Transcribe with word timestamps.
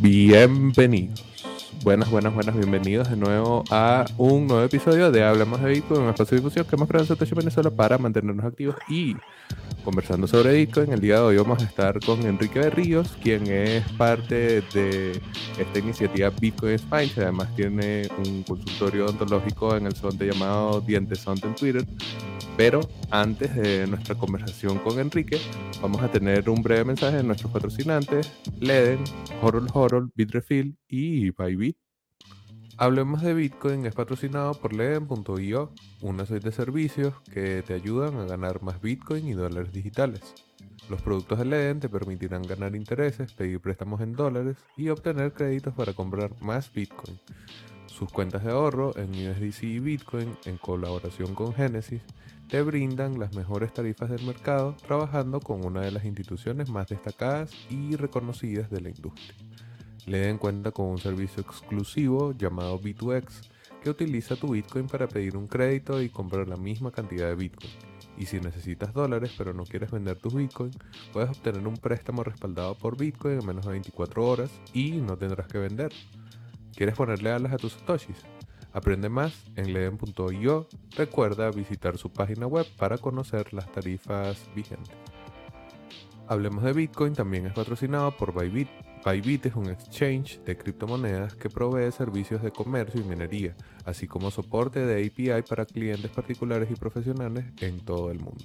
Bienvenidos. 0.00 1.24
Buenas, 1.82 2.08
buenas, 2.08 2.32
buenas, 2.32 2.56
bienvenidos 2.56 3.10
de 3.10 3.16
nuevo 3.16 3.64
a 3.70 4.04
un 4.16 4.46
nuevo 4.46 4.62
episodio 4.62 5.10
de 5.10 5.24
Hablamos 5.24 5.60
de 5.60 5.70
Bitcoin, 5.70 6.02
un 6.02 6.08
espacio 6.10 6.36
de 6.36 6.40
difusión 6.40 6.66
que 6.66 6.76
hemos 6.76 6.86
creado 6.86 7.04
en 7.04 7.08
Satoshi 7.08 7.34
Venezuela 7.34 7.70
para 7.70 7.98
mantenernos 7.98 8.44
activos 8.44 8.76
y 8.88 9.16
conversando 9.84 10.28
sobre 10.28 10.54
Bitcoin. 10.54 10.92
El 10.92 11.00
día 11.00 11.16
de 11.16 11.22
hoy 11.22 11.36
vamos 11.36 11.60
a 11.60 11.64
estar 11.64 11.98
con 11.98 12.24
Enrique 12.24 12.60
Berríos, 12.60 13.16
quien 13.20 13.46
es 13.48 13.82
parte 13.92 14.62
de 14.72 15.20
esta 15.58 15.78
iniciativa 15.78 16.30
Bitcoin 16.30 16.78
Spine, 16.78 17.10
que 17.10 17.22
además 17.22 17.54
tiene 17.56 18.08
un 18.24 18.44
consultorio 18.44 19.06
odontológico 19.06 19.76
en 19.76 19.86
el 19.86 19.96
Sonte 19.96 20.26
llamado 20.26 20.80
Dientes 20.80 21.18
Sonte 21.18 21.48
en 21.48 21.54
Twitter. 21.56 21.84
Pero 22.58 22.80
antes 23.12 23.54
de 23.54 23.86
nuestra 23.86 24.16
conversación 24.16 24.80
con 24.80 24.98
Enrique, 24.98 25.38
vamos 25.80 26.02
a 26.02 26.10
tener 26.10 26.50
un 26.50 26.60
breve 26.60 26.84
mensaje 26.84 27.18
de 27.18 27.22
nuestros 27.22 27.52
patrocinantes, 27.52 28.32
Leden, 28.58 29.04
Horol 29.40 29.68
Horol, 29.72 30.10
Bitrefill 30.16 30.76
y 30.88 31.30
Bybit. 31.30 31.76
Hablemos 32.76 33.22
de 33.22 33.32
Bitcoin 33.34 33.86
es 33.86 33.94
patrocinado 33.94 34.54
por 34.54 34.74
Leden.io, 34.74 35.72
una 36.00 36.26
serie 36.26 36.50
de 36.50 36.52
servicios 36.52 37.14
que 37.32 37.62
te 37.62 37.74
ayudan 37.74 38.16
a 38.16 38.24
ganar 38.24 38.60
más 38.60 38.80
Bitcoin 38.80 39.28
y 39.28 39.34
dólares 39.34 39.72
digitales. 39.72 40.34
Los 40.90 41.00
productos 41.00 41.38
de 41.38 41.44
Leden 41.44 41.78
te 41.78 41.88
permitirán 41.88 42.42
ganar 42.42 42.74
intereses, 42.74 43.32
pedir 43.34 43.60
préstamos 43.60 44.00
en 44.00 44.14
dólares 44.14 44.56
y 44.76 44.88
obtener 44.88 45.32
créditos 45.32 45.74
para 45.74 45.92
comprar 45.92 46.32
más 46.40 46.72
Bitcoin. 46.72 47.20
Sus 47.86 48.10
cuentas 48.10 48.42
de 48.42 48.50
ahorro 48.50 48.96
en 48.96 49.10
USDC 49.10 49.62
y 49.62 49.78
Bitcoin, 49.78 50.36
en 50.44 50.56
colaboración 50.58 51.36
con 51.36 51.54
Genesis, 51.54 52.02
te 52.48 52.62
brindan 52.62 53.18
las 53.18 53.34
mejores 53.34 53.74
tarifas 53.74 54.08
del 54.08 54.24
mercado 54.24 54.74
trabajando 54.86 55.38
con 55.38 55.64
una 55.66 55.82
de 55.82 55.90
las 55.90 56.06
instituciones 56.06 56.70
más 56.70 56.88
destacadas 56.88 57.52
y 57.68 57.94
reconocidas 57.96 58.70
de 58.70 58.80
la 58.80 58.88
industria. 58.88 59.34
Le 60.06 60.20
den 60.20 60.38
cuenta 60.38 60.70
con 60.70 60.86
un 60.86 60.98
servicio 60.98 61.42
exclusivo 61.42 62.32
llamado 62.32 62.80
B2X 62.80 63.50
que 63.82 63.90
utiliza 63.90 64.34
tu 64.34 64.52
Bitcoin 64.52 64.86
para 64.86 65.06
pedir 65.06 65.36
un 65.36 65.46
crédito 65.46 66.00
y 66.00 66.08
comprar 66.08 66.48
la 66.48 66.56
misma 66.56 66.90
cantidad 66.90 67.28
de 67.28 67.34
Bitcoin. 67.34 67.70
Y 68.16 68.24
si 68.24 68.40
necesitas 68.40 68.94
dólares 68.94 69.34
pero 69.36 69.52
no 69.52 69.64
quieres 69.64 69.90
vender 69.90 70.16
tus 70.16 70.34
Bitcoin, 70.34 70.70
puedes 71.12 71.28
obtener 71.28 71.66
un 71.66 71.76
préstamo 71.76 72.24
respaldado 72.24 72.74
por 72.76 72.96
Bitcoin 72.96 73.40
en 73.40 73.46
menos 73.46 73.66
de 73.66 73.72
24 73.72 74.26
horas 74.26 74.50
y 74.72 74.92
no 74.92 75.18
tendrás 75.18 75.48
que 75.48 75.58
vender. 75.58 75.92
¿Quieres 76.74 76.96
ponerle 76.96 77.30
alas 77.30 77.52
a 77.52 77.58
tus 77.58 77.74
satoshis? 77.74 78.24
Aprende 78.72 79.08
más 79.08 79.44
en 79.56 79.72
leden.io. 79.72 80.68
Recuerda 80.96 81.50
visitar 81.50 81.96
su 81.98 82.12
página 82.12 82.46
web 82.46 82.66
para 82.76 82.98
conocer 82.98 83.52
las 83.54 83.70
tarifas 83.72 84.48
vigentes. 84.54 84.94
Hablemos 86.26 86.62
de 86.62 86.74
Bitcoin 86.74 87.14
también 87.14 87.46
es 87.46 87.54
patrocinado 87.54 88.14
por 88.14 88.34
Bybit. 88.34 88.68
Bybit 89.04 89.46
es 89.46 89.54
un 89.54 89.70
exchange 89.70 90.40
de 90.44 90.58
criptomonedas 90.58 91.34
que 91.34 91.48
provee 91.48 91.90
servicios 91.90 92.42
de 92.42 92.50
comercio 92.50 93.00
y 93.00 93.04
minería, 93.04 93.56
así 93.86 94.06
como 94.06 94.30
soporte 94.30 94.84
de 94.84 95.06
API 95.06 95.42
para 95.48 95.64
clientes 95.64 96.10
particulares 96.10 96.70
y 96.70 96.74
profesionales 96.74 97.46
en 97.60 97.80
todo 97.80 98.10
el 98.10 98.18
mundo. 98.18 98.44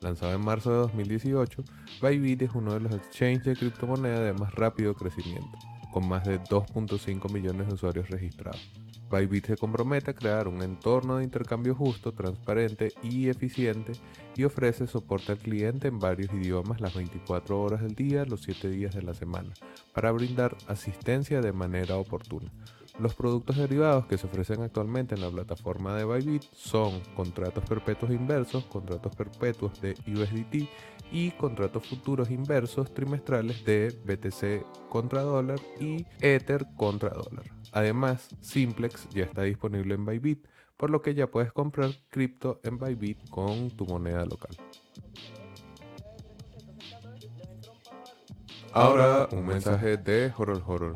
Lanzado 0.00 0.34
en 0.34 0.44
marzo 0.44 0.70
de 0.70 0.76
2018, 0.76 1.64
Bybit 2.00 2.42
es 2.42 2.50
uno 2.54 2.74
de 2.74 2.80
los 2.80 2.94
exchanges 2.94 3.44
de 3.44 3.56
criptomonedas 3.56 4.20
de 4.20 4.32
más 4.34 4.54
rápido 4.54 4.94
crecimiento, 4.94 5.58
con 5.96 6.08
más 6.08 6.26
de 6.26 6.38
2.5 6.38 7.32
millones 7.32 7.68
de 7.68 7.72
usuarios 7.72 8.10
registrados. 8.10 8.60
Bybit 9.10 9.46
se 9.46 9.56
compromete 9.56 10.10
a 10.10 10.14
crear 10.14 10.46
un 10.46 10.60
entorno 10.62 11.16
de 11.16 11.24
intercambio 11.24 11.74
justo, 11.74 12.12
transparente 12.12 12.92
y 13.02 13.30
eficiente 13.30 13.92
y 14.36 14.44
ofrece 14.44 14.86
soporte 14.86 15.32
al 15.32 15.38
cliente 15.38 15.88
en 15.88 15.98
varios 15.98 16.30
idiomas 16.34 16.82
las 16.82 16.94
24 16.94 17.58
horas 17.58 17.80
del 17.80 17.94
día, 17.94 18.26
los 18.26 18.42
7 18.42 18.68
días 18.68 18.94
de 18.94 19.00
la 19.00 19.14
semana, 19.14 19.54
para 19.94 20.12
brindar 20.12 20.54
asistencia 20.66 21.40
de 21.40 21.52
manera 21.54 21.96
oportuna. 21.96 22.52
Los 22.98 23.14
productos 23.14 23.56
derivados 23.58 24.06
que 24.06 24.16
se 24.16 24.26
ofrecen 24.26 24.62
actualmente 24.62 25.14
en 25.14 25.20
la 25.20 25.30
plataforma 25.30 25.94
de 25.94 26.06
Bybit 26.06 26.44
son 26.52 27.02
contratos 27.14 27.62
perpetuos 27.64 28.10
inversos, 28.10 28.64
contratos 28.64 29.14
perpetuos 29.14 29.78
de 29.82 29.94
USDT 30.06 30.66
y 31.12 31.30
contratos 31.32 31.86
futuros 31.86 32.30
inversos 32.30 32.94
trimestrales 32.94 33.64
de 33.66 33.94
BTC 34.04 34.88
contra 34.88 35.20
dólar 35.20 35.60
y 35.78 36.06
Ether 36.20 36.66
contra 36.74 37.10
dólar. 37.10 37.44
Además, 37.72 38.28
Simplex 38.40 39.06
ya 39.10 39.24
está 39.24 39.42
disponible 39.42 39.94
en 39.94 40.06
Bybit, 40.06 40.46
por 40.78 40.88
lo 40.88 41.02
que 41.02 41.14
ya 41.14 41.26
puedes 41.26 41.52
comprar 41.52 41.90
cripto 42.08 42.60
en 42.64 42.78
Bybit 42.78 43.28
con 43.28 43.70
tu 43.72 43.84
moneda 43.84 44.24
local. 44.24 44.56
Ahora 48.72 49.28
un 49.32 49.46
mensaje 49.46 49.98
de 49.98 50.32
Horol 50.36 50.62
Horol. 50.66 50.94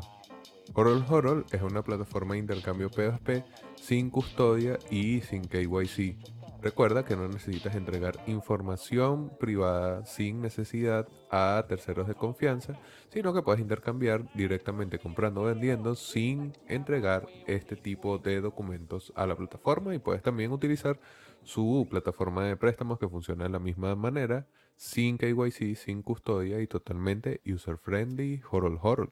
Horol 0.73 1.05
Horol 1.09 1.45
es 1.51 1.61
una 1.61 1.83
plataforma 1.83 2.33
de 2.33 2.39
intercambio 2.39 2.89
P2P 2.89 3.43
sin 3.75 4.09
custodia 4.09 4.77
y 4.89 5.21
sin 5.21 5.43
KYC 5.43 6.17
Recuerda 6.61 7.03
que 7.03 7.15
no 7.15 7.27
necesitas 7.27 7.73
entregar 7.75 8.19
información 8.27 9.31
privada 9.39 10.05
sin 10.05 10.41
necesidad 10.41 11.07
a 11.31 11.65
terceros 11.67 12.07
de 12.07 12.13
confianza, 12.13 12.79
sino 13.09 13.33
que 13.33 13.41
puedes 13.41 13.59
intercambiar 13.59 14.31
directamente 14.35 14.99
comprando 14.99 15.41
o 15.41 15.45
vendiendo 15.45 15.95
sin 15.95 16.53
entregar 16.67 17.27
este 17.47 17.75
tipo 17.75 18.19
de 18.19 18.41
documentos 18.41 19.11
a 19.15 19.25
la 19.25 19.35
plataforma 19.35 19.95
y 19.95 19.99
puedes 19.99 20.21
también 20.21 20.51
utilizar 20.51 20.99
su 21.41 21.87
plataforma 21.89 22.45
de 22.45 22.55
préstamos 22.57 22.99
que 22.99 23.09
funciona 23.09 23.45
de 23.45 23.49
la 23.49 23.59
misma 23.59 23.95
manera, 23.95 24.45
sin 24.75 25.17
KYC, 25.17 25.75
sin 25.75 26.03
custodia 26.03 26.61
y 26.61 26.67
totalmente 26.67 27.41
user 27.43 27.77
friendly, 27.77 28.39
horol 28.51 28.77
horol. 28.79 29.11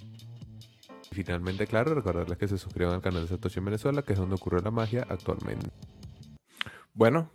Finalmente, 1.13 1.67
claro, 1.67 1.93
recordarles 1.93 2.37
que 2.37 2.47
se 2.47 2.57
suscriban 2.57 2.93
al 2.93 3.01
canal 3.01 3.23
de 3.23 3.27
Satoshi 3.27 3.59
en 3.59 3.65
Venezuela, 3.65 4.01
que 4.01 4.13
es 4.13 4.19
donde 4.19 4.35
ocurre 4.35 4.61
la 4.61 4.71
magia 4.71 5.05
actualmente. 5.09 5.67
Bueno, 6.93 7.29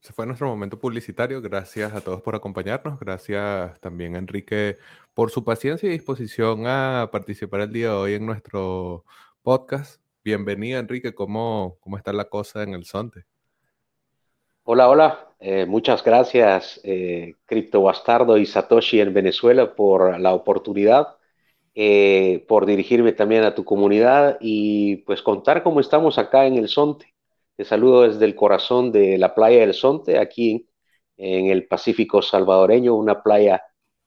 ese 0.00 0.12
fue 0.12 0.26
nuestro 0.26 0.46
momento 0.46 0.78
publicitario. 0.78 1.42
Gracias 1.42 1.92
a 1.92 2.00
todos 2.00 2.22
por 2.22 2.36
acompañarnos. 2.36 3.00
Gracias 3.00 3.80
también 3.80 4.14
a 4.14 4.18
Enrique 4.18 4.76
por 5.12 5.32
su 5.32 5.42
paciencia 5.42 5.88
y 5.88 5.92
disposición 5.92 6.68
a 6.68 7.08
participar 7.10 7.62
el 7.62 7.72
día 7.72 7.88
de 7.88 7.94
hoy 7.96 8.14
en 8.14 8.26
nuestro 8.26 9.04
podcast. 9.42 10.00
Bienvenido, 10.22 10.78
Enrique. 10.78 11.12
¿Cómo, 11.12 11.78
cómo 11.80 11.96
está 11.96 12.12
la 12.12 12.26
cosa 12.26 12.62
en 12.62 12.74
el 12.74 12.84
Sonte? 12.84 13.24
Hola, 14.62 14.88
hola. 14.88 15.28
Eh, 15.40 15.66
muchas 15.66 16.04
gracias, 16.04 16.80
eh, 16.84 17.34
Cripto 17.44 17.82
Bastardo 17.82 18.38
y 18.38 18.46
Satoshi 18.46 19.00
en 19.00 19.12
Venezuela, 19.12 19.74
por 19.74 20.18
la 20.20 20.32
oportunidad 20.32 21.16
eh, 21.78 22.42
por 22.48 22.64
dirigirme 22.64 23.12
también 23.12 23.44
a 23.44 23.54
tu 23.54 23.62
comunidad 23.62 24.38
y 24.40 24.96
pues 25.04 25.20
contar 25.20 25.62
cómo 25.62 25.80
estamos 25.80 26.16
acá 26.16 26.46
en 26.46 26.56
el 26.56 26.68
Sonte. 26.68 27.14
Te 27.54 27.66
saludo 27.66 28.08
desde 28.08 28.24
el 28.24 28.34
corazón 28.34 28.92
de 28.92 29.18
la 29.18 29.34
playa 29.34 29.60
del 29.60 29.74
Sonte, 29.74 30.18
aquí 30.18 30.70
en 31.18 31.50
el 31.50 31.66
Pacífico 31.66 32.22
salvadoreño, 32.22 32.94
una 32.94 33.22
playa 33.22 33.62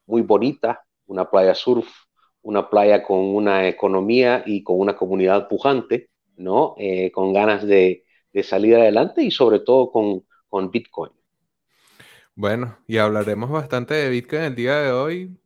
muy 0.06 0.22
bonita, 0.22 0.84
una 1.06 1.30
playa 1.30 1.54
surf, 1.54 1.88
una 2.42 2.68
playa 2.68 3.04
con 3.04 3.18
una 3.18 3.68
economía 3.68 4.42
y 4.44 4.64
con 4.64 4.80
una 4.80 4.96
comunidad 4.96 5.46
pujante, 5.46 6.10
¿no? 6.36 6.74
Eh, 6.76 7.12
con 7.12 7.32
ganas 7.32 7.64
de, 7.64 8.04
de, 8.32 8.42
salir 8.42 8.74
adelante 8.74 9.22
y 9.22 9.30
sobre 9.30 9.60
todo 9.60 9.92
con, 9.92 10.24
con 10.48 10.72
Bitcoin. 10.72 11.12
Bueno, 12.34 12.78
y 12.88 12.98
hablaremos 12.98 13.48
bastante 13.48 13.94
de 13.94 14.08
Bitcoin 14.08 14.42
el 14.42 14.54
día 14.56 14.80
de 14.80 14.90
hoy, 14.90 15.39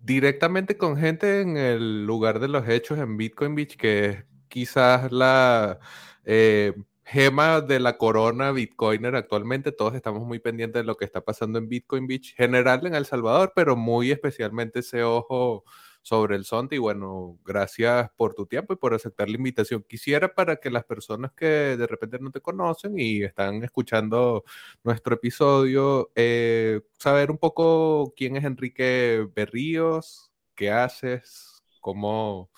directamente 0.00 0.76
con 0.76 0.96
gente 0.96 1.40
en 1.40 1.56
el 1.56 2.06
lugar 2.06 2.40
de 2.40 2.48
los 2.48 2.68
hechos 2.68 2.98
en 2.98 3.16
Bitcoin 3.16 3.54
Beach, 3.54 3.76
que 3.76 4.06
es 4.06 4.24
quizás 4.48 5.12
la 5.12 5.78
eh, 6.24 6.74
gema 7.04 7.60
de 7.60 7.80
la 7.80 7.98
corona 7.98 8.52
bitcoiner 8.52 9.16
actualmente. 9.16 9.72
Todos 9.72 9.94
estamos 9.94 10.26
muy 10.26 10.38
pendientes 10.38 10.80
de 10.80 10.86
lo 10.86 10.96
que 10.96 11.04
está 11.04 11.20
pasando 11.22 11.58
en 11.58 11.68
Bitcoin 11.68 12.06
Beach, 12.06 12.34
general 12.36 12.86
en 12.86 12.94
El 12.94 13.06
Salvador, 13.06 13.52
pero 13.54 13.76
muy 13.76 14.10
especialmente 14.10 14.80
ese 14.80 15.02
ojo 15.02 15.64
sobre 16.02 16.36
el 16.36 16.44
Sonte. 16.44 16.76
Y 16.76 16.78
bueno, 16.78 17.38
gracias 17.44 18.10
por 18.16 18.34
tu 18.34 18.46
tiempo 18.46 18.72
y 18.72 18.76
por 18.76 18.94
aceptar 18.94 19.28
la 19.28 19.36
invitación. 19.36 19.84
Quisiera 19.88 20.34
para 20.34 20.56
que 20.56 20.70
las 20.70 20.84
personas 20.84 21.32
que 21.32 21.46
de 21.46 21.86
repente 21.86 22.18
no 22.20 22.30
te 22.30 22.40
conocen 22.40 22.98
y 22.98 23.22
están 23.22 23.62
escuchando 23.64 24.44
nuestro 24.84 25.14
episodio, 25.14 26.10
eh, 26.14 26.80
saber 26.98 27.30
un 27.30 27.38
poco 27.38 28.12
quién 28.16 28.36
es 28.36 28.44
Enrique 28.44 29.26
Berríos, 29.34 30.30
qué 30.54 30.70
haces, 30.70 31.62
cómo, 31.80 32.50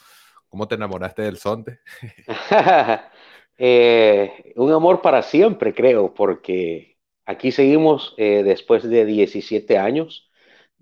¿Cómo 0.53 0.69
te 0.69 0.75
enamoraste 0.75 1.23
del 1.23 1.39
sonte? 1.39 1.81
Eh, 3.65 4.55
un 4.57 4.73
amor 4.73 5.03
para 5.03 5.23
siempre, 5.23 5.73
creo, 5.73 6.15
porque 6.15 6.99
aquí 7.27 7.53
seguimos 7.53 8.13
eh, 8.17 8.43
después 8.43 8.83
de 8.83 9.05
17 9.05 9.79
años. 9.79 10.32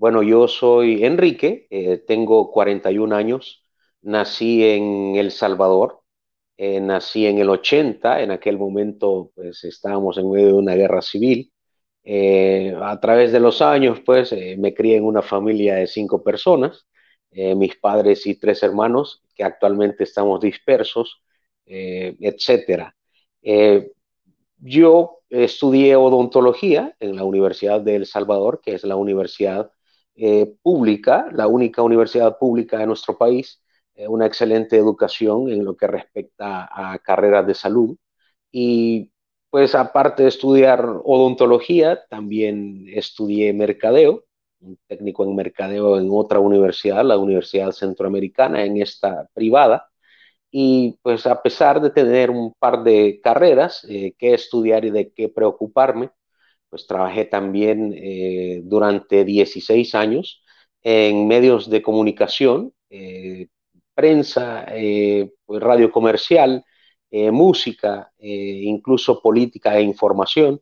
Bueno, 0.00 0.22
yo 0.22 0.48
soy 0.48 1.04
Enrique, 1.04 1.66
eh, 1.70 1.98
tengo 1.98 2.50
41 2.50 3.12
años, 3.12 3.66
nací 4.00 4.64
en 4.64 5.16
El 5.16 5.30
Salvador, 5.30 6.00
nací 6.58 7.26
en 7.26 7.38
el 7.38 7.50
80, 7.50 8.22
en 8.22 8.30
aquel 8.32 8.58
momento 8.58 9.32
pues 9.34 9.64
estábamos 9.64 10.18
en 10.18 10.30
medio 10.30 10.48
de 10.48 10.52
una 10.54 10.74
guerra 10.74 11.02
civil. 11.02 11.52
a 12.82 12.98
través 13.00 13.32
de 13.32 13.40
los 13.40 13.62
años 13.62 14.00
pues 14.06 14.34
me 14.58 14.74
crié 14.74 14.96
en 14.96 15.04
una 15.04 15.22
familia 15.22 15.76
de 15.76 15.86
cinco 15.86 16.22
personas, 16.22 16.86
mis 17.32 17.76
padres 17.76 18.26
y 18.26 18.38
tres 18.38 18.62
hermanos, 18.62 19.22
que 19.34 19.44
actualmente 19.44 20.04
estamos 20.04 20.40
dispersos 20.40 21.22
eh, 21.66 22.16
etcétera. 22.20 22.96
Eh, 23.42 23.90
yo 24.58 25.20
estudié 25.30 25.96
odontología 25.96 26.96
en 27.00 27.16
la 27.16 27.24
Universidad 27.24 27.80
de 27.80 27.96
El 27.96 28.06
Salvador, 28.06 28.60
que 28.62 28.74
es 28.74 28.84
la 28.84 28.96
universidad 28.96 29.72
eh, 30.20 30.54
pública, 30.62 31.28
la 31.32 31.46
única 31.48 31.82
universidad 31.82 32.38
pública 32.38 32.78
de 32.78 32.86
nuestro 32.86 33.16
país, 33.18 33.62
una 34.08 34.24
excelente 34.26 34.76
educación 34.78 35.50
en 35.50 35.62
lo 35.64 35.76
que 35.76 35.86
respecta 35.86 36.68
a 36.72 36.98
carreras 37.00 37.46
de 37.46 37.54
salud. 37.54 37.96
Y 38.52 39.12
pues 39.50 39.74
aparte 39.74 40.22
de 40.24 40.28
estudiar 40.28 40.84
odontología, 41.04 42.04
también 42.08 42.86
estudié 42.88 43.52
mercadeo, 43.52 44.24
un 44.60 44.78
técnico 44.86 45.24
en 45.24 45.34
mercadeo 45.36 45.98
en 45.98 46.08
otra 46.12 46.38
universidad, 46.40 47.04
la 47.04 47.18
Universidad 47.18 47.72
Centroamericana, 47.72 48.64
en 48.64 48.80
esta 48.80 49.28
privada. 49.34 49.88
Y 50.50 50.98
pues 51.02 51.26
a 51.26 51.42
pesar 51.42 51.80
de 51.80 51.90
tener 51.90 52.30
un 52.30 52.54
par 52.58 52.82
de 52.84 53.20
carreras 53.22 53.84
eh, 53.88 54.14
que 54.18 54.34
estudiar 54.34 54.84
y 54.84 54.90
de 54.90 55.12
qué 55.12 55.28
preocuparme, 55.28 56.10
pues 56.70 56.86
trabajé 56.86 57.24
también 57.26 57.94
eh, 57.96 58.62
durante 58.64 59.24
16 59.24 59.94
años 59.94 60.42
en 60.82 61.26
medios 61.28 61.68
de 61.68 61.82
comunicación, 61.82 62.72
eh, 62.90 63.48
prensa, 63.94 64.66
pues, 65.44 65.62
radio 65.62 65.90
comercial, 65.92 66.64
música, 67.12 68.12
incluso 68.18 69.20
política 69.20 69.76
e 69.76 69.82
información, 69.82 70.60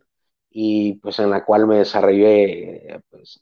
y 0.50 0.94
pues 0.94 1.18
en 1.20 1.30
la 1.30 1.44
cual 1.44 1.66
me 1.66 1.76
desarrollé 1.76 3.00
pues, 3.10 3.40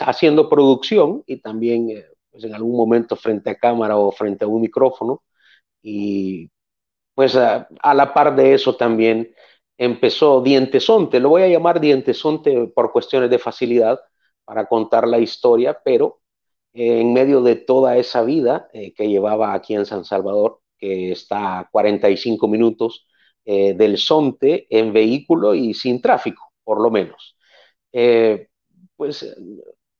haciendo 0.00 0.48
producción 0.48 1.24
y 1.26 1.38
también 1.40 1.88
pues, 2.30 2.44
en 2.44 2.54
algún 2.54 2.76
momento 2.76 3.16
frente 3.16 3.50
a 3.50 3.56
cámara 3.56 3.96
o 3.96 4.12
frente 4.12 4.44
a 4.44 4.48
un 4.48 4.60
micrófono. 4.60 5.22
Y 5.82 6.50
pues 7.14 7.36
a, 7.36 7.68
la 7.94 8.12
par 8.12 8.34
de 8.36 8.54
eso 8.54 8.76
también 8.76 9.34
empezó 9.78 10.40
Dientesonte, 10.42 11.20
lo 11.20 11.30
voy 11.30 11.42
a 11.42 11.48
llamar 11.48 11.80
Dientesonte 11.80 12.68
por 12.74 12.92
cuestiones 12.92 13.30
de 13.30 13.38
facilidad 13.38 14.00
para 14.44 14.66
contar 14.66 15.08
la 15.08 15.18
historia, 15.18 15.78
pero 15.84 16.20
eh, 16.72 17.00
en 17.00 17.12
medio 17.12 17.40
de 17.42 17.56
toda 17.56 17.96
esa 17.96 18.22
vida 18.22 18.68
eh, 18.72 18.92
que 18.94 19.08
llevaba 19.08 19.54
aquí 19.54 19.74
en 19.74 19.86
San 19.86 20.04
Salvador, 20.04 20.60
que 20.78 21.12
está 21.12 21.60
a 21.60 21.68
45 21.70 22.48
minutos 22.48 23.06
eh, 23.44 23.74
del 23.74 23.98
Sonte 23.98 24.66
en 24.70 24.92
vehículo 24.92 25.54
y 25.54 25.74
sin 25.74 26.00
tráfico, 26.00 26.52
por 26.64 26.80
lo 26.80 26.90
menos. 26.90 27.36
pues, 28.96 29.36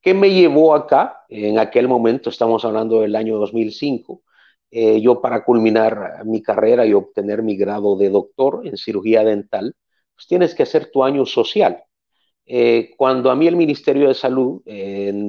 ¿qué 0.01 0.15
me 0.15 0.31
llevó 0.31 0.75
acá? 0.75 1.25
En 1.29 1.59
aquel 1.59 1.89
momento, 1.89 2.31
estamos 2.31 2.65
hablando 2.65 3.01
del 3.01 3.17
año 3.17 3.39
2005, 3.39 4.23
eh, 4.77 5.01
yo 5.01 5.21
para 5.21 5.45
culminar 5.45 6.25
mi 6.25 6.43
carrera 6.43 6.85
y 6.85 6.95
obtener 6.95 7.45
mi 7.45 7.57
grado 7.57 7.97
de 7.97 8.11
doctor 8.11 8.67
en 8.67 8.77
cirugía 8.77 9.23
dental, 9.23 9.77
pues 10.17 10.27
tienes 10.27 10.53
que 10.53 10.65
hacer 10.65 10.91
tu 10.91 11.05
año 11.05 11.25
social. 11.27 11.85
Eh, 12.45 12.91
cuando 12.97 13.31
a 13.31 13.37
mí 13.37 13.47
el 13.47 13.55
Ministerio 13.57 14.09
de 14.09 14.15
Salud 14.15 14.63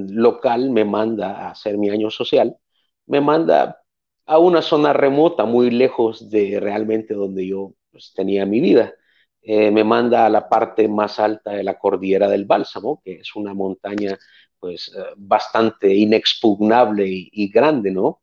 local 0.10 0.72
me 0.72 0.84
manda 0.84 1.46
a 1.46 1.52
hacer 1.52 1.78
mi 1.78 1.92
año 1.92 2.10
social, 2.10 2.58
me 3.06 3.22
manda 3.22 3.84
a 4.26 4.40
una 4.40 4.64
zona 4.64 4.94
remota, 4.94 5.46
muy 5.46 5.70
lejos 5.70 6.30
de 6.32 6.60
realmente 6.60 7.14
donde 7.14 7.46
yo 7.48 7.74
pues, 7.92 8.14
tenía 8.16 8.48
mi 8.48 8.60
vida. 8.62 8.96
Eh, 9.44 9.70
me 9.70 9.84
manda 9.84 10.26
a 10.26 10.30
la 10.30 10.50
parte 10.50 10.88
más 10.88 11.20
alta 11.20 11.52
de 11.52 11.64
la 11.64 11.78
cordillera 11.78 12.28
del 12.30 12.46
Bálsamo, 12.46 13.00
que 13.06 13.20
es 13.20 13.36
una 13.36 13.54
montaña 13.54 14.18
pues 14.60 14.92
bastante 15.18 15.94
inexpugnable 15.94 17.08
y, 17.08 17.30
y 17.32 17.50
grande, 17.50 17.92
¿no? 17.92 18.22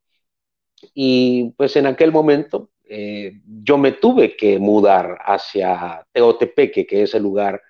Y 0.93 1.51
pues 1.57 1.75
en 1.75 1.87
aquel 1.87 2.11
momento 2.11 2.71
eh, 2.85 3.41
yo 3.45 3.77
me 3.77 3.93
tuve 3.93 4.35
que 4.35 4.59
mudar 4.59 5.17
hacia 5.25 6.05
Teotepeque, 6.11 6.85
que 6.85 7.03
es 7.03 7.13
el 7.15 7.23
lugar 7.23 7.61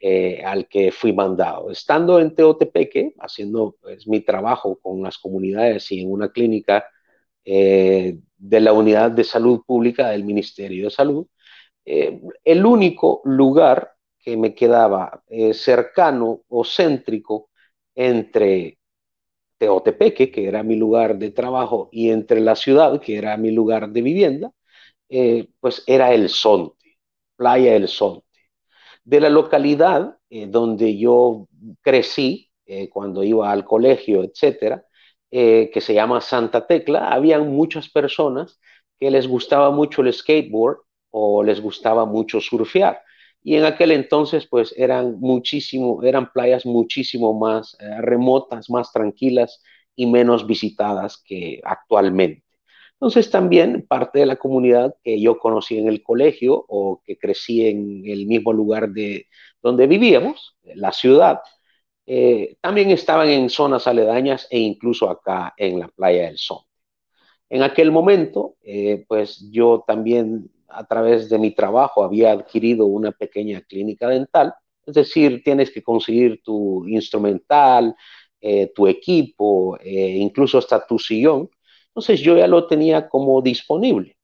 eh, 0.00 0.42
al 0.44 0.68
que 0.68 0.90
fui 0.92 1.12
mandado. 1.12 1.70
Estando 1.70 2.18
en 2.20 2.34
Teotepeque, 2.34 3.14
haciendo 3.20 3.76
pues, 3.80 4.06
mi 4.08 4.20
trabajo 4.20 4.78
con 4.80 5.02
las 5.02 5.18
comunidades 5.18 5.90
y 5.92 6.00
en 6.00 6.10
una 6.10 6.30
clínica 6.32 6.86
eh, 7.44 8.18
de 8.36 8.60
la 8.60 8.72
Unidad 8.72 9.12
de 9.12 9.24
Salud 9.24 9.62
Pública 9.66 10.08
del 10.10 10.24
Ministerio 10.24 10.84
de 10.84 10.90
Salud, 10.90 11.26
el 11.84 12.64
único 12.64 13.22
lugar 13.24 13.92
que 14.18 14.36
me 14.36 14.54
quedaba 14.54 15.24
cercano 15.52 16.42
o 16.48 16.64
céntrico 16.64 17.50
entre 17.94 18.78
Teotepeque, 19.62 20.32
que 20.32 20.48
era 20.48 20.64
mi 20.64 20.74
lugar 20.74 21.18
de 21.18 21.30
trabajo, 21.30 21.88
y 21.92 22.10
entre 22.10 22.40
la 22.40 22.56
ciudad, 22.56 23.00
que 23.00 23.16
era 23.16 23.36
mi 23.36 23.52
lugar 23.52 23.90
de 23.90 24.02
vivienda, 24.02 24.50
eh, 25.08 25.50
pues 25.60 25.84
era 25.86 26.12
el 26.12 26.28
Sonte, 26.30 26.98
Playa 27.36 27.74
del 27.74 27.86
Sonte. 27.86 28.26
De 29.04 29.20
la 29.20 29.30
localidad 29.30 30.18
eh, 30.30 30.48
donde 30.48 30.98
yo 30.98 31.46
crecí, 31.80 32.50
eh, 32.66 32.88
cuando 32.88 33.22
iba 33.22 33.52
al 33.52 33.64
colegio, 33.64 34.24
etcétera, 34.24 34.84
que 35.30 35.80
se 35.80 35.94
llama 35.94 36.20
Santa 36.20 36.66
Tecla, 36.66 37.08
habían 37.08 37.48
muchas 37.48 37.88
personas 37.88 38.60
que 38.98 39.10
les 39.10 39.26
gustaba 39.28 39.70
mucho 39.70 40.02
el 40.02 40.12
skateboard 40.12 40.78
o 41.10 41.42
les 41.44 41.60
gustaba 41.60 42.04
mucho 42.04 42.40
surfear 42.40 43.00
y 43.42 43.56
en 43.56 43.64
aquel 43.64 43.92
entonces 43.92 44.46
pues 44.46 44.74
eran 44.76 45.18
muchísimo, 45.20 46.02
eran 46.02 46.32
playas 46.32 46.66
muchísimo 46.66 47.38
más 47.38 47.76
eh, 47.80 48.00
remotas, 48.00 48.70
más 48.70 48.92
tranquilas 48.92 49.62
y 49.96 50.06
menos 50.06 50.46
visitadas 50.46 51.22
que 51.24 51.60
actualmente. 51.64 52.44
Entonces 52.94 53.30
también 53.30 53.84
parte 53.88 54.20
de 54.20 54.26
la 54.26 54.36
comunidad 54.36 54.94
que 55.02 55.20
yo 55.20 55.38
conocí 55.38 55.76
en 55.78 55.88
el 55.88 56.02
colegio 56.04 56.64
o 56.68 57.02
que 57.04 57.18
crecí 57.18 57.66
en 57.66 58.02
el 58.06 58.26
mismo 58.26 58.52
lugar 58.52 58.90
de 58.90 59.26
donde 59.60 59.86
vivíamos, 59.88 60.56
la 60.62 60.92
ciudad, 60.92 61.40
eh, 62.06 62.56
también 62.60 62.90
estaban 62.90 63.28
en 63.28 63.50
zonas 63.50 63.86
aledañas 63.86 64.46
e 64.50 64.58
incluso 64.58 65.10
acá 65.10 65.54
en 65.56 65.80
la 65.80 65.88
playa 65.88 66.26
del 66.26 66.38
Sol. 66.38 66.62
En 67.50 67.62
aquel 67.62 67.90
momento, 67.92 68.56
eh, 68.62 69.04
pues 69.08 69.50
yo 69.50 69.84
también 69.86 70.50
a 70.74 70.84
través 70.86 71.28
de 71.28 71.38
mi 71.38 71.52
trabajo 71.52 72.04
había 72.04 72.32
adquirido 72.32 72.86
una 72.86 73.12
pequeña 73.12 73.60
clínica 73.62 74.08
dental, 74.08 74.54
es 74.86 74.94
decir, 74.94 75.42
tienes 75.44 75.70
que 75.70 75.82
conseguir 75.82 76.42
tu 76.42 76.86
instrumental, 76.88 77.94
eh, 78.40 78.72
tu 78.74 78.88
equipo, 78.88 79.78
eh, 79.80 80.16
incluso 80.18 80.58
hasta 80.58 80.84
tu 80.86 80.98
sillón. 80.98 81.48
Entonces 81.88 82.20
yo 82.20 82.36
ya 82.36 82.48
lo 82.48 82.66
tenía 82.66 83.08
como 83.08 83.40
disponible. 83.42 84.16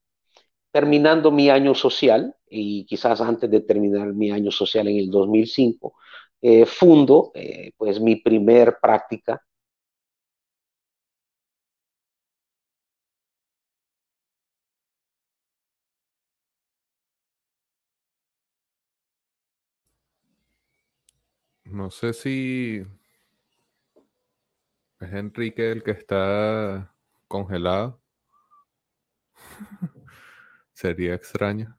Terminando 0.73 1.31
mi 1.31 1.51
año 1.51 1.75
social, 1.75 2.35
y 2.49 2.85
quizás 2.87 3.21
antes 3.21 3.51
de 3.51 3.61
terminar 3.61 4.15
mi 4.15 4.31
año 4.31 4.51
social 4.51 4.89
en 4.89 4.99
el 4.99 5.11
2005, 5.11 5.95
eh, 6.41 6.67
fundo 6.67 7.33
pues 7.77 8.01
mi 8.01 8.17
primer 8.17 8.79
práctica 8.81 9.43
No 21.71 21.91
sé 21.91 22.15
si 22.15 22.83
es 25.01 25.13
Enrique 25.13 25.71
el 25.71 25.83
que 25.83 25.91
está 25.91 26.95
congelado. 27.29 28.01
Sería 30.73 31.15
extraño. 31.15 31.77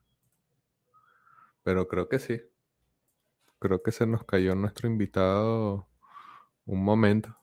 Pero 1.64 1.88
creo 1.88 2.08
que 2.08 2.20
sí. 2.20 2.40
Creo 3.58 3.82
que 3.82 3.90
se 3.90 4.06
nos 4.06 4.24
cayó 4.24 4.54
nuestro 4.54 4.88
invitado 4.88 5.88
un 6.66 6.84
momento. 6.84 7.36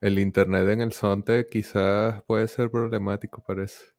El 0.00 0.18
internet 0.18 0.68
en 0.70 0.80
el 0.80 0.92
Sonte 0.92 1.48
quizás 1.48 2.22
puede 2.24 2.48
ser 2.48 2.70
problemático, 2.70 3.44
parece. 3.44 3.93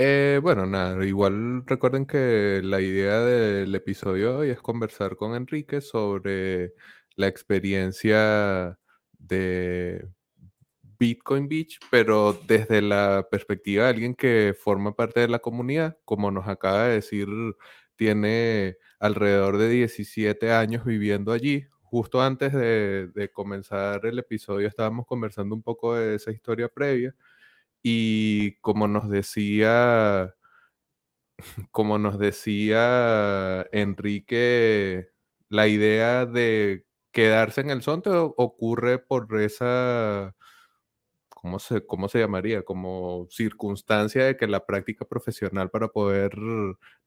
Eh, 0.00 0.38
bueno, 0.42 0.64
nada, 0.64 1.04
igual 1.04 1.64
recuerden 1.66 2.06
que 2.06 2.60
la 2.62 2.80
idea 2.80 3.18
del 3.20 3.74
episodio 3.74 4.38
hoy 4.38 4.50
es 4.50 4.60
conversar 4.60 5.16
con 5.16 5.34
Enrique 5.34 5.80
sobre 5.80 6.72
la 7.16 7.26
experiencia 7.26 8.78
de 9.18 10.06
Bitcoin 11.00 11.48
Beach, 11.48 11.78
pero 11.90 12.32
desde 12.46 12.80
la 12.80 13.26
perspectiva 13.30 13.84
de 13.84 13.90
alguien 13.90 14.14
que 14.14 14.54
forma 14.58 14.94
parte 14.94 15.18
de 15.20 15.28
la 15.28 15.40
comunidad, 15.40 15.98
como 16.04 16.30
nos 16.30 16.46
acaba 16.48 16.84
de 16.84 16.94
decir, 16.94 17.28
tiene 17.96 18.76
alrededor 19.00 19.58
de 19.58 19.68
17 19.68 20.52
años 20.52 20.84
viviendo 20.84 21.32
allí. 21.32 21.66
Justo 21.82 22.22
antes 22.22 22.52
de 22.52 23.30
comenzar 23.32 24.06
el 24.06 24.18
episodio 24.20 24.68
estábamos 24.68 25.06
conversando 25.06 25.54
un 25.56 25.62
poco 25.62 25.94
de 25.96 26.14
esa 26.16 26.30
historia 26.30 26.68
previa 26.68 27.14
y 27.82 28.56
como 28.60 28.88
nos 28.88 29.08
decía, 29.10 30.34
como 31.70 31.98
nos 31.98 32.18
decía 32.18 33.66
Enrique, 33.72 35.08
la 35.48 35.68
idea 35.68 36.26
de 36.26 36.84
quedarse 37.12 37.60
en 37.62 37.70
el 37.70 37.82
Sonte 37.82 38.10
ocurre 38.12 38.98
por 38.98 39.40
esa, 39.40 40.34
¿cómo 41.28 41.58
se, 41.58 41.86
cómo 41.86 42.08
se 42.08 42.20
llamaría? 42.20 42.62
Como 42.64 43.26
circunstancia 43.30 44.24
de 44.26 44.36
que 44.36 44.46
la 44.48 44.66
práctica 44.66 45.04
profesional 45.06 45.70
para 45.70 45.88
poder 45.88 46.32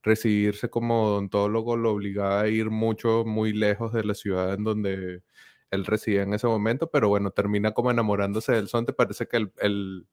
recibirse 0.03 0.69
como 0.69 1.05
odontólogo 1.05 1.77
lo 1.77 1.91
obligaba 1.91 2.41
a 2.41 2.47
ir 2.47 2.69
mucho, 2.69 3.23
muy 3.25 3.53
lejos 3.53 3.93
de 3.93 4.03
la 4.03 4.13
ciudad 4.15 4.53
en 4.53 4.63
donde 4.63 5.23
él 5.71 5.85
residía 5.85 6.23
en 6.23 6.33
ese 6.33 6.47
momento, 6.47 6.89
pero 6.91 7.09
bueno, 7.09 7.31
termina 7.31 7.73
como 7.73 7.91
enamorándose 7.91 8.53
del 8.53 8.67
Sonte. 8.67 8.93
Parece 8.93 9.27
que 9.27 9.37
el, 9.37 9.53
el 9.59 10.07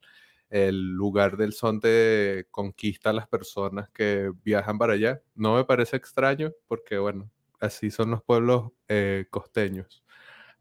lugar 0.50 1.36
del 1.36 1.52
Sonte 1.52 2.46
conquista 2.50 3.10
a 3.10 3.12
las 3.12 3.28
personas 3.28 3.90
que 3.90 4.32
viajan 4.44 4.78
para 4.78 4.94
allá. 4.94 5.22
No 5.34 5.56
me 5.56 5.64
parece 5.64 5.96
extraño 5.96 6.52
porque, 6.66 6.98
bueno, 6.98 7.30
así 7.60 7.90
son 7.90 8.10
los 8.12 8.22
pueblos 8.22 8.72
eh, 8.88 9.26
costeños. 9.30 10.04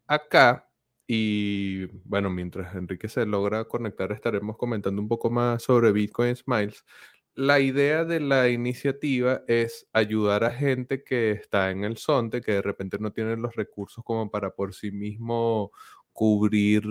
Acá, 0.06 0.68
y 1.06 1.86
bueno, 2.04 2.30
mientras 2.30 2.74
Enrique 2.74 3.08
se 3.08 3.26
logra 3.26 3.64
conectar, 3.66 4.12
estaremos 4.12 4.56
comentando 4.56 5.00
un 5.02 5.08
poco 5.08 5.30
más 5.30 5.62
sobre 5.62 5.92
Bitcoin 5.92 6.36
Smiles. 6.36 6.84
La 7.34 7.60
idea 7.60 8.04
de 8.04 8.20
la 8.20 8.48
iniciativa 8.48 9.42
es 9.46 9.86
ayudar 9.92 10.44
a 10.44 10.50
gente 10.50 11.04
que 11.04 11.30
está 11.30 11.70
en 11.70 11.84
el 11.84 11.96
Sonte, 11.96 12.40
que 12.40 12.52
de 12.54 12.62
repente 12.62 12.98
no 12.98 13.12
tiene 13.12 13.36
los 13.36 13.54
recursos 13.54 14.04
como 14.04 14.30
para 14.30 14.50
por 14.50 14.74
sí 14.74 14.90
mismo 14.90 15.70
cubrir 16.18 16.82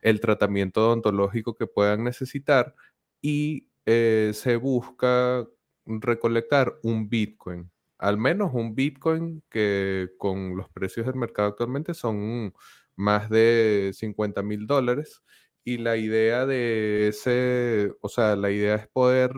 el 0.00 0.20
tratamiento 0.20 0.86
odontológico 0.86 1.54
que 1.56 1.66
puedan 1.66 2.04
necesitar 2.04 2.74
y 3.20 3.68
eh, 3.86 4.30
se 4.34 4.56
busca 4.56 5.46
recolectar 5.86 6.78
un 6.82 7.08
Bitcoin 7.08 7.70
al 7.98 8.18
menos 8.18 8.52
un 8.54 8.74
Bitcoin 8.74 9.42
que 9.50 10.10
con 10.18 10.56
los 10.56 10.68
precios 10.70 11.06
del 11.06 11.14
mercado 11.16 11.48
actualmente 11.48 11.94
son 11.94 12.54
más 12.96 13.30
de 13.30 13.92
50 13.94 14.42
mil 14.42 14.66
dólares. 14.66 15.22
Y 15.64 15.78
la 15.78 15.96
idea 15.96 16.44
de 16.46 17.08
ese, 17.08 17.92
o 18.02 18.08
sea, 18.10 18.36
la 18.36 18.50
idea 18.50 18.74
es 18.76 18.88
poder, 18.88 19.32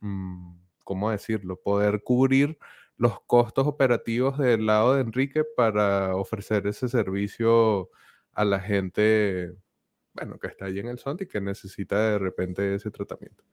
mm, 0.00 0.58
¿cómo 0.84 1.10
decirlo? 1.10 1.60
Poder 1.60 2.02
cubrir 2.04 2.58
los 2.98 3.20
costos 3.22 3.66
operativos 3.66 4.38
del 4.38 4.66
lado 4.66 4.94
de 4.94 5.02
Enrique 5.02 5.44
para 5.44 6.16
ofrecer 6.16 6.66
ese 6.66 6.88
servicio 6.88 7.90
a 8.32 8.44
la 8.44 8.60
gente, 8.60 9.54
bueno, 10.14 10.38
que 10.38 10.48
está 10.48 10.66
allí 10.66 10.80
en 10.80 10.88
el 10.88 10.98
Sonte 10.98 11.24
y 11.24 11.28
que 11.28 11.40
necesita 11.40 12.10
de 12.10 12.18
repente 12.18 12.74
ese 12.74 12.90
tratamiento. 12.90 13.44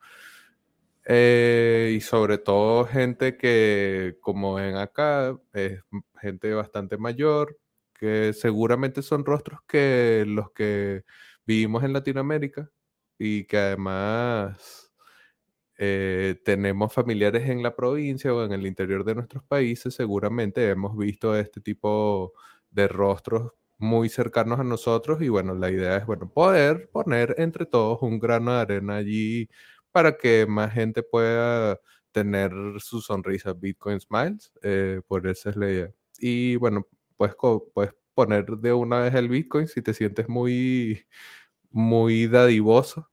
Eh, 1.06 1.94
y 1.96 2.02
sobre 2.02 2.40
todo 2.40 2.86
gente 2.86 3.38
que, 3.38 4.18
como 4.22 4.56
ven 4.56 4.76
acá, 4.76 5.38
es 5.54 5.82
gente 6.20 6.54
bastante 6.54 6.98
mayor, 6.98 7.60
que 7.94 8.34
seguramente 8.34 9.04
son 9.04 9.24
rostros 9.26 9.62
que 9.68 10.26
los 10.28 10.52
que 10.52 11.04
vivimos 11.46 11.84
en 11.84 11.94
Latinoamérica 11.94 12.72
y 13.20 13.46
que 13.46 13.58
además 13.58 14.85
eh, 15.78 16.36
tenemos 16.46 16.94
familiares 16.94 17.50
en 17.50 17.64
la 17.64 17.76
provincia 17.76 18.34
o 18.34 18.44
en 18.44 18.52
el 18.54 18.66
interior 18.66 19.04
de 19.04 19.16
nuestros 19.16 19.44
países, 19.44 19.96
seguramente 19.96 20.70
hemos 20.70 20.98
visto 20.98 21.36
este 21.36 21.62
tipo 21.62 22.34
de 22.72 22.88
rostros 22.88 23.52
muy 23.78 24.10
cercanos 24.10 24.60
a 24.60 24.64
nosotros 24.64 25.22
y 25.22 25.30
bueno, 25.30 25.54
la 25.56 25.70
idea 25.72 25.98
es, 25.98 26.06
bueno, 26.06 26.30
poder 26.32 26.90
poner 26.92 27.36
entre 27.38 27.66
todos 27.66 28.02
un 28.02 28.20
grano 28.20 28.54
de 28.54 28.62
arena 28.62 28.96
allí 28.98 29.50
para 29.92 30.18
que 30.18 30.46
más 30.48 30.74
gente 30.74 31.04
pueda 31.04 31.80
tener 32.12 32.52
su 32.80 33.02
sonrisa 33.02 33.54
Bitcoin 33.54 34.00
Smiles. 34.00 34.52
Eh, 34.64 35.02
por 35.08 35.28
eso 35.28 35.50
es 35.50 35.56
la 35.58 35.70
idea. 35.70 35.92
Y 36.20 36.56
bueno, 36.58 36.88
puedes, 37.18 37.36
puedes 37.74 37.94
poner 38.14 38.46
de 38.46 38.74
una 38.74 39.00
vez 39.00 39.14
el 39.16 39.30
Bitcoin 39.30 39.68
si 39.68 39.82
te 39.82 39.94
sientes 39.94 40.30
muy, 40.30 41.06
muy 41.72 42.28
dadivoso. 42.28 43.10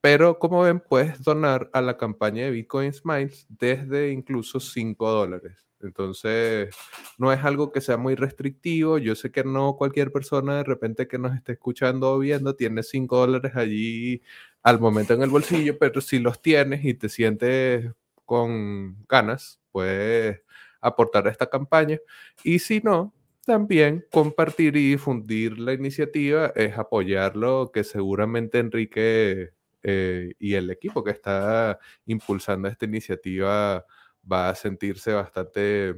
Pero 0.00 0.38
como 0.38 0.62
ven, 0.62 0.80
puedes 0.80 1.22
donar 1.22 1.70
a 1.72 1.80
la 1.80 1.96
campaña 1.96 2.44
de 2.44 2.50
Bitcoin 2.52 2.92
Smiles 2.92 3.46
desde 3.48 4.12
incluso 4.12 4.60
5 4.60 5.10
dólares. 5.10 5.68
Entonces, 5.80 6.74
no 7.18 7.32
es 7.32 7.44
algo 7.44 7.72
que 7.72 7.80
sea 7.80 7.96
muy 7.96 8.14
restrictivo. 8.14 8.98
Yo 8.98 9.14
sé 9.14 9.30
que 9.30 9.44
no 9.44 9.76
cualquier 9.76 10.12
persona 10.12 10.56
de 10.56 10.64
repente 10.64 11.08
que 11.08 11.18
nos 11.18 11.34
esté 11.36 11.52
escuchando 11.52 12.12
o 12.12 12.18
viendo 12.18 12.54
tiene 12.56 12.82
5 12.82 13.16
dólares 13.16 13.52
allí 13.54 14.22
al 14.62 14.80
momento 14.80 15.14
en 15.14 15.22
el 15.22 15.30
bolsillo, 15.30 15.78
pero 15.78 16.00
si 16.00 16.18
los 16.18 16.42
tienes 16.42 16.84
y 16.84 16.94
te 16.94 17.08
sientes 17.08 17.92
con 18.24 19.04
ganas, 19.08 19.60
puedes 19.72 20.42
aportar 20.80 21.26
a 21.26 21.30
esta 21.30 21.48
campaña. 21.48 21.98
Y 22.44 22.58
si 22.58 22.80
no, 22.80 23.14
también 23.46 24.04
compartir 24.10 24.76
y 24.76 24.90
difundir 24.90 25.58
la 25.58 25.72
iniciativa 25.72 26.52
es 26.54 26.76
apoyarlo, 26.76 27.70
que 27.72 27.84
seguramente 27.84 28.58
Enrique 28.58 29.52
eh, 29.82 30.34
y 30.38 30.54
el 30.54 30.70
equipo 30.70 31.04
que 31.04 31.10
está 31.12 31.78
impulsando 32.06 32.68
esta 32.68 32.84
iniciativa 32.86 33.84
va 34.30 34.50
a 34.50 34.54
sentirse 34.54 35.12
bastante 35.12 35.94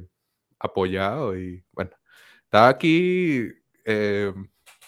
apoyado 0.59 1.37
y 1.37 1.63
bueno, 1.71 1.91
estaba 2.43 2.69
aquí 2.69 3.51
eh, 3.85 4.33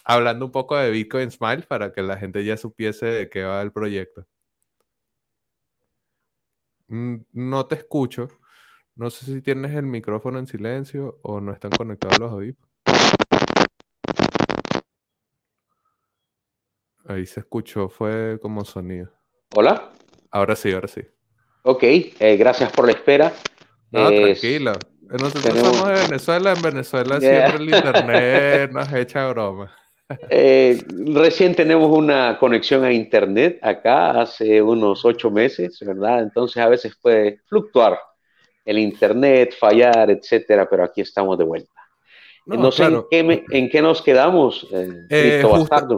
hablando 0.03 0.45
un 0.45 0.51
poco 0.51 0.77
de 0.77 0.91
Bitcoin 0.91 1.31
Smile 1.31 1.63
para 1.63 1.91
que 1.93 2.01
la 2.03 2.17
gente 2.17 2.43
ya 2.45 2.57
supiese 2.57 3.05
de 3.07 3.29
qué 3.29 3.43
va 3.43 3.61
el 3.61 3.71
proyecto. 3.71 4.27
Mm, 6.87 7.17
no 7.33 7.65
te 7.67 7.75
escucho. 7.75 8.27
No 8.95 9.09
sé 9.09 9.25
si 9.25 9.41
tienes 9.41 9.73
el 9.75 9.85
micrófono 9.85 10.39
en 10.39 10.47
silencio 10.47 11.19
o 11.23 11.41
no 11.41 11.51
están 11.53 11.71
conectados 11.71 12.19
los 12.19 12.31
audífonos. 12.31 12.72
Ahí 17.05 17.25
se 17.25 17.41
escuchó, 17.41 17.89
fue 17.89 18.39
como 18.41 18.63
sonido. 18.63 19.09
Hola. 19.55 19.91
Ahora 20.31 20.55
sí, 20.55 20.71
ahora 20.71 20.87
sí. 20.87 21.01
Ok, 21.63 21.83
eh, 21.83 22.37
gracias 22.37 22.71
por 22.71 22.85
la 22.85 22.93
espera. 22.93 23.33
No, 23.91 24.09
tranquilo. 24.09 24.73
Nosotros 25.01 25.59
somos 25.59 25.87
de 25.87 25.93
Venezuela, 26.07 26.53
en 26.53 26.61
Venezuela 26.61 27.19
siempre 27.19 27.57
el 27.57 27.69
internet 27.69 28.71
nos 28.73 28.91
echa 28.93 29.27
broma. 29.29 29.71
Eh, 30.29 30.81
recién 31.13 31.55
tenemos 31.55 31.95
una 31.95 32.37
conexión 32.39 32.83
a 32.83 32.91
internet 32.91 33.59
acá 33.61 34.21
hace 34.21 34.61
unos 34.61 35.05
ocho 35.05 35.29
meses, 35.29 35.79
¿verdad? 35.81 36.23
Entonces 36.23 36.57
a 36.57 36.69
veces 36.69 36.95
puede 37.01 37.39
fluctuar 37.45 37.99
el 38.65 38.79
internet, 38.79 39.55
fallar, 39.59 40.09
etcétera, 40.09 40.67
pero 40.69 40.83
aquí 40.83 41.01
estamos 41.01 41.37
de 41.37 41.43
vuelta. 41.43 41.82
No, 42.45 42.71
sé 42.71 42.83
en, 43.11 43.69
qué 43.69 43.81
nos 43.81 44.01
quedamos, 44.01 44.67
eh, 44.73 44.89
eh 45.09 45.43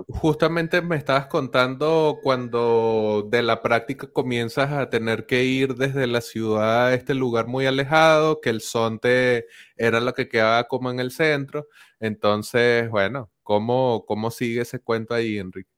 Justamente 0.09 0.81
me 0.81 0.95
estabas 0.95 1.25
contando 1.25 2.19
cuando 2.21 3.27
de 3.27 3.41
la 3.41 3.63
práctica 3.63 4.07
comienzas 4.07 4.71
a 4.71 4.89
tener 4.89 5.25
que 5.25 5.43
ir 5.43 5.73
desde 5.73 6.05
la 6.05 6.21
ciudad 6.21 6.87
a 6.87 6.93
este 6.93 7.15
lugar 7.15 7.47
muy 7.47 7.65
alejado, 7.65 8.41
que 8.41 8.51
el 8.51 8.61
Sonte 8.61 9.47
era 9.75 9.99
lo 9.99 10.13
que 10.13 10.29
quedaba 10.29 10.65
como 10.65 10.91
en 10.91 10.99
el 10.99 11.09
centro. 11.09 11.67
Entonces, 11.99 12.89
bueno, 12.91 13.31
¿cómo, 13.41 14.05
cómo 14.05 14.29
sigue 14.29 14.61
ese 14.61 14.79
cuento 14.79 15.15
ahí, 15.15 15.39
Enrique? 15.39 15.69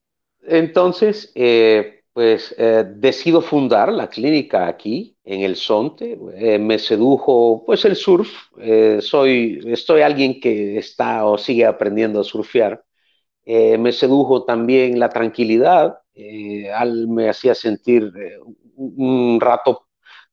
Entonces, 0.42 1.32
eh, 1.36 2.04
pues 2.18 2.56
eh, 2.58 2.84
decido 2.96 3.42
fundar 3.42 3.94
la 3.94 4.10
clínica 4.10 4.68
aquí 4.68 5.16
en 5.24 5.42
el 5.42 5.56
Sonte. 5.56 6.18
Eh, 6.34 6.58
me 6.58 6.80
sedujo 6.80 7.64
pues 7.64 7.86
el 7.86 7.96
surf. 7.96 8.28
Eh, 8.60 8.98
soy, 9.04 9.62
estoy 9.68 10.02
alguien 10.02 10.40
que 10.40 10.80
está 10.80 11.28
o 11.28 11.38
sigue 11.38 11.64
aprendiendo 11.68 12.20
a 12.20 12.24
surfear. 12.24 12.84
me 13.46 13.92
sedujo 13.92 14.46
también 14.46 15.00
la 15.00 15.10
tranquilidad. 15.10 16.00
Al, 16.74 17.08
me 17.08 17.30
hacía 17.30 17.54
sentir 17.54 18.12
un 18.76 19.40
rato 19.40 19.88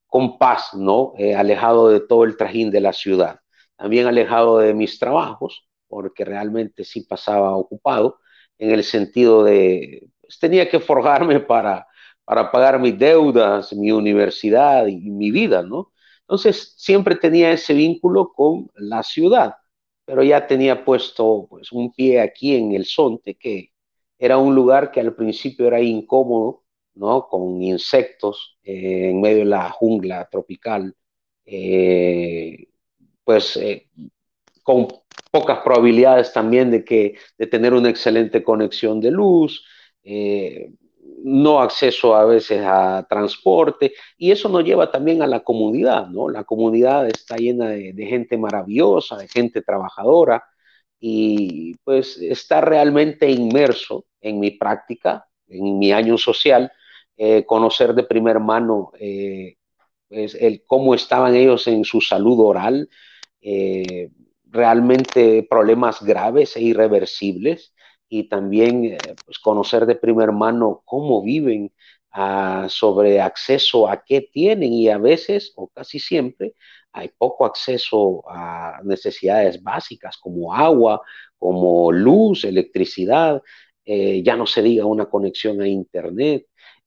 con 0.07 0.38
paz, 0.38 0.71
¿no? 0.75 1.12
alejado 1.37 1.91
de 1.91 2.00
todo 2.00 2.25
el 2.25 2.38
trajín 2.38 2.71
de 2.71 2.81
la 2.81 2.95
ciudad. 2.95 3.41
También 3.76 4.07
alejado 4.07 4.59
de 4.59 4.73
mis 4.73 4.99
trabajos, 4.99 5.69
porque 5.88 6.25
realmente 6.25 6.85
sí 6.85 7.03
pasaba 7.03 7.55
ocupado 7.57 8.21
en 8.59 8.71
el 8.71 8.85
sentido 8.85 9.45
de 9.45 10.09
pues, 10.26 10.38
tenía 10.38 10.69
que 10.69 10.81
forjarme 10.81 11.40
para, 11.40 11.87
para 12.25 12.50
pagar 12.50 12.78
mis 12.81 12.99
deudas, 12.99 13.73
mi 13.73 13.90
universidad 13.93 14.87
y 14.87 15.11
mi 15.11 15.31
vida, 15.31 15.62
¿no? 15.62 15.93
Entonces 16.23 16.75
siempre 16.78 17.16
tenía 17.16 17.52
ese 17.52 17.75
vínculo 17.75 18.33
con 18.33 18.71
la 18.76 19.02
ciudad, 19.02 19.54
pero 20.04 20.23
ya 20.23 20.47
tenía 20.47 20.85
puesto 20.85 21.47
pues, 21.50 21.73
un 21.73 21.93
pie 21.93 22.21
aquí 22.21 22.57
en 22.57 22.73
el 22.73 22.87
Sonte, 22.87 23.35
que 23.37 23.73
era 24.19 24.38
un 24.38 24.54
lugar 24.54 24.90
que 24.90 25.00
al 25.00 25.14
principio 25.14 25.66
era 25.66 25.81
incómodo, 25.81 26.64
¿no? 26.95 27.26
Con 27.28 27.62
insectos 27.62 28.59
eh, 28.62 29.11
en 29.11 29.21
medio 29.21 29.38
de 29.40 29.45
la 29.47 29.71
jungla 29.71 30.28
tropical, 30.31 30.95
eh, 31.45 32.69
pues 33.25 33.57
eh, 33.57 33.88
con 34.62 34.88
pocas 35.31 35.61
probabilidades 35.61 36.33
también 36.33 36.71
de, 36.71 36.85
que, 36.85 37.16
de 37.38 37.47
tener 37.47 37.75
una 37.75 37.90
excelente 37.90 38.43
conexión 38.43 39.00
de 39.00 39.11
luz, 39.11 39.64
no 40.04 41.61
acceso 41.61 42.14
a 42.14 42.25
veces 42.25 42.62
a 42.64 43.06
transporte, 43.08 43.92
y 44.18 44.30
eso 44.30 44.49
nos 44.49 44.64
lleva 44.64 44.90
también 44.90 45.23
a 45.23 45.26
la 45.26 45.40
comunidad, 45.40 46.08
¿no? 46.08 46.28
La 46.28 46.44
comunidad 46.44 47.08
está 47.08 47.37
llena 47.37 47.68
de, 47.68 47.92
de 47.92 48.06
gente 48.06 48.37
maravillosa, 48.37 49.16
de 49.16 49.28
gente 49.28 49.62
trabajadora, 49.62 50.44
y 51.00 51.75
pues 51.84 52.16
está 52.16 52.62
realmente 52.62 53.30
inmerso 53.30 54.06
en 54.23 54.40
mi 54.40 54.52
práctica, 54.52 55.26
en 55.49 55.78
mi 55.78 55.92
año 55.92 56.16
social, 56.16 56.73
eh, 57.16 57.44
conocer 57.44 57.94
de 57.94 58.04
primera 58.04 58.38
mano 58.38 58.90
eh, 58.99 59.56
pues, 60.08 60.34
el, 60.34 60.64
cómo 60.66 60.94
estaban 60.94 61.34
ellos 61.34 61.66
en 61.66 61.84
su 61.84 62.00
salud 62.00 62.40
oral, 62.40 62.88
eh, 63.42 64.08
realmente 64.46 65.46
problemas 65.49 66.02
graves 66.02 66.56
e 66.56 66.62
irreversibles, 66.62 67.74
y 68.18 68.28
también 68.28 68.97
pues, 69.25 69.38
conocer 69.38 69.87
de 69.87 69.97
primera 69.97 70.33
mano 70.33 70.83
cómo 70.85 71.23
viven, 71.23 71.73
ah, 72.12 72.66
sobre 72.68 73.21
acceso 73.21 73.88
a 73.88 74.02
qué 74.04 74.21
tienen 74.23 74.73
y 74.73 74.88
a 74.88 74.99
veces 74.99 75.52
o 75.56 75.68
casi 75.68 75.99
siempre 75.99 76.54
hay 76.92 77.11
poco 77.18 77.44
acceso 77.44 78.23
a 78.28 78.80
necesidades 78.85 79.62
básicas 79.62 80.16
como 80.18 80.54
agua, 80.54 81.00
como 81.38 81.90
luz, 81.90 82.44
electricidad, 82.44 83.42
ya 83.85 84.37
no 84.37 84.47
se 84.47 84.62
diga 84.62 84.87
una 84.87 85.06
conexión 85.06 85.61
a 85.61 85.68
Internet. 85.68 86.47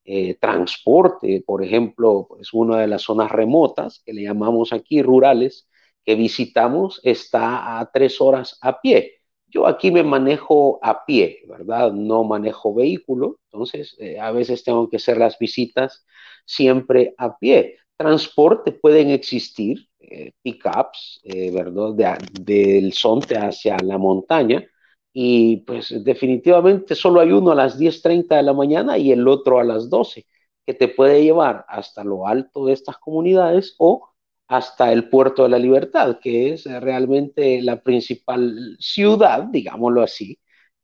Eh, 0.10 0.36
transporte, 0.40 1.44
por 1.46 1.62
ejemplo, 1.64 2.30
es 2.40 2.54
una 2.54 2.80
de 2.80 2.88
las 2.88 3.02
zonas 3.02 3.30
remotas 3.30 4.02
que 4.06 4.14
le 4.14 4.24
llamamos 4.24 4.72
aquí 4.72 5.02
rurales 5.02 5.68
que 6.06 6.16
visitamos 6.16 7.02
está 7.04 7.78
a 7.80 7.92
tres 7.92 8.22
horas 8.22 8.58
a 8.62 8.80
pie. 8.80 9.17
Yo 9.48 9.66
aquí 9.66 9.92
me 9.92 10.04
manejo 10.04 10.80
a 10.82 11.06
pie, 11.06 11.44
¿verdad? 11.48 11.92
No 11.94 12.24
manejo 12.24 12.74
vehículo, 12.74 13.40
entonces 13.46 13.96
eh, 14.00 14.20
a 14.20 14.32
veces 14.32 14.64
tengo 14.64 14.90
que 14.90 14.98
hacer 14.98 15.18
las 15.18 15.40
visitas 15.40 16.06
siempre 16.46 17.16
a 17.18 17.38
pie. 17.38 17.78
Transporte 17.98 18.74
pueden 18.74 19.10
existir, 19.10 19.88
eh, 20.00 20.32
pickups, 20.42 21.22
¿verdad? 21.54 22.18
del 22.42 22.94
Sonte 22.94 23.38
hacia 23.38 23.78
la 23.80 23.98
montaña, 23.98 24.66
y 25.20 25.58
pues 25.66 26.04
definitivamente 26.04 26.94
solo 26.94 27.22
hay 27.22 27.32
uno 27.32 27.52
a 27.52 27.56
las 27.56 27.80
10.30 27.80 28.36
de 28.36 28.44
la 28.44 28.54
mañana 28.54 29.00
y 29.00 29.12
el 29.12 29.28
otro 29.28 29.60
a 29.60 29.64
las 29.64 29.90
12, 29.90 30.28
que 30.64 30.76
te 30.76 30.90
puede 30.90 31.24
llevar 31.24 31.66
hasta 31.68 32.04
lo 32.04 32.28
alto 32.28 32.68
de 32.68 32.74
estas 32.74 32.98
comunidades 33.00 33.74
o 33.80 34.10
hasta 34.48 34.92
el 34.94 35.10
puerto 35.10 35.44
de 35.44 35.50
la 35.50 35.60
libertad, 35.60 36.20
que 36.22 36.54
es 36.54 36.66
realmente 36.66 37.62
la 37.62 37.82
principal 37.82 38.78
ciudad, 38.80 39.44
digámoslo 39.44 40.02
así, 40.04 40.40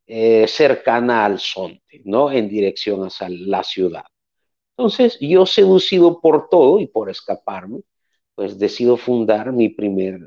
eh, 0.06 0.46
cercana 0.48 1.24
al 1.24 1.38
Sonte, 1.40 2.02
¿no? 2.04 2.30
En 2.30 2.48
dirección 2.48 3.02
hacia 3.04 3.28
la 3.30 3.62
ciudad. 3.64 4.04
Entonces, 4.76 5.18
yo 5.20 5.46
seducido 5.46 6.20
por 6.20 6.48
todo 6.48 6.80
y 6.80 6.86
por 6.88 7.10
escaparme, 7.10 7.80
pues 8.34 8.58
decido 8.58 8.96
fundar 8.96 9.52
mi 9.52 9.68
primer 9.70 10.20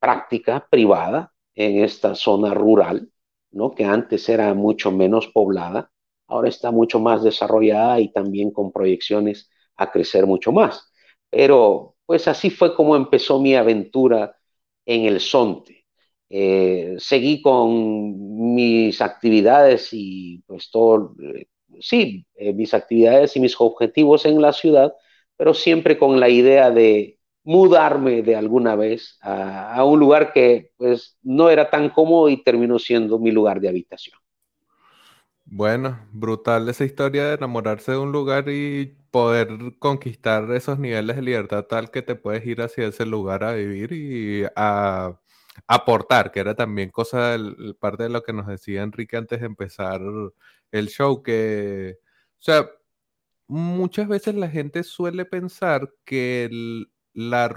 práctica 0.00 0.66
privada 0.70 1.32
en 1.54 1.84
esta 1.84 2.14
zona 2.14 2.54
rural 2.54 3.12
¿no? 3.52 3.72
que 3.72 3.84
antes 3.84 4.28
era 4.28 4.52
mucho 4.54 4.90
menos 4.90 5.28
poblada, 5.28 5.90
ahora 6.26 6.48
está 6.48 6.70
mucho 6.70 6.98
más 7.00 7.22
desarrollada 7.22 8.00
y 8.00 8.12
también 8.12 8.50
con 8.50 8.72
proyecciones 8.72 9.50
a 9.76 9.90
crecer 9.90 10.26
mucho 10.26 10.52
más. 10.52 10.92
Pero 11.30 11.91
pues 12.12 12.28
así 12.28 12.50
fue 12.50 12.74
como 12.74 12.94
empezó 12.94 13.40
mi 13.40 13.54
aventura 13.54 14.36
en 14.84 15.06
el 15.06 15.18
Sonte. 15.18 15.86
Eh, 16.28 16.96
seguí 16.98 17.40
con 17.40 18.54
mis 18.54 19.00
actividades 19.00 19.88
y 19.92 20.42
pues 20.46 20.70
todo, 20.70 21.14
eh, 21.22 21.46
sí, 21.80 22.26
eh, 22.34 22.52
mis 22.52 22.74
actividades 22.74 23.34
y 23.34 23.40
mis 23.40 23.58
objetivos 23.58 24.26
en 24.26 24.42
la 24.42 24.52
ciudad, 24.52 24.92
pero 25.38 25.54
siempre 25.54 25.96
con 25.96 26.20
la 26.20 26.28
idea 26.28 26.70
de 26.70 27.18
mudarme 27.44 28.20
de 28.20 28.36
alguna 28.36 28.76
vez 28.76 29.16
a, 29.22 29.82
un 29.82 29.98
lugar 29.98 30.34
que 30.34 30.72
pues 30.76 31.16
no 31.22 31.48
era 31.48 31.70
tan 31.70 31.88
cómodo 31.88 32.28
y 32.28 32.44
terminó 32.44 32.78
siendo 32.78 33.18
mi 33.18 33.30
lugar 33.30 33.58
de 33.58 33.70
habitación. 33.70 34.18
Bueno, 35.46 35.98
brutal 36.12 36.68
esa 36.68 36.84
historia 36.84 37.28
de 37.28 37.34
enamorarse 37.36 37.92
de 37.92 37.98
un 37.98 38.12
lugar 38.12 38.50
y 38.50 38.98
poder 39.12 39.48
conquistar 39.78 40.50
esos 40.52 40.78
niveles 40.80 41.16
de 41.16 41.22
libertad 41.22 41.64
tal 41.66 41.90
que 41.92 42.02
te 42.02 42.16
puedes 42.16 42.44
ir 42.46 42.62
hacia 42.62 42.88
ese 42.88 43.06
lugar 43.06 43.44
a 43.44 43.52
vivir 43.54 43.92
y 43.92 44.44
a 44.56 45.20
aportar, 45.68 46.32
que 46.32 46.40
era 46.40 46.54
también 46.56 46.90
cosa, 46.90 47.36
parte 47.80 48.04
de 48.04 48.08
lo 48.10 48.22
que 48.22 48.32
nos 48.32 48.46
decía 48.48 48.82
Enrique 48.82 49.16
antes 49.16 49.40
de 49.40 49.46
empezar 49.46 50.00
el 50.72 50.88
show, 50.88 51.22
que, 51.22 51.98
o 52.00 52.42
sea, 52.42 52.70
muchas 53.48 54.08
veces 54.08 54.34
la 54.34 54.48
gente 54.48 54.82
suele 54.84 55.24
pensar 55.26 55.92
que 56.04 56.44
el, 56.44 56.92
la, 57.14 57.48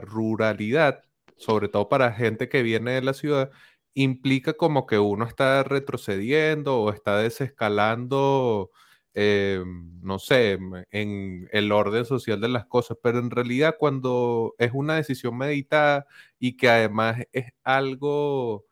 ruralidad, 0.00 1.02
sobre 1.36 1.68
todo 1.68 1.88
para 1.88 2.12
gente 2.12 2.48
que 2.48 2.62
viene 2.62 2.92
de 2.92 3.02
la 3.02 3.14
ciudad, 3.14 3.50
implica 3.94 4.54
como 4.54 4.86
que 4.86 4.98
uno 4.98 5.24
está 5.24 5.62
retrocediendo 5.62 6.80
o 6.80 6.90
está 6.92 7.18
desescalando, 7.18 8.70
eh, 9.14 9.62
no 10.02 10.18
sé, 10.18 10.58
en 10.90 11.48
el 11.52 11.72
orden 11.72 12.04
social 12.04 12.40
de 12.40 12.48
las 12.48 12.66
cosas, 12.66 12.98
pero 13.02 13.18
en 13.18 13.30
realidad 13.30 13.76
cuando 13.78 14.54
es 14.58 14.72
una 14.74 14.96
decisión 14.96 15.36
meditada 15.38 16.06
y 16.38 16.56
que 16.56 16.68
además 16.68 17.22
es 17.32 17.52
algo 17.62 18.66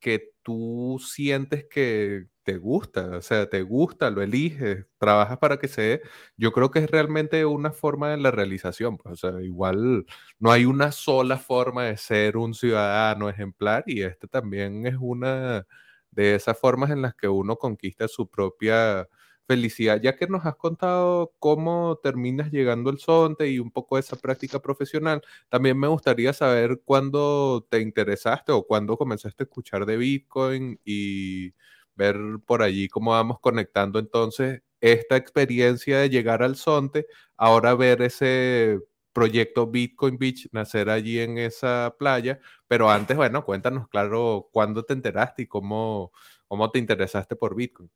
que 0.00 0.32
tú 0.42 1.00
sientes 1.04 1.66
que 1.70 2.26
te 2.42 2.58
gusta, 2.58 3.16
o 3.18 3.22
sea, 3.22 3.48
te 3.48 3.62
gusta, 3.62 4.10
lo 4.10 4.20
eliges, 4.22 4.86
trabajas 4.98 5.38
para 5.38 5.58
que 5.58 5.68
se 5.68 5.82
dé, 5.82 6.02
yo 6.36 6.52
creo 6.52 6.70
que 6.70 6.80
es 6.80 6.90
realmente 6.90 7.46
una 7.46 7.72
forma 7.72 8.10
de 8.10 8.18
la 8.18 8.30
realización, 8.30 8.98
pues, 8.98 9.24
o 9.24 9.32
sea, 9.32 9.42
igual 9.42 10.04
no 10.38 10.52
hay 10.52 10.66
una 10.66 10.92
sola 10.92 11.38
forma 11.38 11.84
de 11.84 11.96
ser 11.96 12.36
un 12.36 12.52
ciudadano 12.54 13.30
ejemplar 13.30 13.84
y 13.86 14.02
este 14.02 14.28
también 14.28 14.86
es 14.86 14.96
una 15.00 15.66
de 16.10 16.34
esas 16.34 16.58
formas 16.58 16.90
en 16.90 17.02
las 17.02 17.14
que 17.14 17.28
uno 17.28 17.56
conquista 17.56 18.06
su 18.08 18.28
propia 18.28 19.08
felicidad, 19.46 20.00
ya 20.00 20.16
que 20.16 20.26
nos 20.26 20.46
has 20.46 20.56
contado 20.56 21.34
cómo 21.38 21.98
terminas 22.02 22.50
llegando 22.50 22.90
al 22.90 22.98
Sonte 22.98 23.48
y 23.48 23.58
un 23.58 23.70
poco 23.70 23.96
de 23.96 24.00
esa 24.00 24.16
práctica 24.16 24.60
profesional, 24.60 25.22
también 25.48 25.78
me 25.78 25.88
gustaría 25.88 26.32
saber 26.32 26.80
cuándo 26.84 27.66
te 27.70 27.80
interesaste 27.80 28.52
o 28.52 28.66
cuándo 28.66 28.96
comenzaste 28.96 29.42
a 29.42 29.46
escuchar 29.46 29.86
de 29.86 29.96
Bitcoin 29.96 30.80
y 30.84 31.52
ver 31.94 32.16
por 32.46 32.62
allí 32.62 32.88
cómo 32.88 33.12
vamos 33.12 33.38
conectando 33.40 33.98
entonces 33.98 34.62
esta 34.80 35.16
experiencia 35.16 35.98
de 35.98 36.10
llegar 36.10 36.42
al 36.42 36.56
Sonte, 36.56 37.06
ahora 37.36 37.74
ver 37.74 38.02
ese 38.02 38.80
proyecto 39.12 39.66
Bitcoin 39.68 40.18
Beach 40.18 40.48
nacer 40.52 40.90
allí 40.90 41.20
en 41.20 41.38
esa 41.38 41.94
playa, 41.98 42.40
pero 42.68 42.90
antes, 42.90 43.16
bueno, 43.16 43.44
cuéntanos 43.44 43.88
claro 43.88 44.48
cuándo 44.52 44.84
te 44.84 44.92
enteraste 44.92 45.42
y 45.42 45.46
cómo, 45.46 46.12
cómo 46.48 46.70
te 46.70 46.78
interesaste 46.80 47.36
por 47.36 47.54
Bitcoin. 47.54 47.90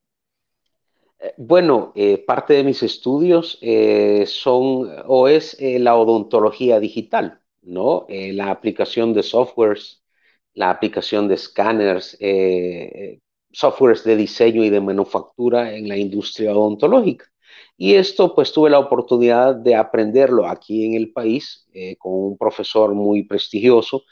Eh, 1.20 1.34
bueno, 1.36 1.92
eh, 1.96 2.18
parte 2.18 2.54
de 2.54 2.64
mis 2.64 2.82
estudios 2.82 3.58
eh, 3.60 4.24
son 4.26 4.88
o 5.06 5.28
es 5.28 5.56
la 5.60 5.96
odontología 5.96 6.78
digital, 6.80 7.40
¿no? 7.62 8.06
la 8.08 8.50
aplicación 8.50 9.12
de 9.14 9.22
softwares, 9.22 10.02
la 10.54 10.70
aplicación 10.70 11.28
de 11.28 11.36
scanners, 11.36 12.16
softwares 13.52 14.04
de 14.04 14.16
diseño 14.16 14.64
y 14.64 14.70
de 14.70 14.80
manufactura 14.80 15.74
en 15.74 15.88
la 15.88 15.96
industria 15.96 16.52
odontológica. 16.56 17.26
Y 17.76 17.94
esto 17.94 18.34
pues 18.34 18.52
tuve 18.52 18.70
la 18.70 18.78
oportunidad 18.78 19.54
de 19.54 19.74
aprenderlo 19.74 20.46
aquí 20.46 20.84
en 20.86 20.94
el 20.94 21.12
país 21.12 21.66
con 21.98 22.12
un 22.12 22.38
profesor 22.38 22.94
muy 22.94 23.24
prestigioso. 23.24 24.04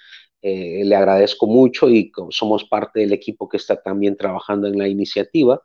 le 0.42 0.94
agradezco 0.94 1.46
mucho 1.46 1.88
y 1.88 2.12
somos 2.30 2.64
parte 2.64 3.00
del 3.00 3.12
equipo 3.12 3.48
que 3.48 3.56
está 3.56 3.80
también 3.82 4.16
trabajando 4.16 4.68
en 4.68 4.78
la 4.78 4.88
iniciativa. 4.88 5.60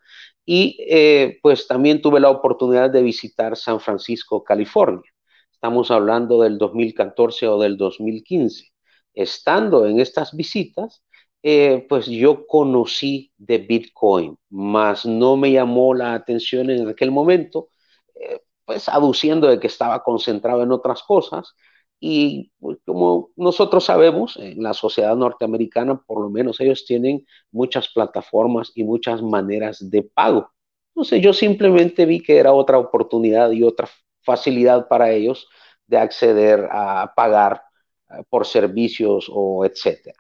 Y 0.46 0.78
eh, 0.90 1.40
pues 1.42 1.68
también 1.68 2.02
tuve 2.02 2.20
la 2.20 2.30
oportunidad 2.30 2.90
de 2.90 3.02
visitar 3.04 3.56
San 3.56 3.80
Francisco, 3.80 4.44
California. 4.44 5.10
Estamos 5.52 5.92
hablando 5.92 6.42
del 6.42 6.58
2014 6.58 7.48
o 7.48 7.60
del 7.60 7.78
2015. 7.78 8.66
Estando 9.14 9.86
en 9.86 10.00
estas 10.00 10.36
visitas, 10.36 11.04
eh, 11.44 11.86
pues 11.90 12.08
yo 12.08 12.46
conocí 12.48 13.32
de 13.38 13.60
Bitcoin, 13.60 14.38
mas 14.50 15.06
no 15.06 15.38
me 15.38 15.52
llamó 15.52 15.94
la 15.94 16.14
atención 16.14 16.70
en 16.70 16.88
aquel 16.88 17.12
momento, 17.12 17.70
eh, 18.16 18.42
pues 18.66 18.90
aduciendo 18.90 19.48
de 19.48 19.60
que 19.60 19.68
estaba 19.68 20.04
concentrado 20.04 20.64
en 20.64 20.72
otras 20.72 21.04
cosas. 21.04 21.56
Y 22.04 22.52
pues, 22.60 22.80
como 22.84 23.30
nosotros 23.36 23.86
sabemos, 23.86 24.36
en 24.38 24.64
la 24.64 24.74
sociedad 24.74 25.16
norteamericana, 25.16 26.02
por 26.02 26.20
lo 26.20 26.32
menos 26.32 26.60
ellos 26.60 26.84
tienen 26.86 27.28
muchas 27.52 27.90
plataformas 27.90 28.72
y 28.76 28.84
muchas 28.84 29.22
maneras 29.22 29.78
de 29.92 30.02
pago. 30.02 30.50
Entonces 30.96 31.22
yo 31.22 31.32
simplemente 31.32 32.06
vi 32.06 32.22
que 32.22 32.38
era 32.38 32.54
otra 32.54 32.80
oportunidad 32.80 33.52
y 33.52 33.64
otra 33.64 33.88
facilidad 34.24 34.88
para 34.88 35.12
ellos 35.12 35.48
de 35.86 35.98
acceder 35.98 36.68
a 36.72 37.14
pagar 37.16 37.62
eh, 38.10 38.24
por 38.30 38.48
servicios 38.48 39.30
o 39.32 39.64
etcétera. 39.64 40.18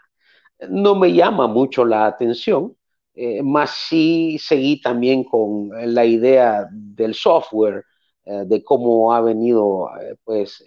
No 0.69 0.95
me 0.95 1.11
llama 1.13 1.47
mucho 1.47 1.83
la 1.83 2.05
atención, 2.05 2.77
eh, 3.15 3.41
más 3.41 3.71
sí 3.89 4.37
seguí 4.39 4.79
también 4.81 5.23
con 5.23 5.69
la 5.95 6.05
idea 6.05 6.67
del 6.71 7.15
software, 7.15 7.83
eh, 8.25 8.43
de 8.45 8.63
cómo 8.63 9.13
ha 9.13 9.21
venido 9.21 9.89
pues 10.23 10.63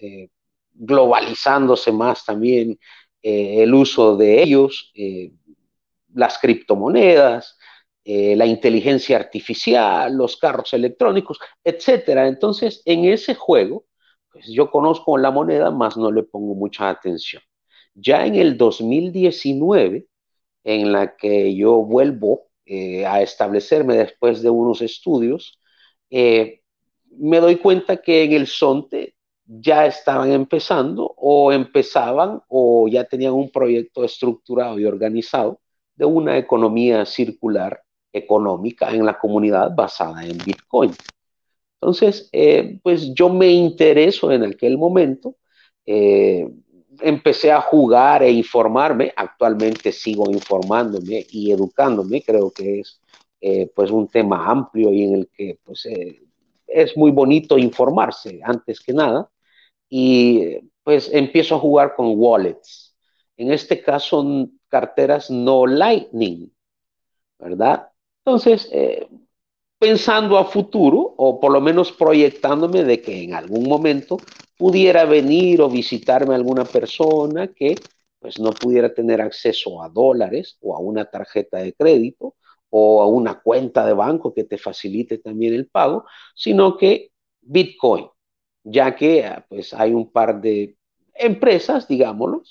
globalizándose 0.75 1.93
más 1.93 2.25
también 2.25 2.79
el 3.23 3.73
uso 3.73 4.17
de 4.17 4.43
ellos, 4.43 4.93
las 6.13 6.39
criptomonedas, 6.39 7.57
la 8.05 8.45
inteligencia 8.45 9.17
artificial, 9.17 10.15
los 10.15 10.37
carros 10.37 10.75
electrónicos, 10.75 11.39
etcétera. 11.65 12.29
Entonces, 12.29 12.83
en 12.85 13.07
ese 13.07 13.35
juego, 13.35 13.87
pues 14.35 14.47
yo 14.49 14.71
conozco 14.71 15.17
la 15.17 15.31
moneda, 15.31 15.71
más 15.71 15.97
no 15.97 16.11
le 16.11 16.25
pongo 16.25 16.55
mucha 16.55 16.91
atención. 16.91 17.41
Ya 17.95 18.27
en 18.27 18.35
el 18.35 18.59
2019, 18.59 20.09
en 20.65 20.93
la 20.93 21.17
que 21.17 21.55
yo 21.55 21.77
vuelvo 21.85 22.49
eh, 22.67 23.07
a 23.07 23.23
establecerme 23.23 23.95
después 23.95 24.43
de 24.43 24.51
unos 24.51 24.83
estudios, 24.83 25.61
eh, 26.11 26.63
me 27.11 27.39
doy 27.39 27.57
cuenta 27.57 27.99
que 27.99 28.25
en 28.25 28.33
el 28.33 28.49
SONTE 28.49 29.15
ya 29.47 29.87
estaban 29.87 30.33
empezando 30.33 31.15
o 31.17 31.53
empezaban 31.53 32.43
o 32.49 32.89
ya 32.89 33.05
tenían 33.05 33.35
un 33.35 33.51
proyecto 33.51 34.05
estructurado 34.05 34.79
y 34.79 34.87
organizado 34.87 35.61
de 35.95 36.05
una 36.05 36.39
economía 36.39 37.05
circular 37.05 37.83
económica 38.13 38.91
en 38.91 39.05
la 39.05 39.19
comunidad 39.19 39.75
basada 39.75 40.25
en 40.25 40.39
Bitcoin. 40.39 40.93
Entonces, 41.81 42.29
eh, 42.33 42.79
pues 42.83 43.13
yo 43.13 43.29
me 43.29 43.49
intereso 43.49 44.33
en 44.33 44.45
aquel 44.45 44.79
momento, 44.79 45.37
eh, 45.85 46.49
empecé 47.01 47.53
a 47.53 47.61
jugar 47.61 48.23
e 48.23 48.31
informarme, 48.31 49.13
actualmente 49.15 49.93
sigo 49.93 50.31
informándome 50.31 51.27
y 51.29 51.51
educándome, 51.51 52.23
creo 52.23 52.51
que 52.51 52.81
es 52.81 53.01
eh, 53.41 53.71
pues 53.75 53.91
un 53.91 54.09
tema 54.09 54.47
amplio 54.47 54.93
y 54.93 55.05
en 55.05 55.15
el 55.17 55.29
que 55.29 55.59
pues, 55.63 55.87
es 56.67 56.97
muy 56.97 57.11
bonito 57.11 57.59
informarse 57.59 58.41
antes 58.43 58.81
que 58.81 58.95
nada, 58.95 59.29
y 59.88 60.59
pues 60.83 61.11
empiezo 61.12 61.57
a 61.57 61.61
jugar 61.61 61.94
con 61.94 62.14
wallets. 62.16 62.97
En 63.37 63.53
este 63.53 63.83
caso, 63.83 64.49
carteras 64.68 65.31
no 65.31 65.66
Lightning, 65.66 66.53
¿verdad? 67.38 67.88
Entonces, 68.25 68.70
pensando 69.79 70.38
a 70.38 70.44
futuro, 70.44 71.14
o 71.16 71.40
por 71.40 71.53
lo 71.53 71.61
menos 71.61 71.92
proyectándome 71.92 72.85
de 72.85 73.01
que 73.03 73.23
en 73.23 73.35
algún 73.35 73.68
momento 73.68 74.16
pudiera 74.57 75.05
venir 75.05 75.61
o 75.61 75.68
visitarme 75.68 76.35
alguna 76.35 76.64
persona 76.64 77.49
que 77.49 77.75
pues 78.18 78.40
no 78.40 78.53
pudiera 78.53 78.94
tener 78.94 79.20
acceso 79.20 79.83
a 79.83 79.90
dólares 79.90 80.57
o 80.62 80.75
a 80.75 80.79
una 80.79 81.05
tarjeta 81.05 81.59
de 81.59 81.75
crédito 81.75 82.37
o 82.70 83.03
a 83.03 83.07
una 83.07 83.40
cuenta 83.40 83.85
de 83.85 83.92
banco 83.92 84.33
que 84.33 84.44
te 84.44 84.57
facilite 84.57 85.18
también 85.18 85.53
el 85.53 85.68
pago, 85.68 86.07
sino 86.35 86.79
que 86.79 87.11
Bitcoin, 87.42 88.09
ya 88.64 88.96
que 88.96 89.24
ah, 89.24 89.46
pues 89.48 89.74
hay 89.74 89.92
un 89.94 90.11
par 90.11 90.40
de 90.40 90.77
empresas, 91.14 91.88
digámoslo, 91.88 92.42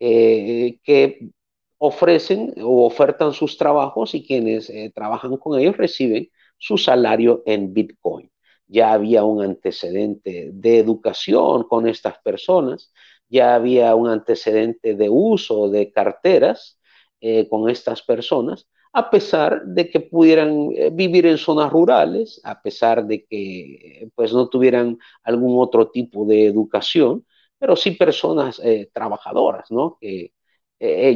eh, 0.00 0.78
que 0.84 1.30
ofrecen 1.78 2.54
o 2.62 2.86
ofertan 2.86 3.32
sus 3.32 3.58
trabajos 3.58 4.14
y 4.14 4.26
quienes 4.26 4.70
eh, 4.70 4.92
trabajan 4.94 5.36
con 5.38 5.58
ellos 5.58 5.76
reciben 5.76 6.30
su 6.58 6.78
salario 6.78 7.42
en 7.46 7.74
Bitcoin. 7.74 8.30
Ya 8.66 8.92
había 8.92 9.24
un 9.24 9.42
antecedente 9.42 10.50
de 10.52 10.78
educación 10.78 11.64
con 11.64 11.86
estas 11.88 12.18
personas, 12.20 12.92
ya 13.28 13.54
había 13.54 13.94
un 13.94 14.08
antecedente 14.08 14.94
de 14.94 15.08
uso 15.10 15.68
de 15.70 15.92
carteras 15.92 16.80
eh, 17.20 17.48
con 17.48 17.68
estas 17.70 18.02
personas, 18.02 18.68
a 18.98 19.10
pesar 19.10 19.62
de 19.66 19.90
que 19.90 20.00
pudieran 20.00 20.70
eh, 20.74 20.90
vivir 20.92 21.26
en 21.26 21.38
zonas 21.38 21.70
rurales, 21.72 22.40
a 22.44 22.60
pesar 22.62 23.06
de 23.06 23.24
que 23.26 24.08
pues 24.14 24.32
no 24.32 24.48
tuvieran 24.48 24.98
algún 25.22 25.58
otro 25.62 25.90
tipo 25.90 26.24
de 26.26 26.46
educación, 26.46 27.24
pero 27.58 27.76
sí 27.76 27.92
personas 27.92 28.60
eh, 28.64 28.90
trabajadoras, 28.92 29.70
¿no? 29.70 29.98
Que 30.00 30.32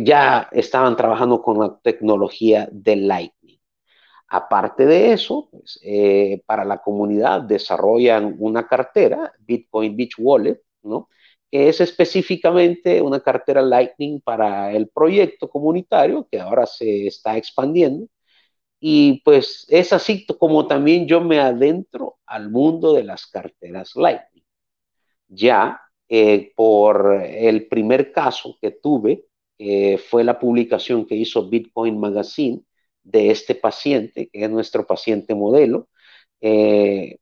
ya 0.04 0.48
estaban 0.52 0.96
trabajando 0.96 1.42
con 1.42 1.58
la 1.60 1.78
tecnología 1.82 2.66
de 2.72 2.96
Light. 2.96 3.32
Aparte 4.28 4.86
de 4.86 5.12
eso, 5.12 5.48
pues, 5.50 5.80
eh, 5.82 6.42
para 6.46 6.64
la 6.64 6.78
comunidad 6.80 7.42
desarrollan 7.42 8.36
una 8.38 8.66
cartera, 8.68 9.32
Bitcoin 9.40 9.96
Beach 9.96 10.14
Wallet, 10.18 10.60
¿no? 10.82 11.08
Es 11.50 11.80
específicamente 11.80 13.02
una 13.02 13.20
cartera 13.20 13.62
Lightning 13.62 14.20
para 14.20 14.72
el 14.72 14.88
proyecto 14.88 15.48
comunitario 15.50 16.26
que 16.30 16.40
ahora 16.40 16.66
se 16.66 17.06
está 17.06 17.36
expandiendo. 17.36 18.06
Y 18.80 19.22
pues 19.24 19.66
es 19.68 19.92
así 19.92 20.26
como 20.26 20.66
también 20.66 21.06
yo 21.06 21.20
me 21.20 21.40
adentro 21.40 22.18
al 22.26 22.50
mundo 22.50 22.94
de 22.94 23.04
las 23.04 23.26
carteras 23.26 23.96
Lightning. 23.96 24.44
Ya 25.28 25.80
eh, 26.08 26.52
por 26.56 27.22
el 27.22 27.68
primer 27.68 28.12
caso 28.12 28.56
que 28.60 28.72
tuve, 28.72 29.26
fue 30.08 30.24
la 30.24 30.38
publicación 30.38 31.06
que 31.06 31.14
hizo 31.16 31.48
Bitcoin 31.48 31.98
Magazine, 32.00 32.62
de 33.02 33.30
este 33.30 33.54
paciente, 33.54 34.28
que 34.28 34.44
es 34.44 34.50
nuestro 34.50 34.86
paciente 34.86 35.34
modelo. 35.34 35.88
Eh, 36.40 37.18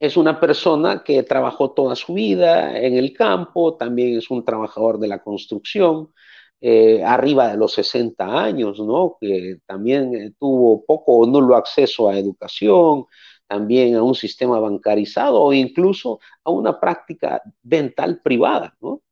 es 0.00 0.16
una 0.16 0.40
persona 0.40 1.04
que 1.04 1.22
trabajó 1.22 1.72
toda 1.72 1.94
su 1.96 2.14
vida 2.14 2.78
en 2.78 2.94
el 2.96 3.12
campo, 3.12 3.76
también 3.76 4.18
es 4.18 4.30
un 4.30 4.44
trabajador 4.44 4.98
de 4.98 5.08
la 5.08 5.22
construcción, 5.22 6.12
eh, 6.60 7.02
arriba 7.04 7.48
de 7.48 7.56
los 7.58 7.72
60 7.74 8.24
años, 8.42 8.80
¿no? 8.80 9.16
Que 9.20 9.58
también 9.66 10.14
eh, 10.14 10.32
tuvo 10.38 10.84
poco 10.84 11.18
o 11.18 11.26
nulo 11.26 11.56
acceso 11.56 12.08
a 12.08 12.18
educación, 12.18 13.06
también 13.46 13.96
a 13.96 14.02
un 14.02 14.14
sistema 14.14 14.60
bancarizado 14.60 15.40
o 15.42 15.52
incluso 15.52 16.20
a 16.44 16.50
una 16.50 16.78
práctica 16.80 17.42
dental 17.62 18.20
privada, 18.22 18.76
¿no? 18.80 19.02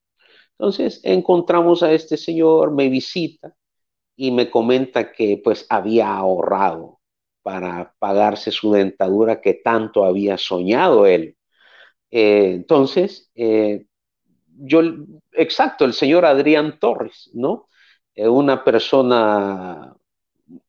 Entonces 0.59 1.01
encontramos 1.05 1.83
a 1.83 1.93
este 1.93 2.17
señor, 2.17 2.73
me 2.73 2.89
visita, 2.89 3.55
y 4.19 4.33
me 4.33 4.51
comenta 4.51 5.13
que 5.13 5.41
pues 5.43 5.67
había 5.71 6.13
ahorrado 6.15 6.98
para 7.49 7.95
pagarse 7.99 8.51
su 8.51 8.73
dentadura 8.73 9.41
que 9.41 9.55
tanto 9.55 10.05
había 10.05 10.37
soñado 10.37 11.07
él. 11.07 11.35
Eh, 12.11 12.53
entonces, 12.57 13.31
eh, 13.35 13.87
yo, 14.59 14.83
exacto, 15.33 15.87
el 15.87 15.95
señor 15.95 16.27
Adrián 16.27 16.79
Torres, 16.79 17.31
¿no? 17.33 17.69
Eh, 18.15 18.29
una 18.29 18.63
persona 18.63 19.97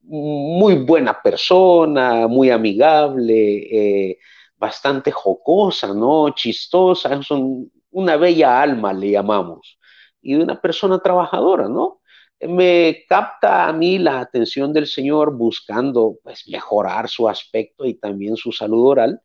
muy 0.04 0.76
buena 0.78 1.22
persona, 1.22 2.30
muy 2.30 2.50
amigable, 2.50 4.18
bastante 4.56 5.12
jocosa, 5.12 5.94
¿no? 5.94 6.30
Chistosa, 6.34 7.22
son 7.24 7.70
una 7.92 8.16
bella 8.16 8.62
alma 8.62 8.94
le 8.94 9.12
llamamos, 9.12 9.78
y 10.22 10.36
una 10.36 10.62
persona 10.62 11.00
trabajadora, 11.00 11.68
¿no? 11.68 11.99
Me 12.42 13.06
capta 13.08 13.68
a 13.68 13.74
mí 13.74 13.98
la 13.98 14.20
atención 14.22 14.74
del 14.74 14.88
Señor 14.88 15.36
buscando 15.36 16.18
pues, 16.24 16.48
mejorar 16.48 17.10
su 17.10 17.28
aspecto 17.30 17.86
y 17.86 17.96
también 17.96 18.36
su 18.38 18.52
salud 18.52 18.86
oral. 18.88 19.22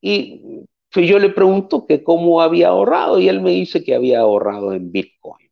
Y 0.00 0.64
pues, 0.92 1.08
yo 1.08 1.18
le 1.18 1.30
pregunto 1.30 1.86
que 1.86 2.02
cómo 2.04 2.42
había 2.42 2.68
ahorrado 2.68 3.20
y 3.20 3.28
él 3.28 3.40
me 3.42 3.50
dice 3.50 3.84
que 3.84 3.94
había 3.94 4.20
ahorrado 4.20 4.72
en 4.72 4.92
Bitcoin. 4.92 5.48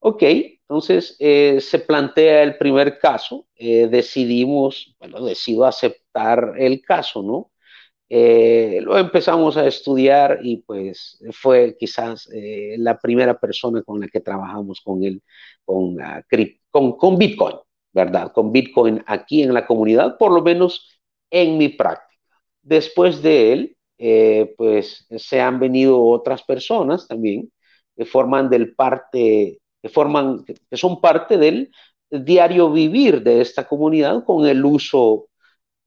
Ok, 0.00 0.22
entonces 0.22 1.16
eh, 1.18 1.60
se 1.60 1.80
plantea 1.80 2.42
el 2.42 2.56
primer 2.58 2.98
caso, 2.98 3.46
eh, 3.56 3.88
decidimos, 3.88 4.94
bueno, 4.98 5.24
decido 5.24 5.64
aceptar 5.64 6.54
el 6.58 6.82
caso, 6.82 7.22
¿no? 7.22 7.50
Eh, 8.10 8.80
lo 8.82 8.96
empezamos 8.96 9.56
a 9.56 9.66
estudiar 9.66 10.40
y 10.42 10.58
pues 10.58 11.22
fue 11.32 11.76
quizás 11.78 12.28
la 12.78 12.98
primera 12.98 13.38
persona 13.38 13.82
con 13.82 14.00
la 14.00 14.08
que 14.08 14.20
trabajamos 14.20 14.80
con 14.80 15.04
él 15.04 15.22
Ah, 15.68 16.22
con, 16.70 16.96
con, 16.96 17.18
Bitcoin, 17.18 17.56
¿verdad? 17.92 18.32
Con 18.32 18.52
Bitcoin 18.52 19.02
aquí 19.06 19.42
en 19.42 19.52
la 19.52 19.66
comunidad, 19.66 20.16
por 20.18 20.32
lo 20.32 20.42
menos 20.42 21.00
en 21.30 21.58
mi 21.58 21.68
práctica. 21.68 22.08
Después 22.62 23.22
de 23.22 23.52
él, 23.52 23.76
eh, 23.98 24.54
pues 24.56 25.06
se 25.16 25.40
han 25.40 25.60
venido 25.60 26.02
otras 26.02 26.42
personas 26.42 27.06
también 27.08 27.52
que 27.96 28.04
forman 28.06 28.48
del 28.48 28.74
parte, 28.74 29.60
que 29.82 29.88
forman, 29.88 30.44
que 30.44 30.76
son 30.76 31.00
parte 31.00 31.36
del 31.36 31.70
diario 32.10 32.70
vivir 32.70 33.22
de 33.22 33.40
esta 33.42 33.66
comunidad 33.68 34.24
con 34.24 34.46
el 34.46 34.64
uso 34.64 35.27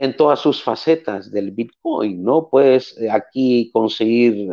en 0.02 0.18
todas 0.18 0.40
sus 0.40 0.64
facetas 0.64 1.32
del 1.32 1.52
Bitcoin, 1.52 2.24
¿no? 2.24 2.50
Puedes 2.50 2.98
eh, 3.00 3.10
aquí 3.12 3.72
conseguir 3.74 4.50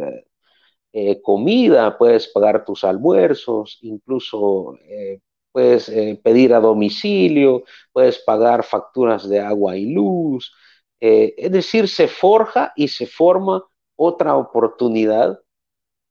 eh, 0.93 1.21
comida, 1.23 1.99
puedes 1.99 2.29
pagar 2.29 2.65
tus 2.65 2.83
almuerzos, 2.85 3.79
incluso 3.83 4.75
eh, 4.89 5.21
puedes 5.53 5.89
eh, 5.91 6.19
pedir 6.23 6.55
a 6.55 6.61
domicilio, 6.61 7.65
puedes 7.93 8.19
pagar 8.21 8.65
facturas 8.65 9.29
de 9.29 9.41
agua 9.41 9.77
y 9.77 9.93
luz. 9.93 10.53
es 11.01 11.53
decir, 11.53 11.89
se 11.89 12.09
forja 12.09 12.73
y 12.77 12.89
se 12.89 13.07
forma 13.07 13.65
otra 13.97 14.37
oportunidad 14.37 15.41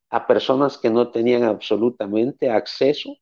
a 0.10 0.28
personas 0.28 0.78
que 0.78 0.90
no 0.90 1.12
tenían 1.12 1.44
absolutamente 1.44 2.50
acceso 2.50 3.18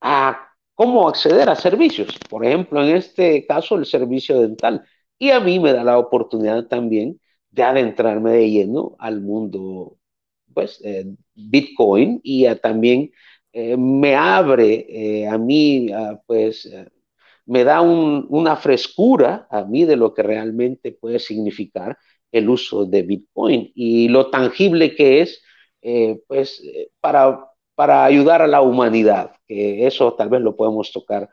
a 0.00 0.48
cómo 0.74 1.08
acceder 1.08 1.48
a 1.48 1.56
servicios. 1.56 2.18
Por 2.28 2.44
ejemplo, 2.44 2.82
en 2.82 2.96
este 2.96 3.46
caso, 3.46 3.76
el 3.76 3.86
servicio 3.86 4.40
dental. 4.40 4.84
Y 5.18 5.30
a 5.30 5.40
mí 5.40 5.58
me 5.60 5.72
da 5.72 5.84
la 5.84 5.98
oportunidad 5.98 6.66
también 6.68 7.20
de 7.50 7.62
adentrarme 7.62 8.32
de 8.32 8.50
lleno 8.50 8.96
al 8.98 9.20
mundo, 9.20 9.98
pues, 10.54 10.80
eh, 10.84 11.06
Bitcoin 11.34 12.20
y 12.22 12.46
también 12.56 13.10
eh, 13.52 13.76
me 13.76 14.14
abre 14.16 14.86
eh, 14.88 15.26
a 15.28 15.38
mí, 15.38 15.88
pues, 16.26 16.70
me 17.46 17.64
da 17.64 17.80
una 17.80 18.56
frescura 18.56 19.46
a 19.50 19.64
mí 19.64 19.84
de 19.84 19.96
lo 19.96 20.14
que 20.14 20.22
realmente 20.22 20.92
puede 20.92 21.18
significar 21.18 21.96
el 22.32 22.48
uso 22.50 22.84
de 22.86 23.02
Bitcoin. 23.02 23.72
Y 23.74 24.08
lo 24.08 24.30
tangible 24.30 24.94
que 24.94 25.22
es, 25.22 25.42
pues, 26.28 26.62
para, 27.00 27.46
para 27.74 28.04
ayudar 28.04 28.42
a 28.42 28.46
la 28.46 28.60
humanidad, 28.62 29.32
que 29.46 29.86
eso 29.86 30.14
tal 30.14 30.28
vez 30.28 30.42
lo 30.42 30.56
podemos 30.56 30.92
tocar 30.92 31.28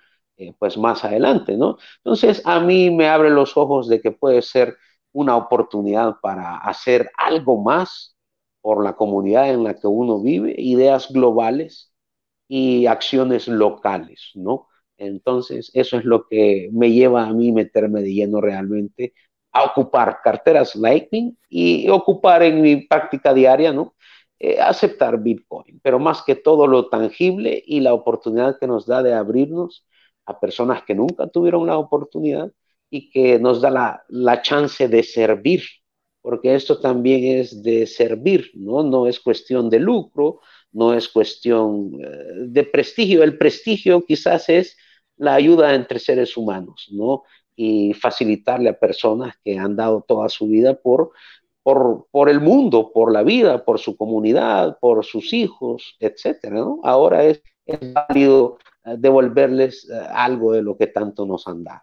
pues 0.60 0.78
más 0.78 1.04
adelante, 1.06 1.58
¿no? 1.58 1.78
Entonces 1.98 2.42
a 2.46 2.60
mí 2.60 2.90
me 2.92 3.08
abre 3.08 3.30
los 3.30 3.58
ojos 3.58 3.88
de 3.88 4.02
que 4.02 4.12
puede 4.12 4.42
ser 4.42 4.78
una 5.12 5.38
oportunidad 5.38 6.16
para 6.22 6.58
hacer 6.58 7.10
algo 7.18 7.62
más 7.62 8.16
por 8.62 8.84
la 8.84 8.96
comunidad 8.96 9.50
en 9.50 9.64
la 9.64 9.76
que 9.76 9.88
uno 9.88 10.22
vive, 10.22 10.56
ideas 10.58 11.12
globales 11.12 11.94
y 12.48 12.86
acciones 12.88 13.48
locales, 13.48 14.32
¿no? 14.36 14.68
Entonces, 14.98 15.72
eso 15.74 15.98
es 15.98 16.06
lo 16.06 16.28
que 16.28 16.70
me 16.72 16.92
lleva 16.92 17.26
a 17.26 17.34
mí 17.34 17.52
meterme 17.52 18.02
de 18.02 18.14
lleno 18.14 18.42
realmente 18.42 19.14
a 19.52 19.64
ocupar 19.66 20.20
carteras 20.24 20.76
Lightning 20.76 21.38
y 21.50 21.90
ocupar 21.90 22.44
en 22.44 22.62
mi 22.62 22.78
práctica 22.88 23.34
diaria, 23.34 23.72
¿no? 23.74 23.96
Eh, 24.40 24.60
aceptar 24.60 25.22
Bitcoin, 25.22 25.80
pero 25.82 25.98
más 26.00 26.22
que 26.24 26.36
todo 26.36 26.68
lo 26.68 26.90
tangible 26.90 27.64
y 27.66 27.80
la 27.80 27.94
oportunidad 27.94 28.60
que 28.60 28.68
nos 28.68 28.86
da 28.86 29.02
de 29.02 29.14
abrirnos 29.14 29.86
a 30.26 30.40
personas 30.40 30.84
que 30.84 30.96
nunca 30.96 31.28
tuvieron 31.28 31.68
la 31.68 31.78
oportunidad 31.78 32.52
y 32.90 33.10
que 33.10 33.40
nos 33.40 33.62
da 33.62 33.70
la, 33.70 34.04
la 34.10 34.42
chance 34.42 34.88
de 34.88 35.04
servir, 35.04 35.64
porque 36.22 36.56
esto 36.56 36.80
también 36.80 37.40
es 37.40 37.62
de 37.62 37.86
servir, 37.86 38.52
¿no? 38.56 38.84
No 38.84 39.08
es 39.08 39.20
cuestión 39.20 39.70
de 39.70 39.80
lucro, 39.80 40.40
no 40.72 40.94
es 40.94 41.08
cuestión 41.08 41.92
eh, 42.02 42.48
de 42.48 42.64
prestigio. 42.64 43.24
El 43.24 43.38
prestigio 43.38 44.06
quizás 44.06 44.50
es 44.50 44.78
la 45.18 45.36
ayuda 45.36 45.74
entre 45.76 46.00
seres 46.00 46.36
humanos, 46.36 46.88
¿no? 46.92 47.24
Y 47.56 47.94
facilitarle 47.94 48.70
a 48.70 48.80
personas 48.80 49.36
que 49.44 49.58
han 49.58 49.76
dado 49.76 50.04
toda 50.08 50.28
su 50.30 50.48
vida 50.48 50.74
por, 50.76 51.12
por, 51.64 52.08
por 52.12 52.30
el 52.30 52.42
mundo, 52.42 52.92
por 52.94 53.12
la 53.12 53.24
vida, 53.24 53.64
por 53.64 53.80
su 53.80 53.96
comunidad, 53.96 54.78
por 54.80 55.06
sus 55.06 55.32
hijos, 55.32 55.96
etcétera. 56.00 56.66
Ahora 56.84 57.24
es, 57.24 57.42
es 57.66 57.94
válido 57.94 58.58
devolverles 58.98 59.90
eh, 59.90 60.08
algo 60.14 60.54
de 60.54 60.62
lo 60.62 60.78
que 60.78 60.88
tanto 60.88 61.26
nos 61.26 61.48
han 61.48 61.64
dado. 61.64 61.82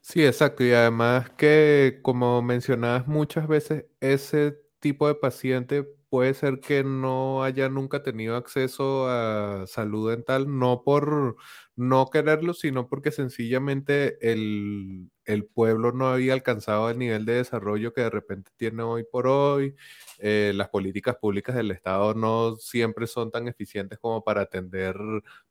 Sí, 0.00 0.24
exacto. 0.24 0.64
Y 0.64 0.72
además 0.72 1.30
que, 1.30 2.00
como 2.02 2.42
mencionabas 2.42 3.06
muchas 3.06 3.46
veces, 3.46 3.86
ese 4.00 4.58
tipo 4.80 5.06
de 5.06 5.14
paciente 5.14 5.86
puede 6.08 6.34
ser 6.34 6.60
que 6.60 6.82
no 6.82 7.44
haya 7.44 7.68
nunca 7.68 8.02
tenido 8.02 8.36
acceso 8.36 9.08
a 9.08 9.64
salud 9.66 10.10
dental, 10.10 10.58
no 10.58 10.82
por 10.82 11.36
no 11.80 12.10
quererlo, 12.10 12.52
sino 12.52 12.88
porque 12.88 13.10
sencillamente 13.10 14.18
el, 14.32 15.10
el 15.24 15.46
pueblo 15.46 15.92
no 15.92 16.08
había 16.08 16.34
alcanzado 16.34 16.90
el 16.90 16.98
nivel 16.98 17.24
de 17.24 17.34
desarrollo 17.36 17.94
que 17.94 18.02
de 18.02 18.10
repente 18.10 18.50
tiene 18.58 18.82
hoy 18.82 19.04
por 19.10 19.26
hoy. 19.26 19.74
Eh, 20.18 20.52
las 20.54 20.68
políticas 20.68 21.16
públicas 21.16 21.56
del 21.56 21.70
Estado 21.70 22.12
no 22.12 22.56
siempre 22.56 23.06
son 23.06 23.30
tan 23.30 23.48
eficientes 23.48 23.98
como 23.98 24.22
para 24.22 24.42
atender 24.42 24.94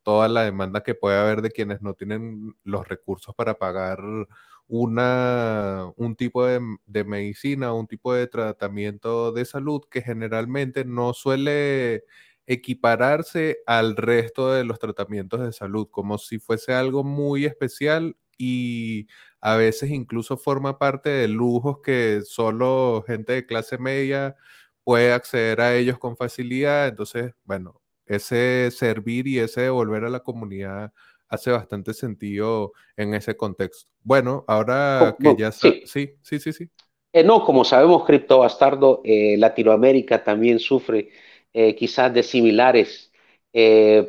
toda 0.03 0.27
la 0.27 0.43
demanda 0.43 0.83
que 0.83 0.93
puede 0.93 1.17
haber 1.17 1.41
de 1.41 1.49
quienes 1.49 1.81
no 1.81 1.95
tienen 1.95 2.55
los 2.63 2.87
recursos 2.87 3.33
para 3.33 3.55
pagar 3.55 3.99
una, 4.67 5.91
un 5.95 6.15
tipo 6.15 6.45
de, 6.45 6.61
de 6.85 7.03
medicina, 7.05 7.73
un 7.73 7.87
tipo 7.87 8.13
de 8.13 8.27
tratamiento 8.27 9.31
de 9.31 9.45
salud 9.45 9.81
que 9.89 10.03
generalmente 10.03 10.85
no 10.85 11.13
suele 11.13 12.03
equipararse 12.49 13.59
al 13.67 13.95
resto 13.95 14.51
de 14.51 14.63
los 14.63 14.79
tratamientos 14.79 15.39
de 15.41 15.53
salud, 15.53 15.87
como 15.91 16.17
si 16.17 16.39
fuese 16.39 16.73
algo 16.73 17.03
muy 17.03 17.45
especial 17.45 18.17
y 18.39 19.05
a 19.39 19.55
veces 19.55 19.91
incluso 19.91 20.35
forma 20.35 20.79
parte 20.79 21.09
de 21.11 21.27
lujos 21.27 21.77
que 21.83 22.21
solo 22.25 23.03
gente 23.05 23.33
de 23.33 23.45
clase 23.45 23.77
media 23.77 24.35
puede 24.83 25.13
acceder 25.13 25.61
a 25.61 25.75
ellos 25.75 25.99
con 25.99 26.17
facilidad. 26.17 26.87
Entonces, 26.87 27.33
bueno, 27.43 27.81
ese 28.07 28.71
servir 28.71 29.27
y 29.27 29.37
ese 29.37 29.61
devolver 29.61 30.05
a 30.05 30.09
la 30.09 30.21
comunidad 30.21 30.91
hace 31.27 31.51
bastante 31.51 31.93
sentido 31.93 32.71
en 32.97 33.13
ese 33.13 33.37
contexto. 33.37 33.87
Bueno, 34.01 34.43
ahora 34.47 35.15
que 35.19 35.35
ya 35.37 35.51
sí. 35.51 35.83
sí, 35.85 36.15
sí, 36.23 36.39
sí, 36.39 36.51
sí. 36.51 36.69
Eh, 37.13 37.23
no, 37.23 37.45
como 37.45 37.63
sabemos, 37.63 38.05
Cripto 38.05 38.39
Bastardo, 38.39 39.01
eh, 39.03 39.35
Latinoamérica 39.37 40.23
también 40.23 40.57
sufre 40.57 41.09
eh, 41.53 41.75
quizás 41.75 42.13
de 42.13 42.23
similares 42.23 43.07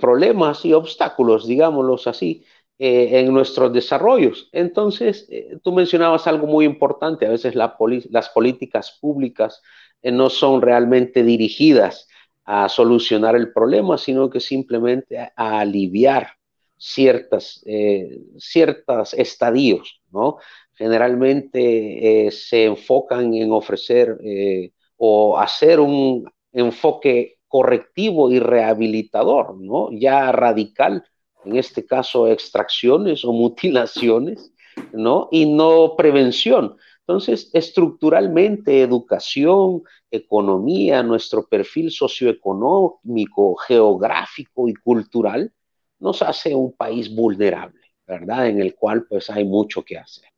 problemas 0.00 0.66
y 0.66 0.74
obstáculos, 0.74 1.46
digámoslos 1.46 2.07
así, 2.07 2.44
en 2.79 3.33
nuestros 3.33 3.72
desarrollos. 3.72 4.50
Entonces, 4.53 5.26
tú 5.62 5.72
mencionabas 5.72 6.26
algo 6.26 6.46
muy 6.46 6.66
importante, 6.66 7.24
a 7.26 7.31
veces 7.31 7.55
las 7.55 8.29
políticas 8.29 8.98
públicas 9.00 9.62
no 10.03 10.29
son 10.29 10.61
realmente 10.61 11.22
dirigidas 11.24 12.07
a 12.44 12.68
solucionar 12.68 13.37
el 13.37 13.53
problema, 13.53 13.96
sino 13.96 14.29
que 14.29 14.40
simplemente 14.40 15.18
a 15.18 15.61
aliviar 15.61 16.29
ciertas, 16.76 17.62
eh, 17.66 18.18
ciertos 18.38 19.14
estadios, 19.14 20.00
¿no? 20.11 20.38
Generalmente 20.72 22.26
eh, 22.26 22.31
se 22.31 22.64
enfocan 22.64 23.35
en 23.35 23.53
ofrecer 23.53 24.18
eh, 24.24 24.72
o 24.96 25.38
hacer 25.38 25.79
un 25.79 26.24
enfoque 26.53 27.39
correctivo 27.49 28.31
y 28.31 28.39
rehabilitador, 28.39 29.57
¿no? 29.61 29.91
Ya 29.93 30.31
radical, 30.33 31.05
en 31.45 31.57
este 31.57 31.85
caso 31.85 32.29
extracciones 32.29 33.25
o 33.25 33.33
mutilaciones, 33.33 34.53
¿no? 34.93 35.29
Y 35.31 35.47
no 35.47 35.97
prevención. 35.97 36.77
Entonces, 37.01 37.51
estructuralmente, 37.53 38.83
educación, 38.83 39.83
economía, 40.13 41.03
nuestro 41.03 41.45
perfil 41.47 41.91
socioeconómico, 41.91 43.57
geográfico 43.57 44.69
y 44.69 44.75
cultural, 44.75 45.53
nos 45.99 46.23
hace 46.23 46.55
un 46.55 46.73
país 46.73 47.13
vulnerable, 47.13 47.81
¿verdad? 48.07 48.47
En 48.47 48.61
el 48.61 48.77
cual 48.77 49.07
pues 49.09 49.29
hay 49.29 49.45
mucho 49.45 49.83
que 49.83 49.99
hacer. 49.99 50.29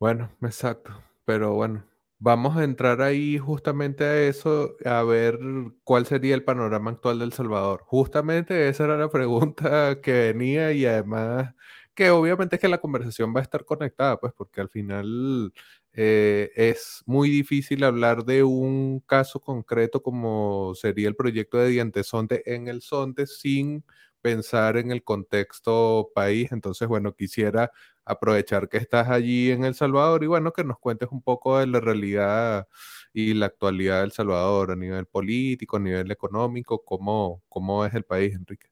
Bueno, 0.00 0.30
exacto. 0.42 0.90
Pero 1.24 1.54
bueno, 1.54 1.84
vamos 2.20 2.56
a 2.56 2.64
entrar 2.64 3.02
ahí 3.02 3.38
justamente 3.38 4.04
a 4.04 4.20
eso, 4.22 4.76
a 4.84 5.02
ver 5.02 5.38
cuál 5.84 6.06
sería 6.06 6.34
el 6.36 6.44
panorama 6.44 6.92
actual 6.92 7.18
del 7.20 7.32
Salvador. 7.32 7.82
Justamente 7.86 8.68
esa 8.68 8.84
era 8.84 8.96
la 8.98 9.10
pregunta 9.10 10.00
que 10.02 10.12
venía 10.32 10.72
y 10.72 10.86
además 10.86 11.54
que 11.94 12.10
obviamente 12.10 12.56
es 12.56 12.60
que 12.62 12.68
la 12.68 12.78
conversación 12.80 13.34
va 13.34 13.40
a 13.40 13.42
estar 13.42 13.64
conectada, 13.64 14.18
pues 14.20 14.32
porque 14.36 14.60
al 14.60 14.68
final 14.70 15.52
eh, 15.92 16.50
es 16.56 17.02
muy 17.06 17.28
difícil 17.30 17.84
hablar 17.84 18.24
de 18.24 18.42
un 18.44 19.00
caso 19.06 19.40
concreto 19.40 20.02
como 20.02 20.74
sería 20.76 21.08
el 21.08 21.16
proyecto 21.16 21.58
de 21.58 21.68
Dientesonte 21.70 22.54
en 22.54 22.68
el 22.68 22.80
Sonte 22.82 23.26
sin 23.26 23.84
pensar 24.22 24.76
en 24.76 24.90
el 24.92 25.02
contexto 25.02 26.10
país. 26.14 26.52
Entonces, 26.52 26.86
bueno, 26.88 27.14
quisiera 27.14 27.72
aprovechar 28.04 28.68
que 28.68 28.78
estás 28.78 29.08
allí 29.08 29.50
en 29.50 29.64
El 29.64 29.74
Salvador 29.74 30.24
y 30.24 30.26
bueno, 30.26 30.52
que 30.52 30.64
nos 30.64 30.78
cuentes 30.78 31.08
un 31.12 31.22
poco 31.22 31.58
de 31.58 31.66
la 31.66 31.80
realidad 31.80 32.66
y 33.12 33.34
la 33.34 33.46
actualidad 33.46 33.98
de 33.98 34.04
El 34.04 34.12
Salvador 34.12 34.72
a 34.72 34.76
nivel 34.76 35.06
político, 35.06 35.76
a 35.76 35.80
nivel 35.80 36.10
económico, 36.10 36.84
cómo, 36.84 37.42
cómo 37.48 37.84
es 37.84 37.94
el 37.94 38.04
país, 38.04 38.34
Enrique. 38.34 38.68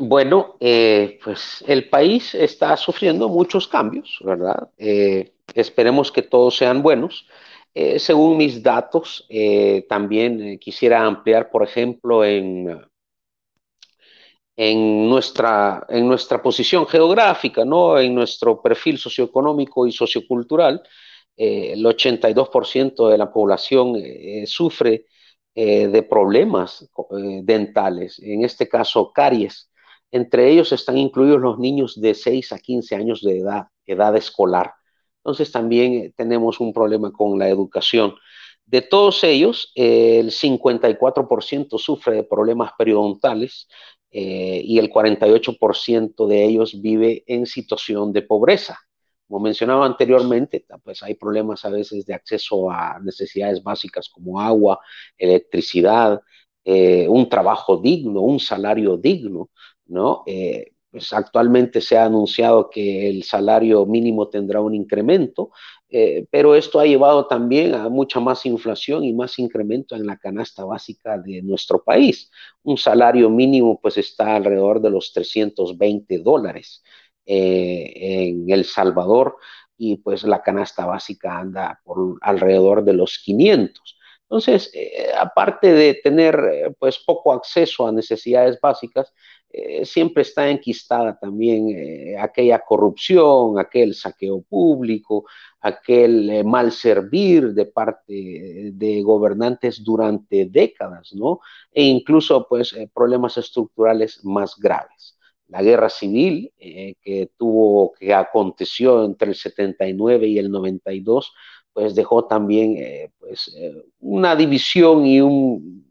Bueno, 0.00 0.56
eh, 0.58 1.18
pues 1.22 1.64
el 1.66 1.88
país 1.88 2.34
está 2.34 2.76
sufriendo 2.76 3.28
muchos 3.28 3.68
cambios, 3.68 4.18
¿verdad? 4.24 4.70
Eh, 4.76 5.32
esperemos 5.54 6.10
que 6.10 6.22
todos 6.22 6.56
sean 6.56 6.82
buenos. 6.82 7.28
Eh, 7.72 7.98
según 7.98 8.38
mis 8.38 8.62
datos, 8.62 9.28
también 9.88 10.58
quisiera 10.58 11.04
ampliar, 11.04 11.50
por 11.50 11.62
ejemplo, 11.62 12.24
en, 12.24 12.80
en, 14.56 15.08
nuestra, 15.08 15.84
en 15.88 16.08
nuestra 16.08 16.42
posición 16.42 16.86
geográfica, 16.86 17.64
¿no? 17.64 17.98
en 17.98 18.14
nuestro 18.14 18.60
perfil 18.62 18.98
socioeconómico 18.98 19.86
y 19.86 19.92
sociocultural. 19.92 20.82
el 21.36 21.84
82% 21.84 23.10
de 23.10 23.18
la 23.18 23.30
población 23.32 23.94
sufre 24.46 25.06
de 25.54 26.02
problemas 26.08 26.88
dentales, 27.42 28.18
en 28.20 28.44
este 28.44 28.68
caso 28.68 29.12
caries. 29.12 29.70
Entre 30.10 30.50
ellos 30.50 30.72
están 30.72 30.98
incluidos 30.98 31.40
los 31.40 31.58
niños 31.58 32.00
de 32.00 32.14
6 32.14 32.52
a 32.52 32.58
15 32.58 32.94
años 32.96 33.20
de 33.22 33.38
edad, 33.38 33.66
edad 33.86 34.16
escolar. 34.16 34.72
Entonces 35.18 35.50
también 35.50 36.14
tenemos 36.16 36.60
un 36.60 36.72
problema 36.72 37.12
con 37.12 37.38
la 37.38 37.48
educación. 37.48 38.14
De 38.64 38.82
todos 38.82 39.22
ellos, 39.24 39.72
el 39.74 40.30
54% 40.30 41.78
sufre 41.78 42.16
de 42.16 42.24
problemas 42.24 42.72
periodontales 42.78 43.68
eh, 44.18 44.62
y 44.64 44.78
el 44.78 44.88
48% 44.88 46.26
de 46.26 46.42
ellos 46.42 46.80
vive 46.80 47.22
en 47.26 47.44
situación 47.44 48.14
de 48.14 48.22
pobreza. 48.22 48.78
Como 49.28 49.40
mencionaba 49.40 49.84
anteriormente, 49.84 50.64
pues 50.82 51.02
hay 51.02 51.16
problemas 51.16 51.66
a 51.66 51.68
veces 51.68 52.06
de 52.06 52.14
acceso 52.14 52.70
a 52.70 52.98
necesidades 52.98 53.62
básicas 53.62 54.08
como 54.08 54.40
agua, 54.40 54.80
electricidad, 55.18 56.22
eh, 56.64 57.06
un 57.06 57.28
trabajo 57.28 57.76
digno, 57.76 58.22
un 58.22 58.40
salario 58.40 58.96
digno, 58.96 59.50
¿no? 59.84 60.22
Eh, 60.26 60.72
pues 60.96 61.12
actualmente 61.12 61.82
se 61.82 61.98
ha 61.98 62.06
anunciado 62.06 62.70
que 62.70 63.10
el 63.10 63.22
salario 63.22 63.84
mínimo 63.84 64.30
tendrá 64.30 64.62
un 64.62 64.74
incremento, 64.74 65.50
eh, 65.90 66.26
pero 66.30 66.54
esto 66.54 66.80
ha 66.80 66.86
llevado 66.86 67.26
también 67.26 67.74
a 67.74 67.90
mucha 67.90 68.18
más 68.18 68.46
inflación 68.46 69.04
y 69.04 69.12
más 69.12 69.38
incremento 69.38 69.94
en 69.94 70.06
la 70.06 70.16
canasta 70.16 70.64
básica 70.64 71.18
de 71.18 71.42
nuestro 71.42 71.84
país. 71.84 72.30
Un 72.62 72.78
salario 72.78 73.28
mínimo 73.28 73.78
pues 73.78 73.98
está 73.98 74.36
alrededor 74.36 74.80
de 74.80 74.88
los 74.88 75.12
320 75.12 76.18
dólares 76.20 76.82
eh, 77.26 77.92
en 77.94 78.50
El 78.50 78.64
Salvador 78.64 79.36
y 79.76 79.96
pues 79.98 80.24
la 80.24 80.40
canasta 80.40 80.86
básica 80.86 81.38
anda 81.38 81.78
por 81.84 82.16
alrededor 82.22 82.84
de 82.84 82.94
los 82.94 83.18
500. 83.18 83.98
Entonces, 84.22 84.70
eh, 84.72 85.10
aparte 85.14 85.72
de 85.74 85.92
tener 86.02 86.74
pues 86.78 86.98
poco 86.98 87.34
acceso 87.34 87.86
a 87.86 87.92
necesidades 87.92 88.58
básicas, 88.62 89.12
eh, 89.50 89.86
siempre 89.86 90.22
está 90.22 90.50
enquistada 90.50 91.18
también 91.18 91.70
eh, 91.70 92.16
aquella 92.18 92.58
corrupción, 92.58 93.58
aquel 93.58 93.94
saqueo 93.94 94.42
público, 94.42 95.24
aquel 95.60 96.28
eh, 96.28 96.44
mal 96.44 96.72
servir 96.72 97.54
de 97.54 97.64
parte 97.64 98.72
de 98.74 99.02
gobernantes 99.02 99.82
durante 99.82 100.46
décadas, 100.46 101.12
¿no? 101.14 101.40
E 101.72 101.84
incluso, 101.84 102.46
pues, 102.48 102.74
problemas 102.92 103.38
estructurales 103.38 104.22
más 104.24 104.56
graves. 104.58 105.16
La 105.48 105.62
guerra 105.62 105.88
civil 105.88 106.52
que 106.58 107.30
tuvo, 107.38 107.92
que 107.92 108.12
aconteció 108.12 109.04
entre 109.04 109.28
el 109.28 109.36
79 109.36 110.26
y 110.26 110.38
el 110.38 110.50
92, 110.50 111.32
pues 111.72 111.94
dejó 111.94 112.26
también, 112.26 113.10
pues, 113.18 113.56
una 114.00 114.34
división 114.34 115.06
y 115.06 115.20
un 115.20 115.85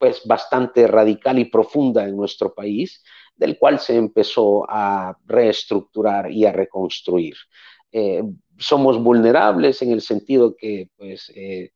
pues 0.00 0.22
bastante 0.24 0.86
radical 0.86 1.38
y 1.38 1.44
profunda 1.44 2.08
en 2.08 2.16
nuestro 2.16 2.54
país, 2.54 3.04
del 3.36 3.58
cual 3.58 3.78
se 3.78 3.96
empezó 3.96 4.64
a 4.66 5.14
reestructurar 5.26 6.32
y 6.32 6.46
a 6.46 6.52
reconstruir. 6.52 7.36
Eh, 7.92 8.22
somos 8.56 9.02
vulnerables 9.02 9.82
en 9.82 9.92
el 9.92 10.00
sentido 10.00 10.56
que 10.56 10.88
pues, 10.96 11.30
eh, 11.36 11.72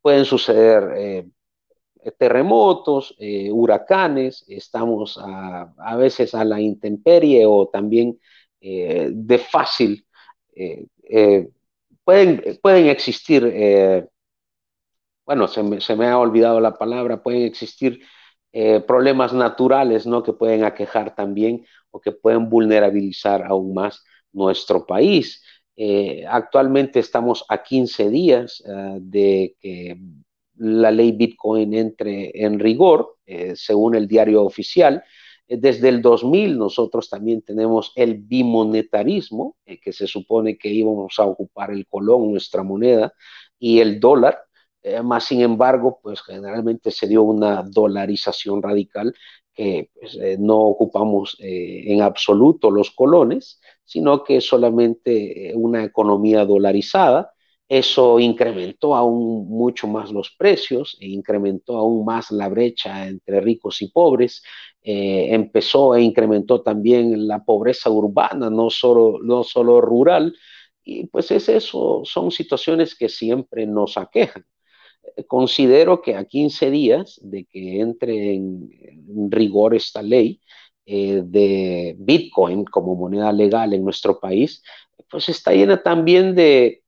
pueden 0.00 0.24
suceder 0.24 0.94
eh, 0.96 1.28
terremotos, 2.18 3.14
huracanes, 3.18 4.44
estamos 4.48 5.20
a, 5.22 5.96
veces 5.96 6.34
a 6.34 6.44
la 6.44 6.58
intemperie 6.60 7.44
o 7.46 7.68
también 7.68 8.18
de 8.60 9.38
fácil, 9.38 10.04
pueden, 12.02 12.58
pueden 12.60 12.88
existir 12.88 14.10
bueno, 15.24 15.48
se 15.48 15.62
me, 15.62 16.06
ha 16.06 16.18
olvidado 16.18 16.60
la 16.60 16.74
palabra, 16.76 17.22
pueden 17.22 17.42
existir 17.42 18.02
eh, 18.52 18.80
problemas 18.80 19.32
naturales, 19.32 20.06
¿no? 20.06 20.22
Que 20.22 20.32
pueden 20.32 20.64
aquejar 20.64 21.14
también 21.14 21.64
o 21.90 22.00
que 22.00 22.12
pueden 22.12 22.50
vulnerabilizar 22.50 23.44
aún 23.44 23.72
más 23.74 24.04
nuestro 24.32 24.84
país. 24.86 25.42
Eh, 25.76 26.24
actualmente 26.28 26.98
estamos 27.00 27.44
a 27.48 27.62
15 27.62 28.10
días 28.10 28.62
eh, 28.66 28.98
de 29.00 29.56
que 29.60 29.96
la 30.56 30.90
ley 30.90 31.12
Bitcoin 31.12 31.74
entre 31.74 32.30
en 32.44 32.58
rigor, 32.58 33.16
según 33.54 33.94
el 33.94 34.06
diario 34.06 34.44
oficial. 34.44 35.02
Desde 35.48 35.88
el 35.88 36.02
2000 36.02 36.58
nosotros 36.58 37.08
también 37.08 37.42
tenemos 37.42 37.92
el 37.96 38.16
bimonetarismo, 38.16 39.56
que 39.64 39.92
se 39.92 40.06
supone 40.06 40.58
que 40.58 40.68
íbamos 40.68 41.18
a 41.18 41.24
ocupar 41.24 41.70
el 41.70 41.86
colón, 41.86 42.30
nuestra 42.30 42.62
moneda, 42.62 43.14
y 43.58 43.80
el 43.80 43.98
dólar, 43.98 44.38
eh, 44.82 45.02
más 45.02 45.24
sin 45.24 45.40
embargo, 45.42 46.00
pues 46.02 46.22
generalmente 46.22 46.90
se 46.90 47.06
dio 47.06 47.22
una 47.22 47.62
dolarización 47.62 48.62
radical 48.62 49.14
que 49.54 49.90
pues, 49.94 50.16
eh, 50.16 50.36
no 50.38 50.58
ocupamos 50.58 51.36
eh, 51.40 51.84
en 51.92 52.02
absoluto 52.02 52.70
los 52.70 52.90
colones, 52.90 53.60
sino 53.84 54.24
que 54.24 54.40
solamente 54.40 55.52
una 55.54 55.84
economía 55.84 56.44
dolarizada. 56.44 57.32
Eso 57.68 58.18
incrementó 58.20 58.94
aún 58.96 59.48
mucho 59.48 59.86
más 59.88 60.10
los 60.12 60.30
precios 60.36 60.96
e 61.00 61.08
incrementó 61.08 61.76
aún 61.78 62.04
más 62.04 62.30
la 62.32 62.48
brecha 62.48 63.06
entre 63.06 63.40
ricos 63.40 63.82
y 63.82 63.88
pobres. 63.88 64.42
empezó 64.82 65.94
e 65.94 66.02
incrementó 66.02 66.62
también 66.62 67.26
la 67.28 67.44
pobreza 67.44 67.88
urbana, 67.90 68.50
no 68.50 68.68
solo, 68.70 69.18
no 69.22 69.44
solo 69.44 69.80
rural. 69.80 70.34
Y 70.84 71.06
pues 71.06 71.30
es 71.30 71.48
eso, 71.48 72.02
son 72.04 72.30
situaciones 72.30 72.94
que 72.96 73.08
siempre 73.08 73.66
nos 73.66 73.96
aquejan 73.96 74.44
considero 75.26 76.02
que 76.02 76.16
a 76.16 76.24
15 76.24 76.70
días 76.70 77.20
de 77.22 77.44
que 77.44 77.80
entre 77.80 78.34
en, 78.34 78.70
rigor 79.30 79.74
esta 79.74 80.02
ley 80.02 80.40
eh, 80.86 81.22
de 81.24 81.94
Bitcoin 81.98 82.64
como 82.64 82.94
moneda 82.94 83.32
legal 83.32 83.72
en 83.72 83.84
nuestro 83.84 84.18
país, 84.18 84.62
pues 85.10 85.28
está 85.28 85.52
llena 85.52 85.82
también 85.82 86.34
de, 86.34 86.82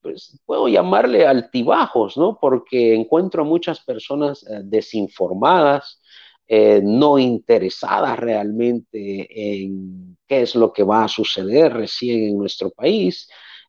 pues 0.00 0.38
puedo 0.46 0.68
llamarle 0.68 1.26
altibajos, 1.26 2.16
¿no? 2.16 2.38
Porque 2.40 2.94
encuentro 2.94 3.42
a 3.42 3.46
muchas 3.46 3.80
personas 3.80 4.44
eh, 4.48 4.60
desinformadas, 4.64 6.00
eh, 6.48 6.80
no 6.82 7.18
interesadas 7.18 8.18
realmente 8.18 9.62
en 9.62 10.16
qué 10.28 10.42
es 10.42 10.54
lo 10.54 10.72
que 10.72 10.84
va 10.84 11.04
a 11.04 11.08
suceder 11.08 11.72
recién 11.72 12.22
en 12.30 12.38
nuestro 12.38 12.70
país, 12.70 13.28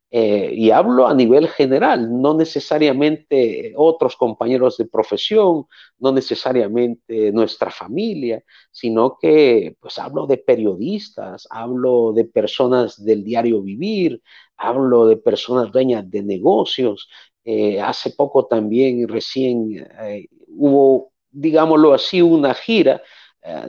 eh, 0.09 0.51
y 0.53 0.71
hablo 0.71 1.07
a 1.07 1.13
nivel 1.13 1.49
general, 1.49 2.21
no 2.21 2.33
necesariamente 2.33 3.73
otros 3.75 4.15
compañeros 4.15 4.77
de 4.77 4.85
profesión, 4.85 5.65
no 5.99 6.11
necesariamente 6.13 7.31
nuestra 7.33 7.71
familia, 7.71 8.41
sino 8.71 9.17
que 9.21 9.75
pues 9.79 9.99
hablo 9.99 10.25
de 10.25 10.37
periodistas, 10.37 11.47
hablo 11.49 12.13
de 12.13 12.25
personas 12.25 13.03
del 13.03 13.23
diario 13.23 13.61
vivir, 13.61 14.21
hablo 14.57 15.07
de 15.07 15.17
personas 15.17 15.71
dueñas 15.71 16.09
de 16.09 16.23
negocios. 16.23 17.09
Eh, 17.43 17.79
hace 17.81 18.11
poco 18.11 18.45
también 18.45 19.07
recién 19.07 19.87
eh, 20.01 20.27
hubo, 20.47 21.11
digámoslo 21.31 21.93
así, 21.93 22.21
una 22.21 22.53
gira 22.53 22.95
eh, 22.95 23.01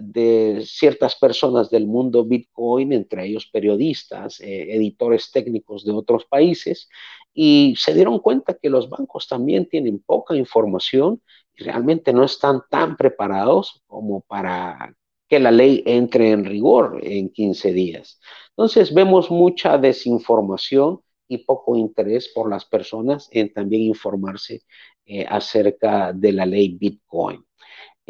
de 0.03 0.63
ciertas 0.65 1.15
personas 1.17 1.71
del 1.71 1.87
mundo 1.87 2.25
Bitcoin, 2.25 2.93
entre 2.93 3.27
ellos 3.27 3.49
periodistas, 3.53 4.41
eh, 4.41 4.75
editores 4.75 5.31
técnicos 5.31 5.85
de 5.85 5.93
otros 5.93 6.25
países, 6.25 6.89
y 7.33 7.75
se 7.77 7.95
dieron 7.95 8.19
cuenta 8.19 8.55
que 8.55 8.71
los 8.71 8.89
bancos 8.89 9.29
también 9.29 9.69
tienen 9.69 10.01
poca 10.01 10.35
información 10.35 11.23
y 11.57 11.65
realmente 11.65 12.13
no 12.13 12.25
están 12.25 12.63
tan 12.71 12.97
preparados 12.97 13.83
como 13.87 14.23
para 14.23 14.95
que 15.29 15.39
la 15.39 15.51
ley 15.51 15.83
entre 15.87 16.31
en 16.31 16.45
rigor 16.45 17.01
en 17.03 17.31
15 17.31 17.73
días. 17.73 18.21
Entonces 18.51 18.93
vemos 18.93 19.31
mucha 19.31 19.79
desinformación 19.79 21.01
y 21.29 21.39
poco 21.39 21.77
interés 21.77 22.29
por 22.29 22.51
las 22.51 22.65
personas 22.65 23.29
en 23.31 23.53
también 23.53 23.83
informarse 23.83 24.63
eh, 25.05 25.27
acerca 25.29 26.13
de 26.13 26.33
la 26.33 26.47
ley 26.47 26.77
Bitcoin. 26.79 27.45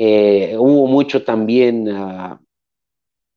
Eh, 0.00 0.54
hubo 0.56 0.86
mucho 0.86 1.24
también, 1.24 1.88
uh, 1.88 2.38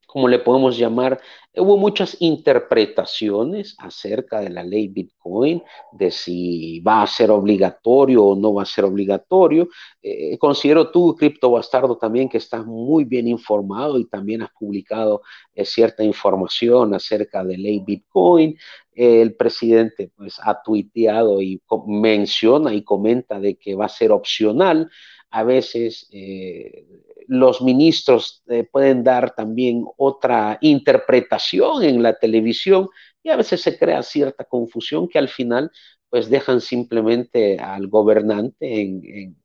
¿cómo 0.06 0.28
le 0.28 0.38
podemos 0.38 0.78
llamar? 0.78 1.20
Hubo 1.56 1.76
muchas 1.76 2.16
interpretaciones 2.20 3.74
acerca 3.78 4.40
de 4.40 4.48
la 4.48 4.62
ley 4.62 4.86
Bitcoin, 4.86 5.60
de 5.90 6.12
si 6.12 6.78
va 6.78 7.02
a 7.02 7.06
ser 7.08 7.32
obligatorio 7.32 8.24
o 8.24 8.36
no 8.36 8.54
va 8.54 8.62
a 8.62 8.66
ser 8.66 8.84
obligatorio. 8.84 9.68
Eh, 10.00 10.38
considero 10.38 10.92
tú, 10.92 11.16
Cripto 11.16 11.50
Bastardo, 11.50 11.98
también 11.98 12.28
que 12.28 12.38
estás 12.38 12.64
muy 12.64 13.02
bien 13.02 13.26
informado 13.26 13.98
y 13.98 14.08
también 14.08 14.42
has 14.42 14.52
publicado 14.52 15.22
eh, 15.54 15.64
cierta 15.64 16.04
información 16.04 16.94
acerca 16.94 17.42
de 17.42 17.58
ley 17.58 17.82
Bitcoin. 17.84 18.56
el 18.94 19.34
presidente 19.34 20.12
pues, 20.16 20.38
ha 20.40 20.62
tuiteado 20.62 21.42
y 21.42 21.60
menciona 21.88 22.72
y 22.72 22.84
comenta 22.84 23.40
de 23.40 23.56
que 23.56 23.74
va 23.74 23.86
a 23.86 23.88
ser 23.88 24.12
opcional 24.12 24.88
a 25.32 25.44
veces 25.44 26.06
eh, 26.12 26.86
los 27.26 27.62
ministros 27.62 28.42
eh, 28.48 28.64
pueden 28.70 29.02
dar 29.02 29.34
también 29.34 29.84
otra 29.96 30.58
interpretación 30.60 31.82
en 31.82 32.02
la 32.02 32.18
televisión 32.18 32.88
y 33.22 33.30
a 33.30 33.36
veces 33.36 33.62
se 33.62 33.78
crea 33.78 34.02
cierta 34.02 34.44
confusión 34.44 35.08
que 35.08 35.18
al 35.18 35.28
final 35.28 35.70
pues 36.10 36.28
dejan 36.28 36.60
simplemente 36.60 37.58
al 37.58 37.88
gobernante 37.88 38.80
en, 38.82 39.36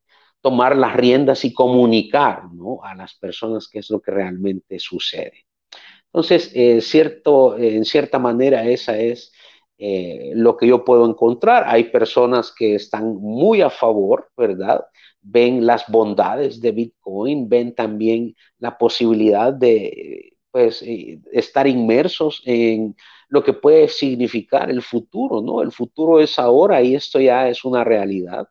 tomar 0.42 0.76
las 0.76 0.96
riendas 0.96 1.46
y 1.46 1.54
comunicar 1.54 2.44
a 2.84 2.96
las 2.96 3.16
personas 3.16 3.70
qué 3.72 3.80
es 3.80 3.90
lo 3.90 4.02
que 4.02 4.12
realmente 4.12 4.80
sucede. 4.80 5.46
Entonces, 6.08 6.52
eh, 6.54 6.82
cierto, 6.82 7.58
en 7.58 7.86
cierta 7.86 8.20
manera, 8.20 8.66
esa 8.66 8.98
es 8.98 9.32
lo 9.80 10.58
que 10.58 10.68
yo 10.68 10.84
puedo 10.84 11.08
encontrar. 11.08 11.64
Hay 11.68 11.86
personas 11.86 12.52
que 12.52 12.76
están 12.76 13.16
muy 13.16 13.62
a 13.62 13.70
favor, 13.70 14.30
¿verdad? 14.36 14.84
Ven 15.22 15.66
las 15.66 15.86
bondades 15.88 16.62
de 16.62 16.72
Bitcoin, 16.72 17.50
ven 17.50 17.76
también 17.76 18.36
la 18.60 18.78
posibilidad 18.78 19.54
de 19.54 20.34
pues, 20.52 20.82
eh, 20.84 21.20
estar 21.32 21.68
inmersos 21.68 22.42
en 22.46 22.96
lo 23.30 23.44
que 23.44 23.54
puede 23.54 23.88
significar 23.90 24.70
el 24.70 24.82
futuro, 24.82 25.42
¿no? 25.42 25.62
El 25.62 25.72
futuro 25.72 26.20
es 26.22 26.40
ahora 26.40 26.82
y 26.82 26.96
esto 26.96 27.20
ya 27.20 27.50
es 27.50 27.66
una 27.66 27.84
realidad. 27.84 28.48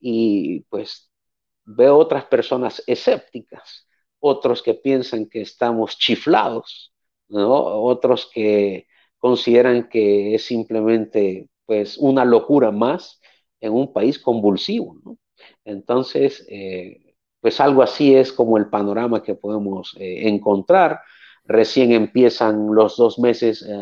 Y 0.00 0.60
pues 0.70 1.10
veo 1.64 1.96
otras 1.98 2.26
personas 2.26 2.82
escépticas, 2.86 3.88
otros 4.20 4.62
que 4.62 4.74
piensan 4.74 5.26
que 5.28 5.42
estamos 5.42 5.98
chiflados, 5.98 6.92
¿no? 7.28 7.48
Otros 7.84 8.30
que 8.32 8.86
consideran 9.18 9.88
que 9.88 10.34
es 10.34 10.44
simplemente 10.46 11.48
pues 11.66 11.96
una 11.98 12.24
locura 12.24 12.70
más 12.70 13.20
en 13.60 13.72
un 13.72 13.92
país 13.92 14.18
convulsivo, 14.18 14.98
¿no? 15.04 15.18
Entonces, 15.64 16.44
eh, 16.48 17.14
pues 17.40 17.60
algo 17.60 17.82
así 17.82 18.14
es 18.14 18.32
como 18.32 18.58
el 18.58 18.68
panorama 18.68 19.22
que 19.22 19.34
podemos 19.34 19.94
eh, 19.98 20.28
encontrar. 20.28 21.00
Recién 21.44 21.92
empiezan 21.92 22.74
los 22.74 22.96
dos 22.96 23.18
meses 23.18 23.62
eh, 23.68 23.74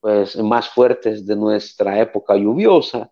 pues, 0.00 0.36
más 0.36 0.68
fuertes 0.68 1.26
de 1.26 1.36
nuestra 1.36 2.00
época 2.00 2.36
lluviosa. 2.36 3.10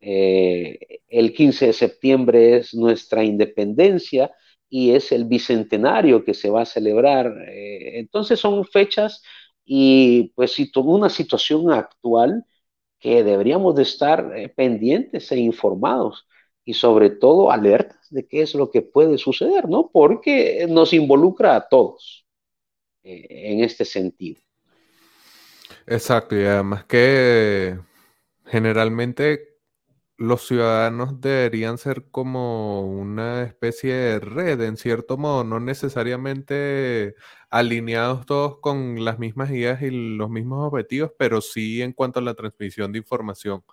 el 0.00 1.32
15 1.34 1.66
de 1.66 1.72
septiembre 1.72 2.56
es 2.58 2.74
nuestra 2.74 3.22
independencia 3.24 4.32
y 4.68 4.92
es 4.94 5.12
el 5.12 5.24
bicentenario 5.26 6.24
que 6.24 6.34
se 6.34 6.50
va 6.50 6.62
a 6.62 6.64
celebrar. 6.66 7.32
entonces 7.48 8.40
son 8.40 8.64
fechas 8.64 9.22
y 9.64 10.32
pues 10.34 10.56
una 10.76 11.08
situación 11.10 11.70
actual 11.72 12.44
que 13.00 13.22
deberíamos 13.24 13.76
de 13.76 13.82
estar 13.84 14.32
pendientes 14.56 15.30
e 15.32 15.38
informados 15.38 16.26
y 16.64 16.74
sobre 16.74 17.10
todo 17.10 17.50
alertas 17.50 18.08
de 18.10 18.26
qué 18.26 18.42
es 18.42 18.54
lo 18.54 18.70
que 18.70 18.82
puede 18.82 19.18
suceder, 19.18 19.68
¿no? 19.68 19.90
Porque 19.92 20.66
nos 20.68 20.92
involucra 20.92 21.56
a 21.56 21.68
todos 21.68 22.26
eh, 23.02 23.26
en 23.28 23.64
este 23.64 23.84
sentido. 23.84 24.40
Exacto, 25.86 26.36
y 26.36 26.44
además 26.44 26.84
que 26.84 27.78
generalmente 28.46 29.52
los 30.22 30.46
ciudadanos 30.46 31.20
deberían 31.20 31.78
ser 31.78 32.04
como 32.10 32.82
una 32.82 33.42
especie 33.42 33.92
de 33.92 34.20
red, 34.20 34.60
en 34.60 34.76
cierto 34.76 35.16
modo, 35.16 35.42
no 35.42 35.58
necesariamente 35.58 37.16
alineados 37.50 38.24
todos 38.26 38.58
con 38.60 39.04
las 39.04 39.18
mismas 39.18 39.50
ideas 39.50 39.82
y 39.82 39.90
los 39.90 40.30
mismos 40.30 40.68
objetivos, 40.68 41.12
pero 41.18 41.40
sí 41.40 41.82
en 41.82 41.92
cuanto 41.92 42.20
a 42.20 42.22
la 42.22 42.34
transmisión 42.34 42.92
de 42.92 42.98
información. 42.98 43.64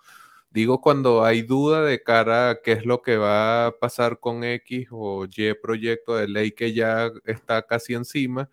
Digo 0.52 0.80
cuando 0.80 1.24
hay 1.24 1.42
duda 1.42 1.84
de 1.84 2.02
cara 2.02 2.50
a 2.50 2.60
qué 2.62 2.72
es 2.72 2.84
lo 2.84 3.02
que 3.02 3.16
va 3.16 3.66
a 3.66 3.72
pasar 3.78 4.18
con 4.18 4.42
X 4.42 4.88
o 4.90 5.24
Y 5.26 5.54
proyecto 5.54 6.16
de 6.16 6.26
ley 6.26 6.50
que 6.50 6.72
ya 6.74 7.08
está 7.24 7.62
casi 7.62 7.94
encima, 7.94 8.50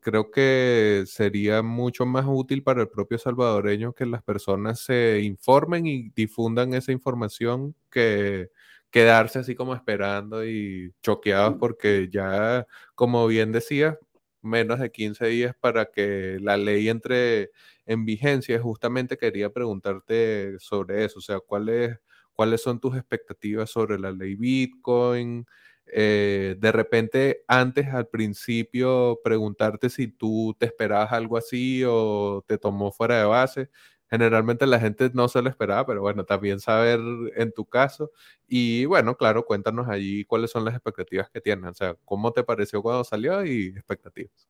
creo 0.00 0.30
que 0.30 1.04
sería 1.06 1.62
mucho 1.62 2.06
más 2.06 2.26
útil 2.28 2.62
para 2.62 2.82
el 2.82 2.88
propio 2.88 3.18
salvadoreño 3.18 3.94
que 3.94 4.06
las 4.06 4.22
personas 4.22 4.80
se 4.80 5.20
informen 5.22 5.86
y 5.86 6.10
difundan 6.10 6.74
esa 6.74 6.92
información 6.92 7.74
que 7.90 8.50
quedarse 8.90 9.40
así 9.40 9.56
como 9.56 9.74
esperando 9.74 10.46
y 10.46 10.92
choqueados 11.02 11.56
porque 11.58 12.08
ya, 12.12 12.66
como 12.94 13.26
bien 13.26 13.50
decía, 13.52 13.98
menos 14.44 14.80
de 14.80 14.90
15 14.92 15.26
días 15.26 15.54
para 15.60 15.86
que 15.86 16.38
la 16.40 16.56
ley 16.56 16.88
entre 16.88 17.50
en 17.86 18.04
vigencia. 18.04 18.60
Justamente 18.60 19.16
quería 19.18 19.50
preguntarte 19.50 20.58
sobre 20.60 21.04
eso, 21.04 21.18
o 21.18 21.22
sea, 21.22 21.40
¿cuáles, 21.40 21.98
cuáles 22.34 22.62
son 22.62 22.80
tus 22.80 22.96
expectativas 22.96 23.70
sobre 23.70 23.98
la 23.98 24.12
ley 24.12 24.34
Bitcoin? 24.36 25.46
Eh, 25.86 26.56
de 26.58 26.72
repente 26.72 27.44
antes 27.46 27.88
al 27.88 28.08
principio 28.08 29.20
preguntarte 29.22 29.90
si 29.90 30.08
tú 30.08 30.56
te 30.58 30.64
esperabas 30.66 31.12
algo 31.12 31.36
así 31.36 31.82
o 31.86 32.42
te 32.46 32.56
tomó 32.58 32.90
fuera 32.92 33.18
de 33.18 33.24
base. 33.26 33.70
Generalmente 34.14 34.64
la 34.64 34.78
gente 34.78 35.10
no 35.12 35.26
se 35.26 35.42
lo 35.42 35.48
esperaba, 35.48 35.84
pero 35.84 36.00
bueno, 36.00 36.24
también 36.24 36.60
saber 36.60 37.00
en 37.34 37.50
tu 37.50 37.64
caso. 37.64 38.12
Y 38.46 38.84
bueno, 38.84 39.16
claro, 39.16 39.44
cuéntanos 39.44 39.88
allí 39.88 40.24
cuáles 40.24 40.52
son 40.52 40.64
las 40.64 40.74
expectativas 40.74 41.28
que 41.30 41.40
tienen. 41.40 41.64
O 41.64 41.74
sea, 41.74 41.96
¿cómo 42.04 42.30
te 42.32 42.44
pareció 42.44 42.80
cuando 42.80 43.02
salió 43.02 43.44
y 43.44 43.70
expectativas? 43.76 44.48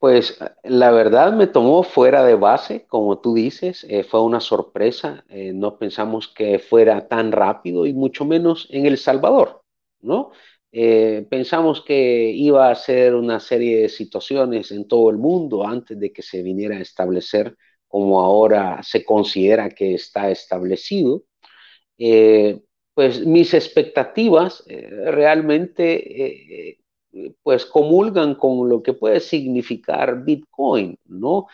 Pues 0.00 0.36
la 0.64 0.90
verdad 0.90 1.32
me 1.32 1.46
tomó 1.46 1.84
fuera 1.84 2.24
de 2.24 2.34
base, 2.34 2.86
como 2.88 3.20
tú 3.20 3.34
dices, 3.34 3.86
eh, 3.88 4.02
fue 4.02 4.20
una 4.20 4.40
sorpresa. 4.40 5.24
Eh, 5.28 5.52
no 5.54 5.78
pensamos 5.78 6.26
que 6.26 6.58
fuera 6.58 7.06
tan 7.06 7.30
rápido 7.30 7.86
y 7.86 7.94
mucho 7.94 8.24
menos 8.24 8.66
en 8.70 8.86
El 8.86 8.98
Salvador, 8.98 9.62
¿no? 10.00 10.32
Eh, 10.72 11.24
pensamos 11.30 11.82
que 11.84 12.30
iba 12.32 12.68
a 12.68 12.74
ser 12.74 13.14
una 13.14 13.38
serie 13.38 13.82
de 13.82 13.88
situaciones 13.88 14.72
en 14.72 14.88
todo 14.88 15.08
el 15.10 15.18
mundo 15.18 15.64
antes 15.64 15.96
de 16.00 16.12
que 16.12 16.22
se 16.22 16.42
viniera 16.42 16.76
a 16.76 16.80
establecer 16.80 17.56
como 17.88 18.20
ahora 18.20 18.82
se 18.82 19.04
considera 19.04 19.70
que 19.70 19.94
está 19.94 20.30
establecido. 20.30 21.24
Eh, 21.98 22.60
pues 22.94 23.24
mis 23.26 23.54
expectativas 23.54 24.62
eh, 24.66 24.88
realmente 25.10 26.78
pues 27.42 27.64
comulgan 27.66 28.34
con 28.34 28.68
lo 28.68 28.82
que 28.82 28.92
puede 28.92 29.20
significar 29.20 30.24
Bitcoin, 30.24 30.96
¿no? 31.06 31.46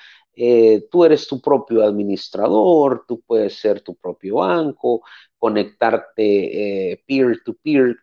tú 0.90 1.04
eres 1.04 1.28
tu 1.28 1.40
propio 1.40 1.84
administrador, 1.84 3.04
tú 3.06 3.22
puedes 3.24 3.54
ser 3.54 3.80
tu 3.80 3.94
propio 3.94 4.36
banco, 4.36 5.02
conectarte 5.38 7.00
peer-to-peer 7.06 7.96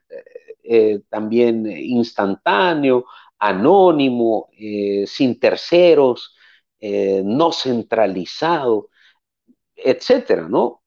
eh, 0.64 1.02
también 1.10 1.66
instantáneo, 1.66 3.06
anónimo, 3.40 4.50
eh, 4.58 5.06
sin 5.08 5.40
terceros, 5.40 6.36
eh, 6.82 7.24
no 7.26 7.54
centralizado, 7.54 8.90
etcétera, 9.76 10.48
¿no? 10.50 10.84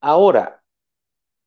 Ahora, 0.00 0.62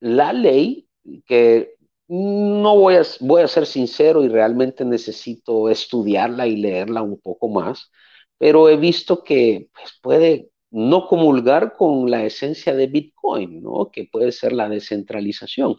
la 0.01 0.33
ley, 0.33 0.89
que 1.25 1.75
no 2.07 2.77
voy 2.77 2.95
a, 2.95 3.03
voy 3.21 3.43
a 3.43 3.47
ser 3.47 3.65
sincero 3.65 4.23
y 4.23 4.29
realmente 4.29 4.85
necesito 4.85 5.69
estudiarla 5.69 6.47
y 6.47 6.57
leerla 6.57 7.01
un 7.03 7.19
poco 7.21 7.49
más, 7.49 7.91
pero 8.37 8.69
he 8.69 8.77
visto 8.77 9.23
que 9.23 9.69
pues, 9.73 9.99
puede 10.01 10.51
no 10.71 11.07
comulgar 11.07 11.75
con 11.77 12.09
la 12.11 12.25
esencia 12.25 12.75
de 12.75 12.87
Bitcoin, 12.87 13.63
¿no? 13.63 13.91
Que 13.91 14.05
puede 14.11 14.31
ser 14.31 14.53
la 14.53 14.69
descentralización 14.69 15.77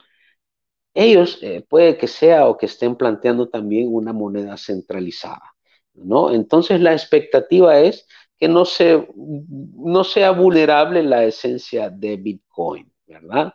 ellos 0.95 1.39
eh, 1.43 1.63
puede 1.69 1.97
que 1.99 2.09
sea 2.09 2.49
o 2.49 2.57
que 2.57 2.67
estén 2.67 2.97
planteando 2.97 3.49
también 3.49 3.89
una 3.93 4.13
moneda 4.13 4.57
centralizada, 4.57 5.55
¿no? 5.97 6.31
Entonces 6.33 6.81
la 6.81 6.93
expectativa 6.93 7.81
es 7.81 8.07
que 8.39 8.49
no, 8.49 8.65
se, 8.65 9.09
no 9.15 10.05
sea 10.05 10.31
vulnerable 10.31 11.03
la 11.03 11.25
esencia 11.25 11.91
de 11.91 12.17
Bitcoin, 12.17 12.91
¿verdad? 13.07 13.53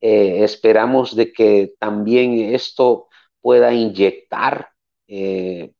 Eh, 0.00 0.44
esperamos 0.44 1.14
de 1.16 1.32
que 1.32 1.74
también 1.78 2.54
esto 2.54 3.08
pueda 3.40 3.72
inyectar 3.72 4.68
eh, 5.06 5.72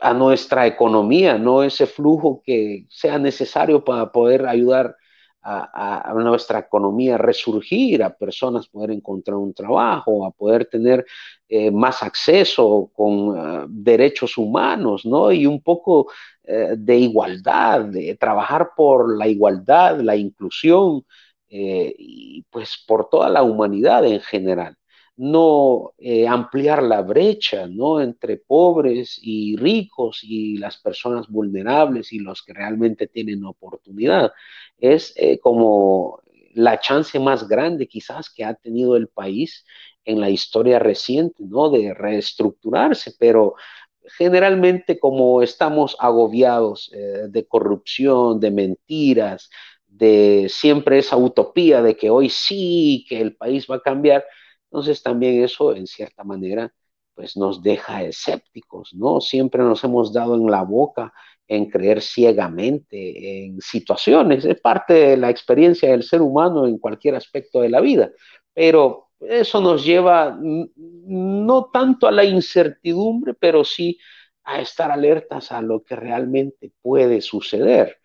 a 0.00 0.12
nuestra 0.14 0.66
economía, 0.66 1.38
¿no? 1.38 1.62
Ese 1.62 1.86
flujo 1.86 2.42
que 2.44 2.86
sea 2.90 3.18
necesario 3.18 3.84
para 3.84 4.10
poder 4.10 4.46
ayudar 4.46 4.96
a, 5.42 6.12
nuestra 6.16 6.60
economía 6.60 7.18
resurgir, 7.18 8.02
a 8.02 8.14
personas 8.14 8.68
poder 8.68 8.92
encontrar 8.92 9.36
un 9.36 9.54
trabajo, 9.54 10.24
a 10.24 10.30
poder 10.30 10.66
tener 10.66 11.04
eh, 11.48 11.70
más 11.70 12.02
acceso 12.02 12.90
con 12.94 13.36
eh, 13.36 13.66
derechos 13.68 14.38
humanos, 14.38 15.04
¿no? 15.04 15.32
Y 15.32 15.46
un 15.46 15.60
poco 15.62 16.10
eh, 16.44 16.74
de 16.76 16.96
igualdad, 16.96 17.86
de 17.86 18.16
trabajar 18.16 18.70
por 18.76 19.16
la 19.16 19.26
igualdad, 19.28 20.00
la 20.00 20.16
inclusión, 20.16 21.04
y 21.54 22.42
pues 22.48 22.82
por 22.86 23.10
toda 23.10 23.28
la 23.28 23.42
humanidad 23.42 24.06
en 24.06 24.20
general 24.20 24.74
no 25.16 25.92
ampliar 26.28 26.82
la 26.82 27.02
brecha 27.02 27.66
¿no? 27.66 28.00
entre 28.00 28.38
pobres 28.38 29.18
y 29.22 29.56
ricos 29.56 30.20
y 30.22 30.56
las 30.56 30.78
personas 30.78 31.28
vulnerables 31.28 32.12
y 32.12 32.18
los 32.18 32.42
que 32.42 32.54
realmente 32.54 33.06
tienen 33.06 33.44
oportunidad 33.44 34.32
es 34.78 35.12
eh, 35.16 35.38
como 35.38 36.20
la 36.54 36.80
chance 36.80 37.18
más 37.18 37.48
grande 37.48 37.86
quizás 37.86 38.30
que 38.30 38.44
ha 38.44 38.54
tenido 38.54 38.96
el 38.96 39.08
país 39.08 39.64
en 40.04 40.20
la 40.20 40.30
historia 40.30 40.78
reciente, 40.78 41.44
¿no? 41.46 41.70
De 41.70 41.94
reestructurarse, 41.94 43.12
pero 43.18 43.54
generalmente 44.18 44.98
como 44.98 45.42
estamos 45.42 45.96
agobiados 45.98 46.90
eh, 46.94 47.28
de 47.28 47.46
corrupción, 47.46 48.40
de 48.40 48.50
mentiras, 48.50 49.48
de 49.86 50.46
siempre 50.48 50.98
esa 50.98 51.16
utopía 51.16 51.82
de 51.82 51.96
que 51.96 52.10
hoy 52.10 52.28
sí, 52.30 53.04
que 53.08 53.20
el 53.20 53.36
país 53.36 53.66
va 53.70 53.76
a 53.76 53.80
cambiar. 53.80 54.24
Entonces 54.72 55.02
también 55.02 55.44
eso 55.44 55.76
en 55.76 55.86
cierta 55.86 56.24
manera 56.24 56.72
pues 57.14 57.36
nos 57.36 57.62
deja 57.62 58.02
escépticos, 58.04 58.94
¿no? 58.94 59.20
Siempre 59.20 59.62
nos 59.62 59.84
hemos 59.84 60.14
dado 60.14 60.34
en 60.34 60.50
la 60.50 60.62
boca 60.62 61.12
en 61.46 61.68
creer 61.68 62.00
ciegamente 62.00 63.44
en 63.44 63.60
situaciones, 63.60 64.46
es 64.46 64.58
parte 64.62 64.94
de 64.94 65.16
la 65.18 65.28
experiencia 65.28 65.90
del 65.90 66.02
ser 66.04 66.22
humano 66.22 66.66
en 66.66 66.78
cualquier 66.78 67.16
aspecto 67.16 67.60
de 67.60 67.68
la 67.68 67.82
vida, 67.82 68.10
pero 68.54 69.10
eso 69.20 69.60
nos 69.60 69.84
lleva 69.84 70.38
no 70.40 71.68
tanto 71.70 72.06
a 72.06 72.10
la 72.10 72.24
incertidumbre, 72.24 73.34
pero 73.34 73.64
sí 73.64 73.98
a 74.44 74.62
estar 74.62 74.90
alertas 74.90 75.52
a 75.52 75.60
lo 75.60 75.82
que 75.84 75.96
realmente 75.96 76.72
puede 76.80 77.20
suceder. 77.20 77.98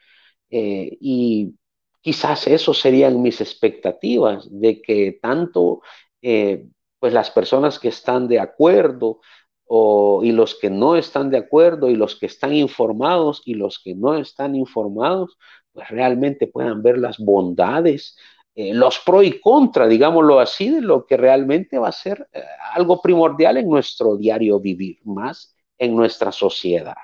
Eh, 0.49 0.97
y 0.99 1.55
quizás 2.01 2.47
eso 2.47 2.73
serían 2.73 3.21
mis 3.21 3.41
expectativas, 3.41 4.47
de 4.51 4.81
que 4.81 5.19
tanto 5.21 5.81
eh, 6.21 6.67
pues 6.99 7.13
las 7.13 7.29
personas 7.31 7.79
que 7.79 7.89
están 7.89 8.27
de 8.27 8.39
acuerdo 8.39 9.19
o, 9.65 10.21
y 10.23 10.31
los 10.31 10.55
que 10.55 10.69
no 10.69 10.95
están 10.95 11.29
de 11.29 11.37
acuerdo 11.37 11.89
y 11.89 11.95
los 11.95 12.15
que 12.15 12.25
están 12.25 12.53
informados 12.53 13.41
y 13.45 13.53
los 13.53 13.79
que 13.83 13.93
no 13.93 14.15
están 14.15 14.55
informados, 14.55 15.37
pues 15.71 15.89
realmente 15.89 16.47
puedan 16.47 16.81
ver 16.81 16.97
las 16.97 17.17
bondades, 17.19 18.17
eh, 18.55 18.73
los 18.73 18.99
pro 18.99 19.21
y 19.21 19.39
contra, 19.39 19.87
digámoslo 19.87 20.39
así, 20.39 20.69
de 20.69 20.81
lo 20.81 21.05
que 21.05 21.17
realmente 21.17 21.77
va 21.77 21.89
a 21.89 21.91
ser 21.91 22.27
eh, 22.33 22.41
algo 22.73 23.01
primordial 23.01 23.57
en 23.57 23.69
nuestro 23.69 24.17
diario 24.17 24.59
vivir, 24.59 24.97
más 25.03 25.55
en 25.77 25.95
nuestra 25.95 26.31
sociedad. 26.31 26.95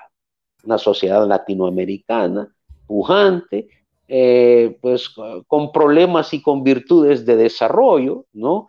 Una 0.64 0.78
sociedad 0.78 1.26
latinoamericana, 1.28 2.52
pujante, 2.86 3.68
pues 4.80 5.14
con 5.46 5.72
problemas 5.72 6.34
y 6.34 6.42
con 6.42 6.62
virtudes 6.62 7.24
de 7.24 7.36
desarrollo, 7.36 8.26
¿no? 8.32 8.68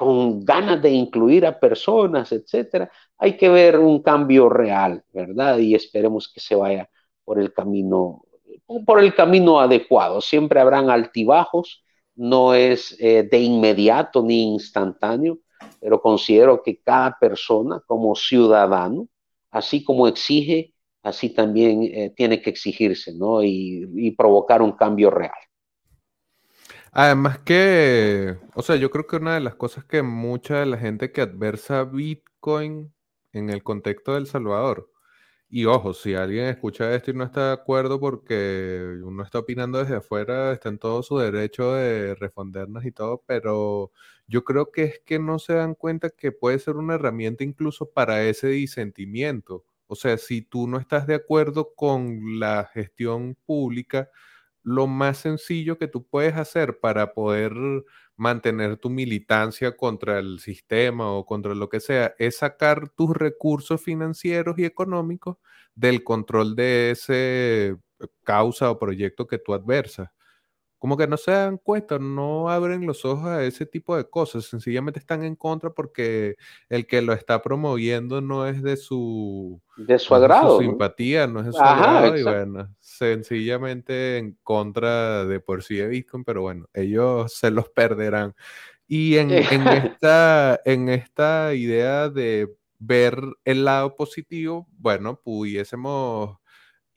Con 0.00 0.44
ganas 0.46 0.80
de 0.80 0.90
incluir 0.92 1.44
a 1.44 1.60
personas, 1.60 2.32
etcétera, 2.32 2.90
hay 3.18 3.36
que 3.36 3.50
ver 3.50 3.78
un 3.78 4.02
cambio 4.02 4.48
real, 4.48 5.04
¿verdad? 5.12 5.58
Y 5.58 5.74
esperemos 5.74 6.32
que 6.32 6.40
se 6.40 6.54
vaya 6.54 6.88
por 7.22 7.38
el 7.38 7.52
camino, 7.52 8.24
por 8.86 8.98
el 9.00 9.14
camino 9.14 9.60
adecuado. 9.60 10.22
Siempre 10.22 10.58
habrán 10.58 10.88
altibajos, 10.88 11.84
no 12.14 12.54
es 12.54 12.96
eh, 12.98 13.28
de 13.30 13.40
inmediato 13.40 14.22
ni 14.22 14.54
instantáneo, 14.54 15.40
pero 15.80 16.00
considero 16.00 16.62
que 16.62 16.80
cada 16.80 17.18
persona 17.20 17.82
como 17.86 18.14
ciudadano, 18.14 19.06
así 19.50 19.84
como 19.84 20.08
exige, 20.08 20.72
así 21.02 21.28
también 21.28 21.82
eh, 21.82 22.14
tiene 22.16 22.40
que 22.40 22.48
exigirse, 22.48 23.14
¿no? 23.14 23.42
y 23.42 24.10
provocar 24.16 24.62
un 24.62 24.72
cambio 24.72 25.10
real. 25.10 25.49
Además 26.92 27.38
que, 27.38 28.36
o 28.54 28.62
sea, 28.62 28.74
yo 28.76 28.90
creo 28.90 29.06
que 29.06 29.16
una 29.16 29.34
de 29.34 29.40
las 29.40 29.54
cosas 29.54 29.84
que 29.84 30.02
mucha 30.02 30.58
de 30.60 30.66
la 30.66 30.76
gente 30.76 31.12
que 31.12 31.20
adversa 31.20 31.84
Bitcoin 31.84 32.92
en 33.32 33.50
el 33.50 33.62
contexto 33.62 34.14
del 34.14 34.26
Salvador, 34.26 34.90
y 35.48 35.66
ojo, 35.66 35.94
si 35.94 36.14
alguien 36.14 36.46
escucha 36.46 36.94
esto 36.94 37.10
y 37.12 37.14
no 37.14 37.24
está 37.24 37.48
de 37.48 37.52
acuerdo 37.54 38.00
porque 38.00 39.00
uno 39.04 39.22
está 39.24 39.40
opinando 39.40 39.78
desde 39.78 39.96
afuera, 39.96 40.52
está 40.52 40.68
en 40.68 40.78
todo 40.78 41.02
su 41.02 41.18
derecho 41.18 41.74
de 41.74 42.14
respondernos 42.16 42.84
y 42.84 42.92
todo, 42.92 43.22
pero 43.26 43.92
yo 44.28 44.44
creo 44.44 44.70
que 44.72 44.84
es 44.84 45.00
que 45.04 45.18
no 45.18 45.38
se 45.40 45.54
dan 45.54 45.74
cuenta 45.74 46.10
que 46.10 46.32
puede 46.32 46.58
ser 46.60 46.76
una 46.76 46.94
herramienta 46.96 47.44
incluso 47.44 47.90
para 47.90 48.22
ese 48.24 48.48
disentimiento. 48.48 49.64
O 49.88 49.96
sea, 49.96 50.18
si 50.18 50.42
tú 50.42 50.68
no 50.68 50.78
estás 50.78 51.06
de 51.06 51.16
acuerdo 51.16 51.74
con 51.74 52.38
la 52.40 52.70
gestión 52.72 53.36
pública, 53.44 54.10
lo 54.62 54.86
más 54.86 55.18
sencillo 55.18 55.78
que 55.78 55.88
tú 55.88 56.06
puedes 56.06 56.36
hacer 56.36 56.78
para 56.80 57.12
poder 57.14 57.52
mantener 58.16 58.76
tu 58.76 58.90
militancia 58.90 59.76
contra 59.76 60.18
el 60.18 60.40
sistema 60.40 61.10
o 61.12 61.24
contra 61.24 61.54
lo 61.54 61.68
que 61.68 61.80
sea 61.80 62.14
es 62.18 62.38
sacar 62.38 62.90
tus 62.90 63.16
recursos 63.16 63.82
financieros 63.82 64.58
y 64.58 64.64
económicos 64.64 65.36
del 65.74 66.04
control 66.04 66.54
de 66.56 66.90
ese 66.92 67.76
causa 68.24 68.70
o 68.70 68.78
proyecto 68.78 69.26
que 69.26 69.38
tú 69.38 69.54
adversas 69.54 70.10
como 70.80 70.96
que 70.96 71.06
no 71.06 71.18
se 71.18 71.30
dan 71.30 71.58
cuenta, 71.58 71.98
no 71.98 72.48
abren 72.48 72.86
los 72.86 73.04
ojos 73.04 73.26
a 73.26 73.44
ese 73.44 73.66
tipo 73.66 73.98
de 73.98 74.08
cosas, 74.08 74.46
sencillamente 74.46 74.98
están 74.98 75.22
en 75.24 75.36
contra 75.36 75.68
porque 75.68 76.36
el 76.70 76.86
que 76.86 77.02
lo 77.02 77.12
está 77.12 77.42
promoviendo 77.42 78.22
no 78.22 78.46
es 78.46 78.62
de 78.62 78.78
su, 78.78 79.60
de 79.76 79.98
su 79.98 80.14
agrado, 80.14 80.56
su 80.56 80.62
simpatía, 80.62 81.26
no 81.26 81.40
es 81.40 81.46
de 81.46 81.52
su 81.52 81.60
agrado, 81.60 82.16
y 82.16 82.22
bueno, 82.22 82.74
sencillamente 82.80 84.16
en 84.16 84.38
contra 84.42 85.26
de 85.26 85.38
por 85.38 85.62
sí 85.62 85.76
de 85.76 85.86
Bitcoin, 85.86 86.24
pero 86.24 86.40
bueno, 86.40 86.66
ellos 86.72 87.34
se 87.34 87.50
los 87.50 87.68
perderán. 87.68 88.34
Y 88.86 89.18
en, 89.18 89.32
en, 89.32 89.68
esta, 90.00 90.62
en 90.64 90.88
esta 90.88 91.52
idea 91.52 92.08
de 92.08 92.56
ver 92.78 93.20
el 93.44 93.66
lado 93.66 93.94
positivo, 93.96 94.66
bueno, 94.78 95.20
pudiésemos 95.22 96.39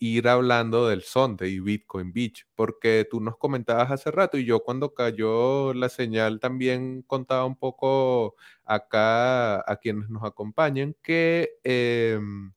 ir 0.04 0.28
hablando 0.28 0.88
del 0.90 1.02
Sonde 1.04 1.48
y 1.50 1.60
Bitcoin 1.62 2.12
Beach, 2.12 2.46
porque 2.56 3.08
tú 3.10 3.22
nos 3.22 3.38
comentabas 3.38 3.90
hace 3.90 4.12
rato 4.12 4.38
y 4.38 4.44
yo 4.46 4.60
cuando 4.62 4.94
cayó 4.94 5.74
la 5.74 5.88
señal 5.88 6.40
también 6.42 7.04
contaba 7.04 7.46
un 7.46 7.56
poco 7.56 8.36
acá 8.66 9.60
a 9.60 9.78
quienes 9.82 10.10
nos 10.10 10.24
acompañan 10.26 10.94
que 11.02 11.52
em, 11.64 12.52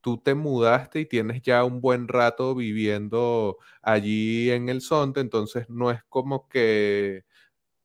tú 0.00 0.18
te 0.18 0.34
mudaste 0.34 1.00
y 1.00 1.06
tienes 1.06 1.42
ya 1.42 1.64
un 1.64 1.80
buen 1.80 2.06
rato 2.06 2.54
viviendo 2.54 3.58
allí 3.82 4.50
en 4.52 4.68
el 4.68 4.80
Sonde, 4.80 5.20
entonces 5.20 5.68
no 5.68 5.90
es 5.90 6.02
como 6.08 6.48
que 6.48 7.24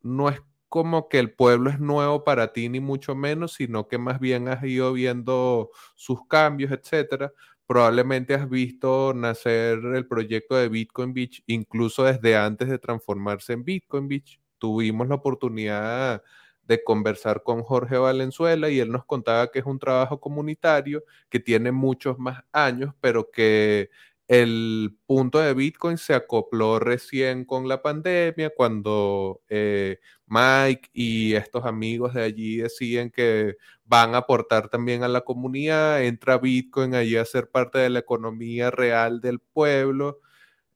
no 0.01 0.29
es 0.29 0.41
como 0.69 1.09
que 1.09 1.19
el 1.19 1.33
pueblo 1.33 1.69
es 1.71 1.79
nuevo 1.79 2.23
para 2.23 2.53
ti 2.53 2.69
ni 2.69 2.79
mucho 2.81 3.15
menos, 3.15 3.53
sino 3.53 3.87
que 3.87 3.97
más 3.97 4.19
bien 4.19 4.47
has 4.49 4.63
ido 4.63 4.93
viendo 4.93 5.71
sus 5.95 6.27
cambios, 6.27 6.71
etcétera 6.71 7.33
probablemente 7.67 8.33
has 8.33 8.49
visto 8.49 9.13
nacer 9.13 9.79
el 9.93 10.07
proyecto 10.07 10.55
de 10.55 10.69
Bitcoin 10.69 11.13
Beach, 11.13 11.43
incluso 11.47 12.03
desde 12.05 12.37
antes 12.37 12.69
de 12.69 12.79
transformarse 12.79 13.53
en 13.53 13.63
Bitcoin 13.63 14.07
Beach. 14.07 14.39
Tuvimos 14.57 15.07
la 15.09 15.15
oportunidad 15.15 16.23
de 16.63 16.83
conversar 16.83 17.43
con 17.43 17.63
Jorge 17.63 17.97
Valenzuela 17.97 18.69
y 18.69 18.79
él 18.79 18.91
nos 18.91 19.05
contaba 19.05 19.51
que 19.51 19.59
es 19.59 19.65
un 19.65 19.79
trabajo 19.79 20.19
comunitario 20.19 21.03
que 21.29 21.39
tiene 21.39 21.71
muchos 21.71 22.17
más 22.19 22.43
años, 22.51 22.93
pero 23.01 23.29
que 23.31 23.89
el 24.27 24.97
punto 25.05 25.39
de 25.39 25.53
Bitcoin 25.53 25.97
se 25.97 26.13
acopló 26.13 26.79
recién 26.79 27.45
con 27.45 27.67
la 27.67 27.81
pandemia, 27.81 28.51
cuando 28.55 29.41
eh, 29.49 29.99
Mike 30.25 30.89
y 30.93 31.33
estos 31.35 31.65
amigos 31.65 32.13
de 32.13 32.23
allí 32.23 32.57
decían 32.57 33.09
que 33.09 33.55
van 33.85 34.15
a 34.15 34.19
aportar 34.19 34.69
también 34.69 35.03
a 35.03 35.07
la 35.07 35.21
comunidad, 35.21 36.03
entra 36.03 36.37
Bitcoin 36.39 36.93
allí 36.95 37.15
a 37.15 37.25
ser 37.25 37.49
parte 37.49 37.79
de 37.79 37.89
la 37.89 37.99
economía 37.99 38.69
real 38.69 39.21
del 39.21 39.39
pueblo, 39.39 40.19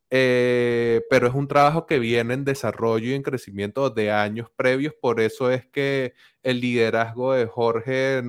eh, 0.10 1.02
pero 1.10 1.28
es 1.28 1.34
un 1.34 1.48
trabajo 1.48 1.88
que 1.88 2.00
viene 2.00 2.34
en 2.36 2.46
desarrollo 2.46 3.10
y 3.10 3.14
en 3.14 3.24
crecimiento 3.24 3.90
de 3.90 4.12
años 4.12 4.50
previos, 4.56 4.94
por 5.02 5.20
eso 5.22 5.52
es 5.52 5.66
que 5.68 6.14
el 6.44 6.62
liderazgo 6.62 7.34
de 7.34 7.48
Jorge 7.48 8.24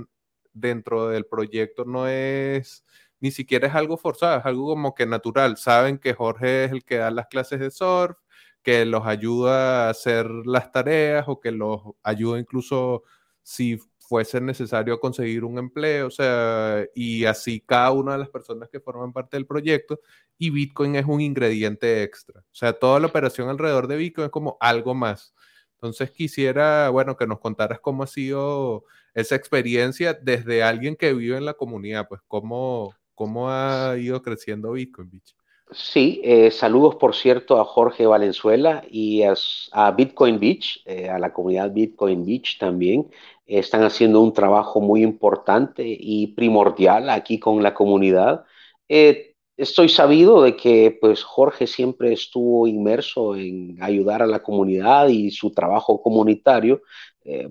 dentro 0.53 1.09
del 1.09 1.27
proyecto 1.27 1.85
no 1.85 2.09
es 2.09 2.85
ni 3.23 3.31
siquiera 3.31 3.69
es 3.69 3.75
algo 3.75 3.97
forzado, 3.97 4.41
es 4.41 4.45
algo 4.47 4.67
como 4.69 4.95
que 4.95 5.07
natural. 5.07 5.57
Saben 5.57 5.99
que 5.99 6.13
Jorge 6.13 6.65
es 6.65 6.73
el 6.73 6.85
que 6.85 6.97
da 6.97 7.11
las 7.11 7.29
clases 7.29 7.61
de 7.61 7.71
surf, 7.71 8.19
que 8.63 8.85
los 8.85 9.07
ayuda 9.07 9.87
a 9.87 9.91
hacer 9.91 10.27
las 10.45 10.73
tareas 10.73 11.25
o 11.29 11.41
que 11.41 11.53
los 11.53 11.83
ayuda 12.03 12.39
incluso 12.41 13.05
si 13.43 13.79
fuese 13.99 14.41
necesario 14.41 15.01
conseguir 15.01 15.45
un 15.45 15.59
empleo, 15.59 16.09
o 16.09 16.11
sea, 16.11 16.85
y 16.95 17.25
así 17.25 17.61
cada 17.61 17.93
una 17.93 18.13
de 18.13 18.19
las 18.19 18.29
personas 18.29 18.69
que 18.69 18.81
forman 18.81 19.13
parte 19.13 19.37
del 19.37 19.47
proyecto, 19.47 20.01
y 20.37 20.51
Bitcoin 20.51 20.97
es 20.97 21.07
un 21.07 21.21
ingrediente 21.21 22.03
extra, 22.03 22.41
o 22.41 22.55
sea, 22.55 22.73
toda 22.73 23.01
la 23.01 23.07
operación 23.07 23.49
alrededor 23.49 23.87
de 23.89 23.97
Bitcoin 23.97 24.27
es 24.27 24.31
como 24.33 24.57
algo 24.61 24.95
más. 24.95 25.35
Entonces 25.75 26.11
quisiera, 26.11 26.91
bueno, 26.91 27.17
que 27.17 27.27
nos 27.27 27.41
contaras 27.41 27.81
cómo 27.81 28.03
ha 28.03 28.07
sido 28.07 28.85
esa 29.15 29.35
experiencia 29.35 30.15
desde 30.15 30.63
alguien 30.63 30.97
que 30.97 31.13
vive 31.15 31.37
en 31.37 31.45
la 31.45 31.55
comunidad, 31.55 32.07
pues 32.09 32.21
cómo, 32.29 32.95
cómo 33.23 33.49
ha 33.49 33.97
ido 33.99 34.21
creciendo 34.21 34.73
Bitcoin 34.73 35.09
Beach. 35.09 35.37
Sí, 35.71 36.21
eh, 36.25 36.51
saludos 36.51 36.97
por 36.97 37.15
cierto 37.15 37.61
a 37.61 37.65
Jorge 37.65 38.05
Valenzuela 38.05 38.83
y 38.91 39.23
a, 39.23 39.91
Bitcoin 39.93 40.41
Beach, 40.41 40.83
eh, 40.87 41.09
a 41.09 41.21
la 41.21 41.33
comunidad 41.33 41.71
Bitcoin 41.71 42.27
Beach 42.27 42.59
también. 42.59 43.09
están 43.47 43.85
haciendo 43.85 44.21
un 44.21 44.33
trabajo 44.33 44.81
muy 44.81 45.05
importante 45.05 45.85
y 45.87 46.29
primordial 46.35 47.11
aquí 47.11 47.39
con 47.39 47.63
la 47.63 47.75
comunidad. 47.75 48.45
Eh, 48.89 49.37
estoy 49.57 49.89
sabido 49.89 50.43
de 50.43 50.57
que 50.57 50.99
pues 51.01 51.23
Jorge 51.23 51.69
siempre 51.69 52.13
estuvo 52.13 52.67
inmerso 52.67 53.37
en 53.37 53.81
ayudar 53.81 54.23
a 54.23 54.27
la 54.27 54.43
comunidad 54.43 55.09
y 55.09 55.31
su 55.31 55.53
trabajo 55.53 56.03
comunitario 56.03 56.83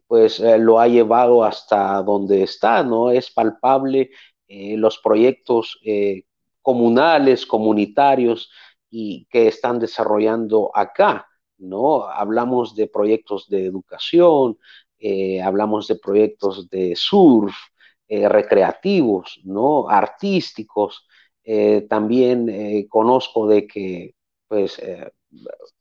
pues 0.05 0.41
lo 0.59 0.81
ha 0.81 0.87
llevado 0.89 1.45
hasta 1.45 2.01
donde 2.03 2.43
está, 2.43 2.83
¿no? 2.83 3.09
Es 3.09 3.31
palpable 3.31 4.11
los 4.77 4.99
proyectos 4.99 5.79
comunales, 6.61 7.45
comunitarios 7.45 8.51
y 8.89 9.25
que 9.29 9.47
están 9.47 9.79
desarrollando 9.79 10.71
acá, 10.73 11.27
¿no? 11.57 12.03
Hablamos 12.03 12.75
de 12.75 12.87
proyectos 12.87 13.47
de 13.49 13.65
educación, 13.65 14.57
eh, 14.99 15.41
hablamos 15.41 15.87
de 15.87 15.95
proyectos 15.95 16.69
de 16.69 16.95
surf, 16.95 17.55
eh, 18.07 18.27
recreativos, 18.27 19.39
¿no? 19.43 19.89
Artísticos. 19.89 21.07
Eh, 21.43 21.87
también 21.89 22.87
conozco 22.89 23.47
de 23.47 23.65
que, 23.65 24.15
pues, 24.47 24.79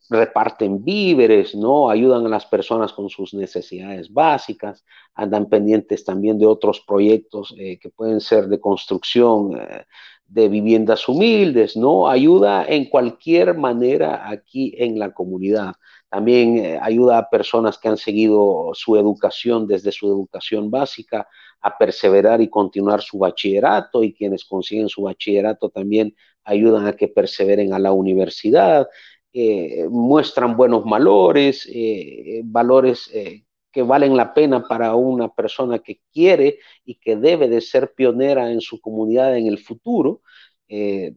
reparten 0.09 0.85
víveres, 0.85 1.55
¿no? 1.55 1.89
Ayudan 1.89 2.27
a 2.27 2.29
las 2.29 2.47
personas 2.47 2.93
con 2.93 3.09
sus 3.09 3.33
necesidades 3.33 4.13
básicas, 4.13 4.85
andan 5.15 5.49
pendientes 5.49 6.05
también 6.05 6.39
de 6.39 6.47
otros 6.47 6.81
proyectos 6.81 7.55
eh, 7.57 7.79
que 7.79 7.91
pueden 7.91 8.21
ser 8.21 8.49
de 8.49 8.61
construcción 8.61 9.57
eh, 9.57 9.85
de 10.27 10.49
viviendas 10.49 11.09
humildes, 11.09 11.77
¿no? 11.77 12.09
Ayuda 12.09 12.65
en 12.65 12.87
cualquier 12.87 13.57
manera 13.57 14.29
aquí 14.29 14.75
en 14.79 14.99
la 14.99 15.13
comunidad. 15.13 15.75
También 16.09 16.59
eh, 16.59 16.79
ayuda 16.81 17.19
a 17.19 17.31
personas 17.31 17.79
que 17.79 17.89
han 17.89 17.97
seguido 17.97 18.71
su 18.75 18.97
educación 18.97 19.67
desde 19.67 19.93
su 19.93 20.09
educación 20.09 20.71
básica 20.71 21.29
a 21.61 21.77
perseverar 21.77 22.41
y 22.41 22.49
continuar 22.49 23.01
su 23.03 23.19
bachillerato 23.19 24.03
y 24.03 24.13
quienes 24.13 24.45
consiguen 24.45 24.89
su 24.89 25.03
bachillerato 25.03 25.69
también 25.69 26.15
ayudan 26.45 26.87
a 26.87 26.95
que 26.95 27.09
perseveren 27.09 27.73
a 27.73 27.79
la 27.79 27.93
universidad 27.93 28.89
eh, 29.33 29.87
muestran 29.89 30.57
buenos 30.57 30.85
valores, 30.85 31.69
eh, 31.73 32.43
valores 32.45 33.09
eh, 33.15 33.45
que 33.71 33.83
valen 33.83 34.17
la 34.17 34.35
pena 34.35 34.67
para 34.67 34.97
una 34.97 35.29
persona 35.29 35.79
que 35.79 36.01
quiere 36.13 36.59
y 36.85 36.97
que 36.97 37.15
debe 37.15 37.49
de 37.49 37.61
ser 37.61 37.95
pionera 37.95 38.51
en 38.51 38.61
su 38.61 38.81
comunidad 38.81 39.37
en 39.37 39.47
el 39.47 39.59
futuro, 39.59 40.23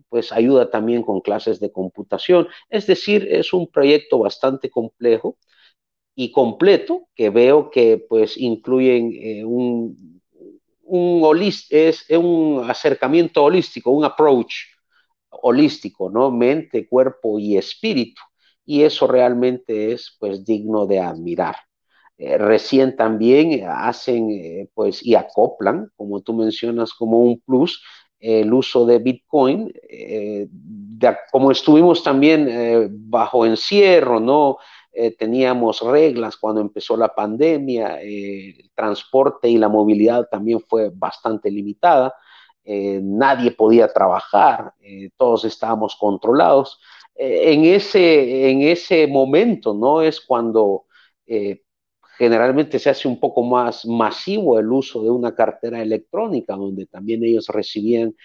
pues 0.10 0.32
ayuda 0.32 0.72
también 0.72 1.04
con 1.04 1.22
clases 1.22 1.60
de 1.60 1.72
computación. 1.72 2.48
Es 2.70 2.88
decir, 2.88 3.28
es 3.30 3.54
un 3.54 3.68
proyecto 3.68 4.20
bastante 4.20 4.70
complejo 4.72 5.38
y 6.16 6.32
completo 6.32 7.08
que 7.16 7.30
veo 7.30 7.70
que 7.70 8.04
pues 8.10 8.38
incluyen 8.38 9.46
un, 9.46 10.22
un, 10.84 11.54
es, 11.70 12.06
un 12.10 12.66
acercamiento 12.68 13.44
holístico, 13.44 13.92
un 13.92 14.06
approach 14.06 14.73
holístico, 15.42 16.10
¿no? 16.10 16.32
Mente, 16.32 16.88
cuerpo 16.88 17.40
y 17.40 17.58
espíritu. 17.58 18.22
Y 18.66 18.84
eso 18.84 19.08
realmente 19.08 19.92
es 19.92 20.16
pues 20.20 20.46
digno 20.46 20.86
de 20.86 21.00
admirar. 21.00 21.56
Eh, 22.18 22.38
recién 22.38 22.96
también 22.96 23.66
hacen 23.68 24.30
eh, 24.30 24.70
pues 24.74 25.04
y 25.06 25.16
acoplan, 25.16 25.90
como 25.96 26.22
tú 26.22 26.34
mencionas, 26.34 26.94
como 26.94 27.20
un 27.20 27.42
plus 27.42 27.84
el 28.20 28.54
uso 28.54 28.86
de 28.86 29.00
Bitcoin, 29.00 29.74
eh, 29.90 30.48
como 31.30 31.52
estuvimos 31.52 32.02
también 32.04 33.10
bajo 33.10 33.46
encierro, 33.46 34.22
¿no? 34.22 34.60
teníamos 35.18 35.82
reglas 35.82 36.38
cuando 36.38 36.62
empezó 36.62 36.96
la 36.96 37.14
pandemia, 37.14 38.00
el 38.02 38.72
transporte 38.74 39.50
y 39.50 39.58
la 39.58 39.68
movilidad 39.68 40.30
también 40.32 40.62
fue 40.62 40.90
bastante 40.96 41.52
limitada. 41.52 42.14
Eh, 42.66 43.00
nadie 43.04 43.52
podía 43.52 43.88
trabajar, 43.92 44.74
eh, 44.82 45.10
todos 45.18 45.44
estábamos 45.46 45.96
controlados. 45.96 46.80
Eh, 47.16 47.54
en, 47.54 47.66
ese, 47.66 48.50
en 48.52 48.62
ese 48.62 49.08
momento, 49.08 49.74
¿no? 49.74 50.02
Es 50.02 50.22
cuando 50.22 50.86
generalmente 52.18 52.78
se 52.80 52.90
hace 52.92 53.08
un 53.08 53.20
poco 53.20 53.44
más 53.44 53.86
masivo 53.86 54.60
el 54.60 54.72
uso 54.72 55.04
de 55.04 55.10
una 55.10 55.34
cartera 55.34 55.82
electrónica, 55.82 56.56
donde 56.56 56.86
también 56.86 57.24
ellos 57.24 57.48
recibían 57.48 58.16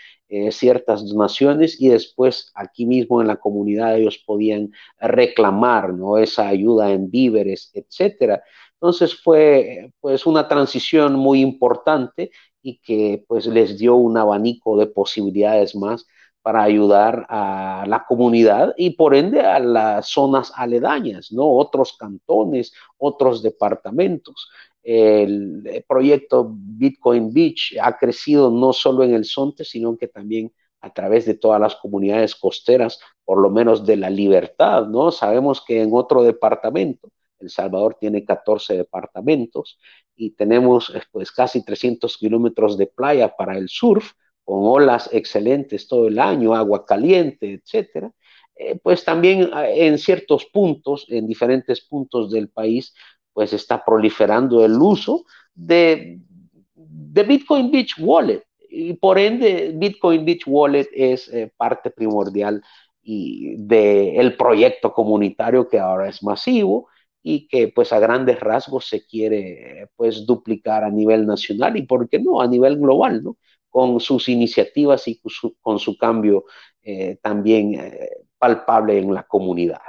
ciertas 0.51 1.09
donaciones 1.09 1.81
y 1.81 1.89
después 1.89 2.53
aquí 2.55 2.85
mismo 2.85 3.23
en 3.23 3.29
la 3.29 3.37
comunidad 3.37 3.97
ellos 3.97 4.23
podían 4.27 4.73
reclamar, 5.01 5.95
¿no? 5.95 6.19
Esa 6.19 6.49
ayuda 6.49 6.93
en 6.93 7.11
víveres, 7.11 7.71
etcétera. 7.73 8.43
Entonces 8.81 9.21
fue 9.21 9.93
pues 10.01 10.27
una 10.27 10.47
transición 10.49 11.15
muy 11.15 11.41
importante 11.41 12.31
y 12.63 12.79
que 12.81 13.25
pues 13.27 13.47
les 13.47 13.79
dio 13.79 13.97
un 13.97 14.17
abanico 14.17 14.79
de 14.79 14.87
posibilidades 14.87 15.75
más 15.75 16.07
para 16.43 16.63
ayudar 16.63 17.27
a 17.29 17.85
la 17.89 18.05
comunidad 18.07 18.73
y 18.77 18.91
por 18.91 19.15
ende 19.15 19.41
a 19.41 19.59
las 19.59 20.09
zonas 20.09 20.53
aledañas, 20.55 21.33
¿no? 21.33 21.45
Otros 21.47 21.97
cantones, 21.99 22.73
otros 22.97 23.43
departamentos. 23.43 24.49
El 24.83 25.85
proyecto 25.87 26.51
Bitcoin 26.57 27.33
Beach 27.33 27.77
ha 27.83 27.99
crecido 27.99 28.51
no 28.51 28.73
solo 28.73 29.05
en 29.05 29.15
el 29.15 29.25
Sonte, 29.25 29.65
sino 29.65 29.97
que 29.97 30.09
también 30.09 30.53
a 30.81 30.93
través 30.93 31.27
de 31.27 31.35
todas 31.35 31.61
las 31.61 31.77
comunidades 31.77 32.35
costeras, 32.37 32.99
por 33.25 33.39
lo 33.43 33.51
menos 33.51 33.85
de 33.85 33.97
la 33.97 34.09
libertad, 34.09 34.87
¿no? 34.87 35.11
Sabemos 35.11 35.63
que 35.67 35.83
en 35.83 35.91
otro 35.93 36.23
departamento, 36.23 37.09
El 37.41 37.51
Salvador 37.51 37.97
tiene 38.01 38.25
14 38.25 38.77
departamentos 38.77 39.79
y 40.17 40.31
tenemos 40.31 40.91
eh, 40.95 41.03
pues 41.11 41.31
casi 41.31 41.65
300 41.65 42.17
kilómetros 42.17 42.77
de 42.77 42.87
playa 42.87 43.35
para 43.37 43.57
el 43.57 43.69
surf, 43.69 44.13
con 44.45 44.61
olas 44.63 45.09
excelentes 45.13 45.87
todo 45.89 46.09
el 46.09 46.19
año, 46.19 46.55
agua 46.55 46.85
caliente, 46.85 47.53
etcétera. 47.53 48.13
Eh, 48.57 48.79
pues 48.83 49.05
también 49.05 49.51
ah, 49.53 49.69
en 49.69 49.99
ciertos 49.99 50.47
puntos, 50.47 51.07
en 51.09 51.27
diferentes 51.27 51.81
puntos 51.81 52.31
del 52.31 52.49
país, 52.49 52.95
pues 53.33 53.53
está 53.53 53.85
proliferando 53.85 54.65
el 54.65 54.73
uso 54.73 55.25
de, 55.55 56.19
Bitcoin 56.75 57.71
Beach 57.71 57.95
Wallet. 58.01 58.43
Y 58.71 58.95
por 58.95 59.19
ende, 59.19 59.73
Bitcoin 59.75 60.25
Beach 60.25 60.43
Wallet 60.47 60.89
es 60.93 61.29
eh, 61.29 61.53
parte 61.57 61.91
primordial 61.91 62.63
y 63.03 63.57
del 63.57 64.37
proyecto 64.37 64.93
comunitario 64.93 65.69
que 65.69 65.79
ahora 65.79 66.09
es 66.09 66.23
masivo 66.23 66.89
y 67.23 67.49
que 67.49 67.69
pues 67.69 67.93
a 67.93 67.99
grandes 67.99 68.41
rasgos 68.41 68.89
se 68.89 69.07
quiere 69.07 69.91
pues 69.97 70.25
duplicar 70.27 70.85
a 70.85 70.91
nivel 70.91 71.27
nacional 71.27 71.77
y 71.77 71.83
por 71.83 72.09
qué 72.09 72.19
no 72.19 72.41
a 72.41 72.47
nivel 72.47 72.79
global, 72.79 73.23
¿no? 73.23 73.37
Con 73.69 74.01
sus 74.01 74.29
iniciativas 74.29 75.07
y 75.09 75.21
con 75.61 75.79
su, 75.79 75.97
cambio 75.99 76.45
eh, 76.83 77.19
también 77.23 77.75
eh, 77.75 78.09
palpable 78.39 78.99
en 78.99 79.13
la 79.13 79.25
comunidad. 79.25 79.81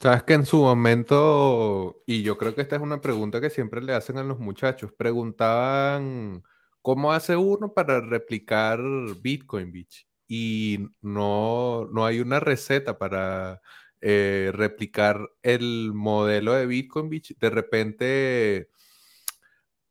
Sabes 0.00 0.22
que 0.24 0.34
en 0.34 0.46
su 0.46 0.62
momento, 0.62 2.02
y 2.06 2.22
yo 2.22 2.36
creo 2.36 2.54
que 2.54 2.62
esta 2.62 2.76
es 2.76 2.82
una 2.82 3.00
pregunta 3.00 3.40
que 3.40 3.50
siempre 3.50 3.80
le 3.82 3.92
hacen 3.92 4.18
a 4.18 4.24
los 4.24 4.38
muchachos, 4.38 4.92
preguntaban 4.92 6.42
cómo 6.80 7.12
hace 7.12 7.36
uno 7.36 7.72
para 7.72 8.00
replicar 8.00 8.80
Bitcoin 9.20 9.70
Beach 9.70 10.06
y 10.26 10.78
no, 11.00 11.88
no 11.92 12.04
hay 12.04 12.20
una 12.20 12.40
receta 12.40 12.98
para 12.98 13.60
eh, 14.02 14.50
replicar 14.52 15.30
el 15.42 15.92
modelo 15.94 16.54
de 16.54 16.66
Bitcoin 16.66 17.08
de 17.08 17.50
repente 17.50 18.68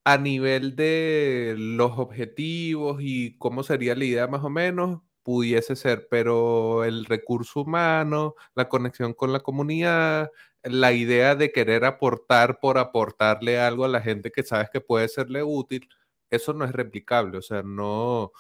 a 0.04 0.18
nivel 0.18 0.76
de 0.76 1.56
los 1.58 1.98
objetivos 1.98 2.98
y 3.02 3.38
cómo 3.38 3.64
sería 3.64 3.96
la 3.96 4.06
idea 4.06 4.28
más 4.28 4.44
o 4.44 4.50
menos, 4.50 5.02
pudiese 5.24 5.76
ser, 5.76 6.08
pero 6.10 6.84
el 6.84 7.06
recurso 7.06 7.62
humano, 7.62 8.36
la 8.56 8.68
conexión 8.68 9.14
con 9.14 9.32
la 9.32 9.40
comunidad, 9.42 10.32
la 10.64 10.92
idea 10.94 11.36
de 11.36 11.52
querer 11.52 11.86
aportar 11.86 12.60
por 12.60 12.78
aportarle 12.78 13.60
algo 13.60 13.86
a 13.86 13.88
la 13.88 14.02
gente 14.02 14.32
que 14.32 14.44
sabes 14.44 14.70
que 14.72 14.82
puede 14.82 15.08
serle 15.08 15.44
útil, 15.44 15.88
eso 16.30 16.54
no 16.54 16.66
es 16.66 16.72
replicable, 16.72 17.38
o 17.38 17.42
sea, 17.42 17.62
no, 17.64 18.32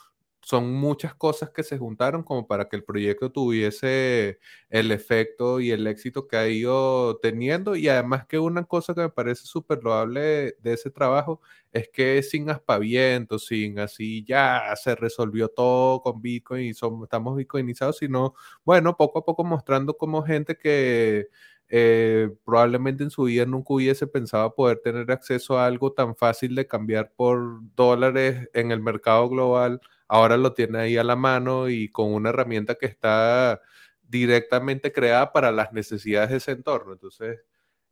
son 0.44 0.74
muchas 0.74 1.14
cosas 1.16 1.52
que 1.52 1.64
se 1.64 1.78
juntaron 1.78 2.24
como 2.24 2.48
para 2.48 2.68
que 2.68 2.76
el 2.76 2.84
proyecto 2.84 3.32
tuviese 3.32 4.40
el 4.70 4.92
efecto 4.92 5.60
y 5.60 5.72
el 5.72 5.86
éxito 5.88 6.28
que 6.28 6.38
ha 6.38 6.48
ido 6.48 7.18
teniendo. 7.20 7.76
Y 7.76 7.88
además 7.88 8.26
que 8.26 8.40
una 8.40 8.64
cosa 8.66 8.94
que 8.96 9.02
me 9.02 9.10
parece 9.10 9.46
súper 9.46 9.84
loable 9.84 10.56
de, 10.62 10.74
ese 10.74 10.90
trabajo 10.90 11.42
es 11.72 11.90
que 11.90 12.22
sin 12.24 12.50
aspavientos, 12.50 13.46
sin 13.46 13.80
así 13.80 14.24
ya 14.26 14.74
se 14.76 14.96
resolvió 14.96 15.48
todo 15.50 16.02
con 16.02 16.22
Bitcoin 16.22 16.66
y 16.66 16.74
somos, 16.74 17.04
estamos 17.04 17.36
bitcoinizados, 17.38 17.98
sino 17.98 18.34
bueno, 18.66 18.98
poco 18.98 19.20
a 19.20 19.26
poco 19.26 19.44
mostrando 19.44 19.96
como 19.98 20.24
gente 20.24 20.58
que 20.58 21.28
eh, 21.72 22.30
probablemente 22.46 23.04
en 23.04 23.10
su 23.12 23.24
vida 23.24 23.46
nunca 23.46 23.74
hubiese 23.74 24.06
pensado 24.06 24.54
poder 24.54 24.80
tener 24.84 25.12
acceso 25.12 25.58
a 25.58 25.66
algo 25.66 25.94
tan 25.94 26.16
fácil 26.16 26.54
de 26.56 26.68
cambiar 26.68 27.14
por 27.16 27.62
dólares 27.76 28.50
en 28.54 28.72
el 28.72 28.82
mercado 28.82 29.30
global 29.30 29.82
ahora 30.12 30.36
lo 30.36 30.54
tiene 30.54 30.78
ahí 30.80 30.98
a 30.98 31.06
la 31.06 31.16
mano 31.16 31.70
y 31.70 31.88
con 31.90 32.14
una 32.14 32.30
herramienta 32.30 32.76
que 32.76 32.86
está 32.86 33.62
directamente 34.04 34.92
creada 34.92 35.32
para 35.32 35.54
las 35.54 35.72
necesidades 35.72 36.32
de 36.32 36.38
ese 36.38 36.52
entorno. 36.52 36.92
Entonces, 36.94 37.40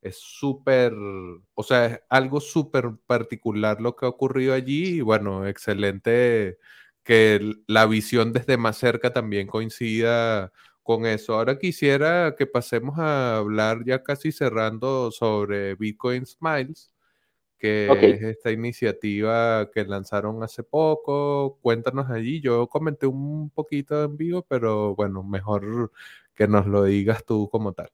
es 0.01 0.17
súper, 0.19 0.93
o 1.53 1.63
sea, 1.63 1.85
es 1.85 2.01
algo 2.09 2.41
súper 2.41 2.91
particular 3.07 3.79
lo 3.81 3.95
que 3.95 4.05
ha 4.05 4.09
ocurrido 4.09 4.53
allí 4.53 4.97
y 4.97 5.01
bueno, 5.01 5.47
excelente 5.47 6.57
que 7.03 7.55
la 7.67 7.85
visión 7.85 8.33
desde 8.33 8.57
más 8.57 8.77
cerca 8.77 9.13
también 9.13 9.47
coincida 9.47 10.51
con 10.89 11.05
eso. 11.05 11.35
Ahora 11.35 11.59
quisiera 11.59 12.33
que 12.35 12.47
pasemos 12.47 12.97
a 12.97 13.37
hablar 13.37 13.85
ya 13.85 14.01
casi 14.01 14.31
cerrando 14.31 15.11
sobre 15.11 15.75
Bitcoin 15.75 16.25
Smiles 16.25 16.91
que 17.59 17.91
es 17.91 18.23
esta 18.23 18.51
iniciativa 18.51 19.69
que 19.71 19.85
lanzaron 19.85 20.41
hace 20.41 20.63
poco. 20.63 21.59
Cuéntanos 21.61 22.09
allí. 22.09 22.41
Yo 22.41 22.65
comenté 22.65 23.05
un 23.05 23.51
poquito 23.51 24.03
en 24.03 24.17
vivo, 24.17 24.41
pero 24.41 24.95
bueno, 24.95 25.21
mejor 25.21 25.91
que 26.33 26.47
nos 26.47 26.65
lo 26.65 26.85
digas 26.85 27.23
tú 27.23 27.47
como 27.51 27.73
tal. 27.73 27.91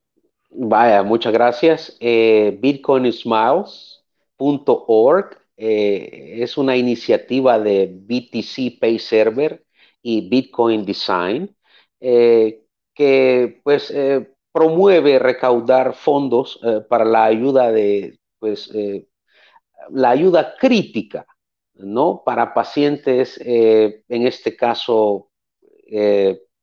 Vaya, 0.51 1.03
muchas 1.03 1.33
gracias. 1.33 1.97
Eh, 1.99 2.57
BitcoinSmiles.org 2.61 5.37
eh, 5.57 6.37
es 6.41 6.57
una 6.57 6.77
iniciativa 6.77 7.59
de 7.59 7.91
BTC 7.91 8.79
Pay 8.79 8.99
Server 8.99 9.65
y 10.01 10.29
Bitcoin 10.29 10.85
Design 10.85 11.53
eh, 11.99 12.61
que 12.95 13.61
pues 13.63 13.93
promueve 14.51 15.19
recaudar 15.19 15.93
fondos 15.93 16.59
para 16.89 17.05
la 17.05 17.25
ayuda 17.25 17.71
de 17.71 18.17
pues 18.39 18.71
la 19.91 20.09
ayuda 20.09 20.55
crítica, 20.57 21.27
¿no? 21.75 22.23
Para 22.25 22.53
pacientes, 22.53 23.39
en 23.39 24.27
este 24.27 24.55
caso, 24.55 25.29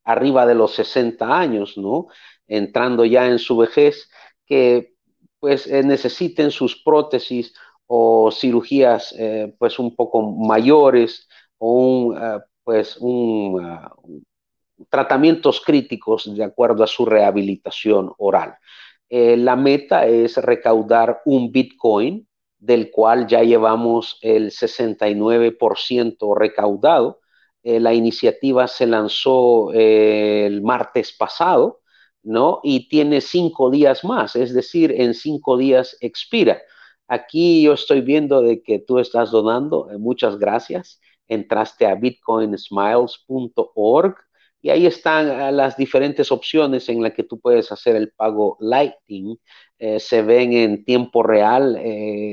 arriba 0.05 0.47
de 0.47 0.55
los 0.55 0.75
60 0.75 1.39
años, 1.39 1.77
¿no? 1.77 2.09
entrando 2.53 3.05
ya 3.05 3.27
en 3.27 3.39
su 3.39 3.57
vejez, 3.57 4.11
que 4.47 4.95
pues 5.41 5.67
eh, 5.67 5.83
necesiten 5.83 6.51
sus 6.51 6.83
prótesis 6.83 7.55
o 7.87 8.31
cirugías 8.31 9.15
eh, 9.19 9.55
pues 9.59 9.79
un 9.79 9.97
poco 9.97 10.23
mayores 10.23 11.29
o 11.59 11.73
un, 11.73 12.17
eh, 12.17 12.41
pues 12.63 12.97
un, 12.99 13.85
tratamientos 14.89 15.61
críticos 15.61 16.35
de 16.35 16.45
acuerdo 16.45 16.85
a 16.85 16.87
su 16.87 17.07
rehabilitación 17.07 18.13
oral. 18.19 18.57
la 19.09 19.57
meta 19.57 20.07
es 20.07 20.37
recaudar 20.39 21.21
un 21.27 21.53
Bitcoin, 21.53 22.27
del 22.59 22.91
cual 22.91 23.27
ya 23.27 23.43
llevamos 23.43 24.19
el 24.23 24.51
69% 24.51 26.35
recaudado. 26.35 27.21
la 27.63 27.93
iniciativa 27.95 28.67
se 28.69 28.87
lanzó 28.87 29.73
el 29.73 30.63
martes 30.63 31.13
pasado 31.13 31.83
¿no? 32.23 32.61
Y 32.63 32.89
tiene 32.89 33.21
cinco 33.21 33.71
días 33.71 34.05
más, 34.05 34.37
es 34.37 34.55
decir, 34.55 34.95
en 34.97 35.15
cinco 35.15 35.57
días 35.57 35.97
expira. 36.01 36.63
Aquí 37.09 37.63
yo 37.63 37.73
estoy 37.75 38.01
viendo 38.01 38.43
de 38.43 38.63
que 38.63 38.79
tú 38.79 38.99
estás 38.99 39.31
donando, 39.31 39.91
eh, 39.91 39.99
muchas 39.99 40.39
gracias. 40.39 41.01
Entraste 41.29 41.87
a 41.87 41.95
bitcoinsmiles.org 41.95 44.17
y 44.63 44.71
ahí 44.71 44.87
están 44.87 45.29
eh, 45.29 45.53
las 45.53 45.77
diferentes 45.77 46.31
opciones 46.33 46.89
en 46.89 47.03
las 47.03 47.13
que 47.13 47.25
tú 47.25 47.41
puedes 47.41 47.73
hacer 47.73 47.97
el 47.97 48.13
pago 48.13 48.57
Lightning. 48.61 49.37
Eh, 49.79 49.99
se 50.01 50.23
ven 50.23 50.53
en 50.53 50.85
tiempo 50.85 51.25
real 51.25 51.77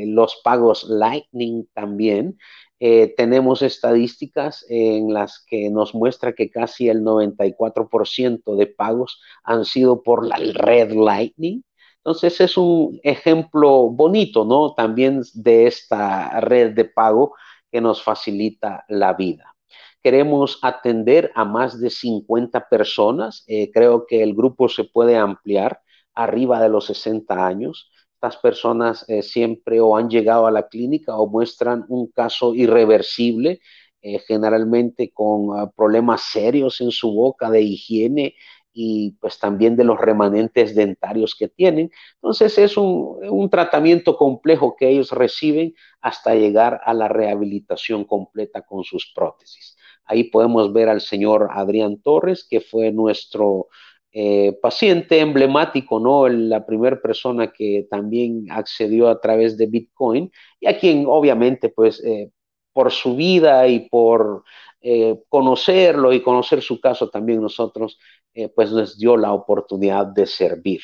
los 0.06 0.40
pagos 0.44 0.86
Lightning 0.88 1.66
también. 1.74 2.38
Eh, 2.80 3.14
tenemos 3.18 3.62
estadísticas 3.62 4.66
en 4.70 5.14
las 5.14 5.44
que 5.46 5.70
nos 5.70 5.94
muestra 5.94 6.34
que 6.34 6.50
casi 6.50 6.88
el 6.88 7.04
94% 7.04 8.56
de 8.56 8.68
pagos 8.68 9.22
han 9.44 9.66
sido 9.66 10.02
por 10.04 10.26
la 10.26 10.38
red 10.38 10.92
Lightning. 10.94 11.64
Entonces 11.98 12.40
es 12.40 12.58
un 12.58 13.00
ejemplo 13.04 13.90
bonito, 13.90 14.46
¿no? 14.46 14.74
También 14.76 15.22
de 15.34 15.68
esta 15.68 16.40
red 16.40 16.74
de 16.74 16.86
pago 16.86 17.36
que 17.72 17.82
nos 17.82 18.02
facilita 18.02 18.86
la 18.88 19.14
vida. 19.14 19.56
Queremos 20.04 20.60
atender 20.62 21.32
a 21.36 21.46
más 21.46 21.80
de 21.80 21.90
50 21.90 22.70
personas. 22.70 23.44
Eh, 23.48 23.72
creo 23.72 24.06
que 24.08 24.24
el 24.24 24.34
grupo 24.34 24.70
se 24.70 24.86
puede 24.86 25.18
ampliar 25.18 25.82
arriba 26.14 26.62
de 26.62 26.70
los 26.70 26.86
60 26.86 27.46
años 27.46 27.92
estas 28.22 28.36
personas 28.42 29.06
eh, 29.08 29.22
siempre 29.22 29.80
o 29.80 29.96
han 29.96 30.10
llegado 30.10 30.46
a 30.46 30.52
la 30.52 30.68
clínica 30.68 31.16
o 31.16 31.28
muestran 31.28 31.86
un 31.88 32.08
caso 32.12 32.54
irreversible, 32.54 33.62
eh, 34.02 34.20
generalmente 34.28 35.12
con 35.14 35.58
ah, 35.58 35.72
problemas 35.74 36.24
serios 36.24 36.82
en 36.82 36.92
su 36.92 37.14
boca 37.14 37.50
de 37.50 37.62
higiene 37.62 38.36
y 38.74 39.12
pues 39.22 39.40
también 39.40 39.78
de 39.78 39.86
los 39.86 39.98
remanentes 40.00 40.76
dentarios 40.76 41.34
que 41.34 41.48
tienen. 41.48 41.92
Entonces 42.16 42.58
es 42.58 42.76
un, 42.76 43.20
un 43.30 43.50
tratamiento 43.50 44.18
complejo 44.18 44.76
que 44.78 44.90
ellos 44.90 45.12
reciben 45.12 45.74
hasta 46.02 46.36
llegar 46.36 46.82
a 46.84 46.94
la 46.94 47.08
rehabilitación 47.08 48.04
completa 48.04 48.64
con 48.64 48.84
sus 48.84 49.12
prótesis. 49.16 49.78
Ahí 50.10 50.26
podemos 50.26 50.74
ver 50.74 50.90
al 50.90 51.02
señor 51.02 51.50
Adrián 51.52 52.02
Torres, 52.02 52.46
que 52.50 52.62
fue 52.62 52.92
nuestro 52.92 53.68
eh, 54.12 54.58
paciente 54.60 55.20
emblemático, 55.20 56.00
¿no? 56.00 56.28
La 56.28 56.66
primera 56.66 57.00
persona 57.00 57.52
que 57.52 57.88
también 57.92 58.48
accedió 58.50 59.08
a 59.08 59.22
través 59.22 59.56
de 59.56 59.68
Bitcoin 59.68 60.32
y 60.60 60.68
a 60.68 60.80
quien 60.80 61.06
obviamente, 61.08 61.70
pues, 61.70 62.04
eh, 62.04 62.32
por 62.74 62.92
su 62.92 63.16
vida 63.16 63.68
y 63.68 63.88
por 63.88 64.44
eh, 64.82 65.22
conocerlo 65.30 66.12
y 66.12 66.24
conocer 66.24 66.64
su 66.64 66.82
caso 66.82 67.10
también 67.10 67.42
nosotros, 67.42 68.00
pues 68.56 68.72
nos 68.72 68.98
dio 68.98 69.18
la 69.18 69.34
oportunidad 69.34 70.06
de 70.08 70.26
servir. 70.26 70.82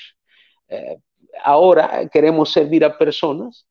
ahora 1.44 2.10
queremos 2.12 2.52
servir 2.52 2.84
a 2.84 2.98
personas 2.98 3.68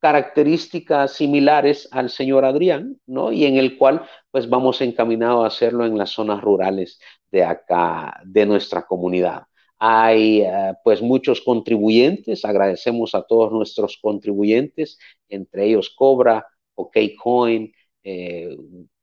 características 0.00 1.14
similares 1.14 1.88
al 1.90 2.10
señor 2.10 2.44
Adrián, 2.44 3.00
¿no? 3.06 3.32
Y 3.32 3.44
en 3.44 3.56
el 3.56 3.76
cual 3.78 4.06
pues 4.30 4.48
vamos 4.48 4.80
encaminados 4.80 5.44
a 5.44 5.48
hacerlo 5.48 5.86
en 5.86 5.98
las 5.98 6.10
zonas 6.10 6.42
rurales 6.42 7.00
de 7.30 7.44
acá, 7.44 8.20
de 8.24 8.46
nuestra 8.46 8.86
comunidad. 8.86 9.44
Hay 9.78 10.42
eh, 10.42 10.74
pues 10.84 11.02
muchos 11.02 11.40
contribuyentes, 11.40 12.44
agradecemos 12.44 13.14
a 13.14 13.22
todos 13.22 13.52
nuestros 13.52 13.98
contribuyentes, 14.00 14.98
entre 15.28 15.66
ellos 15.66 15.90
Cobra, 15.90 16.46
OKCoin, 16.74 17.72
eh, 18.04 18.56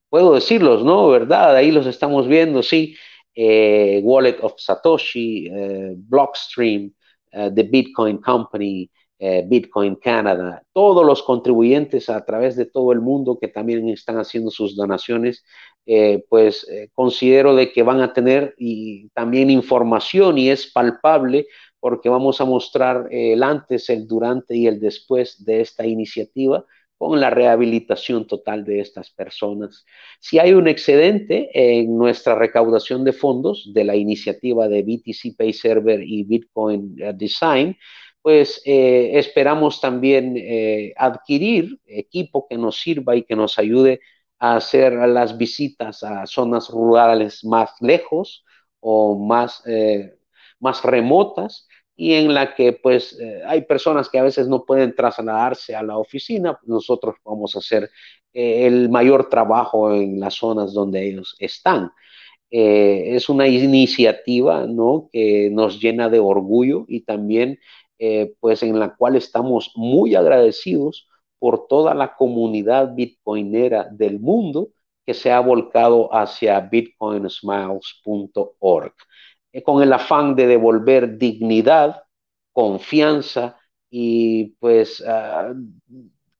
puedo 0.09 0.33
decirlos, 0.33 0.83
¿no? 0.83 1.09
¿Verdad? 1.09 1.55
Ahí 1.55 1.71
los 1.71 1.85
estamos 1.87 2.27
viendo, 2.27 2.63
sí. 2.63 2.95
Eh, 3.35 3.99
Wallet 4.03 4.37
of 4.41 4.53
Satoshi, 4.57 5.49
Blockstream, 5.95 6.93
The 7.31 7.63
Bitcoin 7.63 8.17
Company, 8.19 8.89
eh, 9.25 9.41
Bitcoin 9.47 9.95
Canada, 9.95 10.63
todos 10.73 11.05
los 11.05 11.23
contribuyentes 11.23 12.09
a 12.09 12.25
través 12.25 12.57
de 12.57 12.65
todo 12.65 12.91
el 12.91 12.99
mundo 12.99 13.37
que 13.39 13.47
también 13.47 13.87
están 13.87 14.17
haciendo 14.17 14.51
sus 14.51 14.75
donaciones, 14.75 15.45
eh, 15.85 16.25
pues 16.27 16.67
eh, 16.69 16.89
considero 16.93 17.55
de 17.55 17.71
que 17.71 17.83
van 17.83 18.01
a 18.01 18.11
tener 18.11 18.53
y 18.57 19.07
también 19.11 19.49
información 19.49 20.37
y 20.37 20.49
es 20.49 20.69
palpable 20.69 21.47
porque 21.79 22.09
vamos 22.09 22.41
a 22.41 22.45
mostrar 22.45 23.07
el 23.11 23.43
antes, 23.43 23.89
el 23.89 24.09
durante 24.09 24.57
y 24.57 24.67
el 24.67 24.81
después 24.81 25.45
de 25.45 25.61
esta 25.61 25.87
iniciativa 25.87 26.65
con 26.97 27.21
la 27.21 27.29
rehabilitación 27.29 28.27
total 28.27 28.65
de 28.65 28.81
estas 28.81 29.09
personas. 29.09 29.85
Si 30.19 30.37
hay 30.37 30.51
un 30.51 30.67
excedente 30.67 31.49
en 31.53 31.97
nuestra 31.97 32.35
recaudación 32.35 33.05
de 33.05 33.13
fondos 33.13 33.71
de 33.73 33.85
la 33.85 33.95
iniciativa 33.95 34.67
de 34.67 34.83
BTC 34.83 35.37
Pay 35.37 35.53
Server 35.53 36.03
y 36.03 36.25
Bitcoin 36.25 36.97
Design, 37.15 37.77
pues 38.23 38.61
eh, 38.65 39.11
esperamos 39.19 39.81
también 39.81 40.35
eh, 40.37 40.93
adquirir 40.95 41.79
equipo 41.85 42.47
que 42.49 42.57
nos 42.57 42.79
sirva 42.79 43.17
y 43.17 43.23
que 43.23 43.35
nos 43.35 43.59
ayude 43.59 43.99
a 44.39 44.55
hacer 44.55 44.93
las 44.93 45.37
visitas 45.37 46.03
a 46.03 46.25
zonas 46.25 46.69
rurales 46.69 47.43
más 47.43 47.71
lejos 47.81 48.45
o 48.79 49.19
más, 49.19 49.61
eh, 49.67 50.15
más 50.59 50.83
remotas 50.83 51.67
y 51.97 52.13
en 52.13 52.33
la 52.33 52.55
que 52.55 52.71
pues 52.73 53.19
hay 53.45 53.63
personas 53.63 54.09
que 54.09 54.19
a 54.19 54.23
veces 54.23 54.47
no 54.47 54.65
pueden 54.65 54.95
trasladarse 54.95 55.75
a 55.75 55.83
la 55.83 55.97
oficina, 55.97 56.57
nosotros 56.63 57.15
vamos 57.25 57.55
a 57.55 57.59
hacer 57.59 57.91
el 58.33 58.89
mayor 58.89 59.29
trabajo 59.29 59.93
en 59.93 60.19
las 60.19 60.35
zonas 60.35 60.73
donde 60.73 61.05
ellos 61.07 61.35
están. 61.39 61.91
es 62.49 63.29
una 63.29 63.47
iniciativa 63.47 64.65
¿no? 64.65 65.09
que 65.11 65.49
nos 65.51 65.79
llena 65.81 66.09
de 66.09 66.19
orgullo 66.19 66.85
y 66.87 67.01
también 67.01 67.59
eh, 68.05 68.35
pues 68.41 68.61
en 68.63 68.77
la 68.81 68.97
cual 68.97 69.15
estamos 69.15 69.71
muy 69.75 70.13
agradecidos 70.13 71.07
por 71.39 71.67
toda 71.67 71.93
la 71.93 72.17
comunidad 72.17 72.93
bitcoinera 72.93 73.87
del 73.89 74.19
mundo 74.19 74.71
que 75.05 75.13
se 75.13 75.31
ha 75.31 75.39
volcado 75.39 76.13
hacia 76.13 76.59
bitcoinsmiles.org, 76.59 78.93
eh, 79.53 79.63
con 79.63 79.81
el 79.81 79.93
afán 79.93 80.35
de 80.35 80.47
devolver 80.47 81.17
dignidad, 81.17 82.03
confianza 82.51 83.57
y 83.89 84.47
pues 84.59 85.01
ah, 85.07 85.53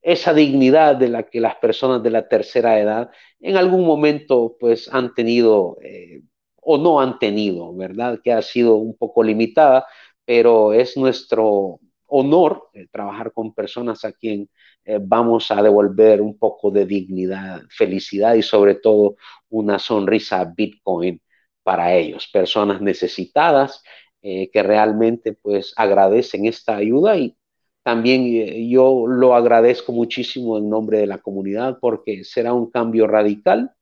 esa 0.02 0.34
dignidad 0.34 0.96
de 0.96 1.08
la 1.08 1.22
que 1.22 1.40
las 1.40 1.56
personas 1.56 2.02
de 2.02 2.10
la 2.10 2.28
tercera 2.28 2.78
edad 2.78 3.10
en 3.40 3.56
algún 3.56 3.86
momento 3.86 4.54
pues 4.60 4.92
han 4.92 5.14
tenido 5.14 5.78
eh, 5.82 6.20
o 6.60 6.76
no 6.76 7.00
han 7.00 7.18
tenido, 7.18 7.74
¿verdad? 7.74 8.20
Que 8.22 8.34
ha 8.34 8.42
sido 8.42 8.76
un 8.76 8.94
poco 8.98 9.22
limitada 9.22 9.86
pero 10.24 10.72
es 10.72 10.96
nuestro 10.96 11.80
honor 12.06 12.68
eh, 12.74 12.86
trabajar 12.90 13.32
con 13.32 13.54
personas 13.54 14.04
a 14.04 14.12
quien 14.12 14.48
eh, 14.84 14.98
vamos 15.00 15.50
a 15.50 15.62
devolver 15.62 16.20
un 16.22 16.38
poco 16.38 16.70
de 16.70 16.86
dignidad, 16.86 17.62
felicidad 17.70 18.34
y 18.34 18.42
sobre 18.42 18.76
todo 18.76 19.16
una 19.48 19.78
sonrisa 19.78 20.44
Bitcoin 20.44 21.20
para 21.62 21.94
ellos, 21.94 22.28
personas 22.32 22.80
necesitadas 22.80 23.82
eh, 24.22 24.50
que 24.50 24.62
realmente 24.62 25.32
pues 25.34 25.72
agradecen 25.76 26.46
esta 26.46 26.76
ayuda 26.76 27.16
y 27.16 27.36
también 27.82 28.70
yo 28.70 29.06
lo 29.06 29.34
agradezco 29.34 29.92
muchísimo 29.92 30.56
en 30.56 30.70
nombre 30.70 30.98
de 30.98 31.06
la 31.06 31.18
comunidad 31.18 31.78
porque 31.80 32.24
será 32.24 32.54
un 32.54 32.70
cambio 32.70 33.06
radical, 33.06 33.72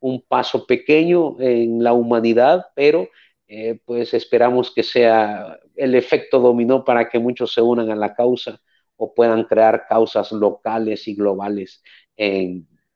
un 0.00 0.22
paso 0.22 0.64
pequeño 0.66 1.40
en 1.40 1.82
la 1.82 1.92
humanidad, 1.92 2.66
pero 2.76 3.08
eh, 3.48 3.80
pues 3.84 4.14
esperamos 4.14 4.72
que 4.74 4.82
sea 4.82 5.58
el 5.76 5.94
efecto 5.94 6.40
dominó 6.40 6.84
para 6.84 7.08
que 7.08 7.18
muchos 7.18 7.52
se 7.52 7.62
unan 7.62 7.90
a 7.90 7.96
la 7.96 8.14
causa 8.14 8.60
o 8.96 9.14
puedan 9.14 9.44
crear 9.44 9.86
causas 9.88 10.32
locales 10.32 11.06
y 11.08 11.14
globales 11.14 11.82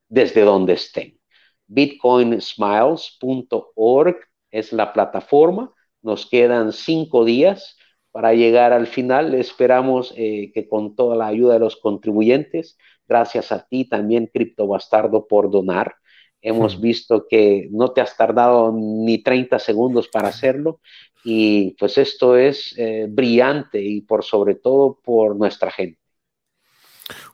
desde 0.09 0.43
donde 0.43 0.75
estén. 0.75 1.19
Bitcoinsmiles.org 1.67 4.17
es 4.51 4.73
la 4.73 4.93
plataforma. 4.93 5.73
Nos 6.03 6.29
quedan 6.29 6.73
cinco 6.73 7.25
días 7.25 7.77
para 8.11 8.35
llegar 8.35 8.73
al 8.75 8.87
final. 8.87 9.35
Esperamos 9.35 10.13
eh, 10.17 10.51
que 10.53 10.69
con 10.69 10.95
toda 10.95 11.17
la 11.17 11.29
ayuda 11.29 11.55
de 11.55 11.61
los 11.61 11.77
contribuyentes, 11.77 12.77
gracias 13.09 13.53
a 13.53 13.67
ti 13.67 13.89
también, 13.89 14.29
Cripto 14.33 14.67
Bastardo, 14.67 15.27
por 15.27 15.51
donar. 15.51 15.95
Hemos 16.43 16.81
visto 16.81 17.27
que 17.29 17.69
no 17.71 17.93
te 17.93 18.01
has 18.01 18.17
tardado 18.17 18.73
ni 18.77 19.23
30 19.23 19.59
segundos 19.59 20.09
para 20.09 20.29
hacerlo 20.29 20.81
y 21.25 21.77
pues 21.79 21.99
esto 21.99 22.37
es 22.37 22.75
eh, 22.77 23.07
brillante 23.09 23.81
y 23.81 24.01
por 24.01 24.25
sobre 24.25 24.57
todo 24.57 24.99
por 25.03 25.37
nuestra 25.37 25.71
gente. 25.71 26.03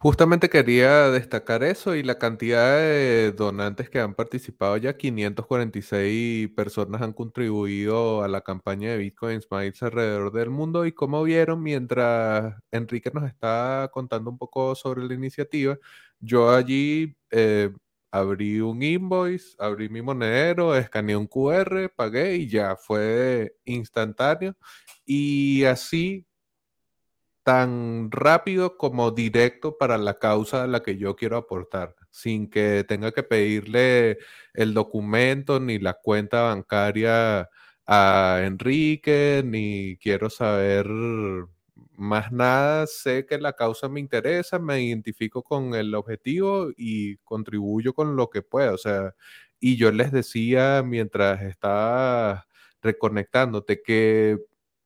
Justamente 0.01 0.49
quería 0.49 1.11
destacar 1.11 1.63
eso 1.63 1.95
y 1.95 2.03
la 2.03 2.19
cantidad 2.19 2.79
de 2.79 3.33
donantes 3.33 3.91
que 3.91 4.01
han 4.01 4.15
participado. 4.15 4.77
Ya, 4.77 4.97
546 4.97 6.51
personas 6.51 7.03
han 7.03 7.13
contribuido 7.13 8.23
a 8.23 8.29
la 8.29 8.41
campaña 8.41 8.91
de 8.91 8.99
Bitcoin 8.99 9.41
Smiles 9.43 9.83
alrededor 9.83 10.33
del 10.33 10.51
mundo 10.51 10.87
y 10.87 10.93
como 10.93 11.23
vieron 11.23 11.63
mientras 11.63 12.55
Enrique 12.71 13.11
nos 13.13 13.25
está 13.29 13.91
contando 13.93 14.31
un 14.31 14.39
poco 14.39 14.75
sobre 14.75 15.05
la 15.05 15.15
iniciativa, 15.15 15.79
yo 16.21 16.51
allí 16.51 17.17
eh, 17.31 17.71
abrí 18.11 18.61
un 18.61 18.83
invoice, 18.83 19.57
abrí 19.59 19.89
mi 19.89 20.03
monedero, 20.03 20.75
escaneé 20.77 21.17
un 21.17 21.27
QR, 21.27 21.91
pagué 21.95 22.37
y 22.37 22.49
ya 22.49 22.77
fue 22.77 23.57
instantáneo. 23.65 24.57
Y 25.05 25.65
así 25.65 26.27
tan 27.49 28.11
rápido 28.11 28.77
como 28.77 29.11
directo 29.11 29.79
para 29.79 29.97
la 29.97 30.19
causa 30.19 30.65
a 30.65 30.67
la 30.67 30.83
que 30.83 30.99
yo 30.99 31.17
quiero 31.17 31.39
aportar, 31.39 31.95
sin 32.11 32.51
que 32.51 32.85
tenga 32.87 33.13
que 33.13 33.23
pedirle 33.23 34.19
el 34.53 34.75
documento 34.75 35.59
ni 35.59 35.79
la 35.79 35.95
cuenta 35.95 36.43
bancaria 36.43 37.49
a 37.87 38.41
Enrique, 38.45 39.43
ni 39.47 39.97
quiero 39.99 40.29
saber 40.29 40.87
más 41.97 42.33
nada, 42.33 42.87
sé 42.87 43.27
que 43.27 43.39
la 43.39 43.53
causa 43.55 43.89
me 43.89 44.01
interesa, 44.01 44.59
me 44.59 44.83
identifico 44.83 45.43
con 45.43 45.75
el 45.75 45.95
objetivo 45.95 46.71
y 46.77 47.17
contribuyo 47.19 47.95
con 47.95 48.17
lo 48.17 48.31
que 48.31 48.43
pueda. 48.43 48.73
O 48.75 48.79
sea, 48.79 49.15
y 49.61 49.77
yo 49.77 49.91
les 49.93 50.13
decía 50.13 50.83
mientras 50.85 51.43
estaba 51.43 52.47
reconectándote 52.83 53.83
que 53.83 54.39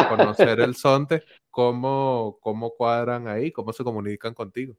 conocer 0.10 0.62
el 0.62 0.76
Sonte, 0.76 1.24
¿cómo, 1.52 2.38
¿cómo 2.42 2.72
cuadran 2.72 3.28
ahí? 3.28 3.52
¿Cómo 3.52 3.74
se 3.74 3.84
comunican 3.84 4.34
contigo? 4.34 4.76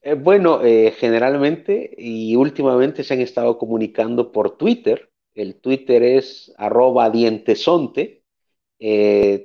Eh, 0.00 0.14
bueno, 0.14 0.64
eh, 0.64 0.94
generalmente 0.96 1.94
y 1.96 2.34
últimamente 2.36 3.04
se 3.04 3.14
han 3.14 3.20
estado 3.20 3.58
comunicando 3.58 4.32
por 4.32 4.56
Twitter. 4.56 5.10
El 5.34 5.56
Twitter 5.60 6.02
es 6.02 6.52
arroba 6.56 7.10
dientesonte. 7.10 8.22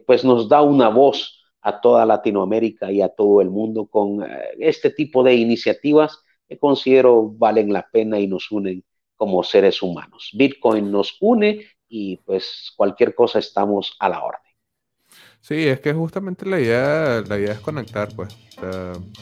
pues 0.06 0.24
nos 0.24 0.48
da 0.48 0.62
una 0.62 0.90
voz 0.90 1.44
a 1.64 1.80
toda 1.82 2.06
Latinoamérica 2.06 2.92
y 2.92 3.02
a 3.02 3.10
todo 3.10 3.42
el 3.42 3.50
mundo 3.50 3.88
con 3.88 4.22
eh, 4.24 4.28
este 4.60 4.90
tipo 4.92 5.24
de 5.24 5.36
iniciativas 5.36 6.24
que 6.48 6.60
considero 6.60 7.30
valen 7.30 7.72
la 7.74 7.88
pena 7.92 8.20
y 8.20 8.28
nos 8.28 8.52
unen 8.52 8.84
como 9.16 9.44
seres 9.44 9.82
humanos. 9.82 10.32
Bitcoin 10.34 10.92
nos 10.92 11.18
une 11.22 11.66
y 11.88 12.18
pues 12.18 12.74
cualquier 12.76 13.16
cosa 13.16 13.40
estamos 13.40 13.96
a 14.00 14.10
la 14.10 14.24
orden. 14.24 14.53
Sí, 15.44 15.68
es 15.68 15.82
que 15.82 15.92
justamente 15.94 16.46
la 16.46 16.58
idea, 16.58 17.22
la 17.28 17.38
idea 17.38 17.52
es 17.52 17.60
conectar, 17.60 18.08
pues. 18.16 18.34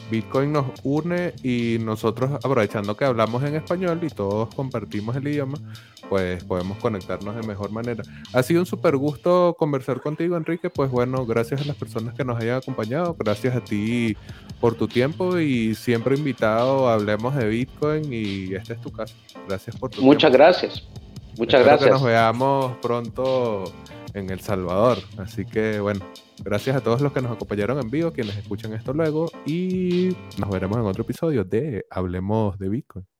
Bitcoin 0.08 0.52
nos 0.52 0.66
une 0.84 1.34
y 1.42 1.78
nosotros, 1.80 2.30
aprovechando 2.30 2.96
que 2.96 3.04
hablamos 3.04 3.42
en 3.42 3.56
español 3.56 3.98
y 4.02 4.08
todos 4.08 4.54
compartimos 4.54 5.16
el 5.16 5.26
idioma, 5.26 5.58
pues 6.08 6.44
podemos 6.44 6.78
conectarnos 6.78 7.34
de 7.34 7.42
mejor 7.42 7.72
manera. 7.72 8.04
Ha 8.32 8.42
sido 8.44 8.60
un 8.60 8.66
súper 8.66 8.96
gusto 8.96 9.56
conversar 9.58 10.00
contigo, 10.00 10.36
Enrique. 10.36 10.70
Pues 10.70 10.92
bueno, 10.92 11.26
gracias 11.26 11.62
a 11.62 11.64
las 11.64 11.74
personas 11.74 12.14
que 12.14 12.24
nos 12.24 12.40
hayan 12.40 12.58
acompañado, 12.58 13.16
gracias 13.18 13.56
a 13.56 13.60
ti 13.60 14.16
por 14.60 14.76
tu 14.76 14.86
tiempo 14.86 15.40
y 15.40 15.74
siempre 15.74 16.16
invitado, 16.16 16.88
hablemos 16.88 17.34
de 17.34 17.48
Bitcoin 17.48 18.12
y 18.12 18.54
esta 18.54 18.74
es 18.74 18.80
tu 18.80 18.92
casa. 18.92 19.16
Gracias 19.48 19.74
por 19.74 19.90
tu 19.90 20.02
Muchas 20.02 20.30
gracias. 20.30 20.86
Muchas 21.36 21.64
gracias. 21.64 21.88
Que 21.88 21.90
nos 21.90 22.04
veamos 22.04 22.76
pronto 22.80 23.64
en 24.14 24.30
El 24.30 24.40
Salvador. 24.40 24.98
Así 25.18 25.44
que 25.44 25.80
bueno, 25.80 26.00
gracias 26.42 26.76
a 26.76 26.80
todos 26.80 27.00
los 27.00 27.12
que 27.12 27.20
nos 27.20 27.32
acompañaron 27.32 27.78
en 27.80 27.90
vivo, 27.90 28.12
quienes 28.12 28.36
escuchan 28.36 28.72
esto 28.72 28.92
luego 28.92 29.30
y 29.46 30.16
nos 30.38 30.50
veremos 30.50 30.78
en 30.78 30.84
otro 30.84 31.02
episodio 31.02 31.44
de 31.44 31.86
Hablemos 31.90 32.58
de 32.58 32.68
Bitcoin. 32.68 33.11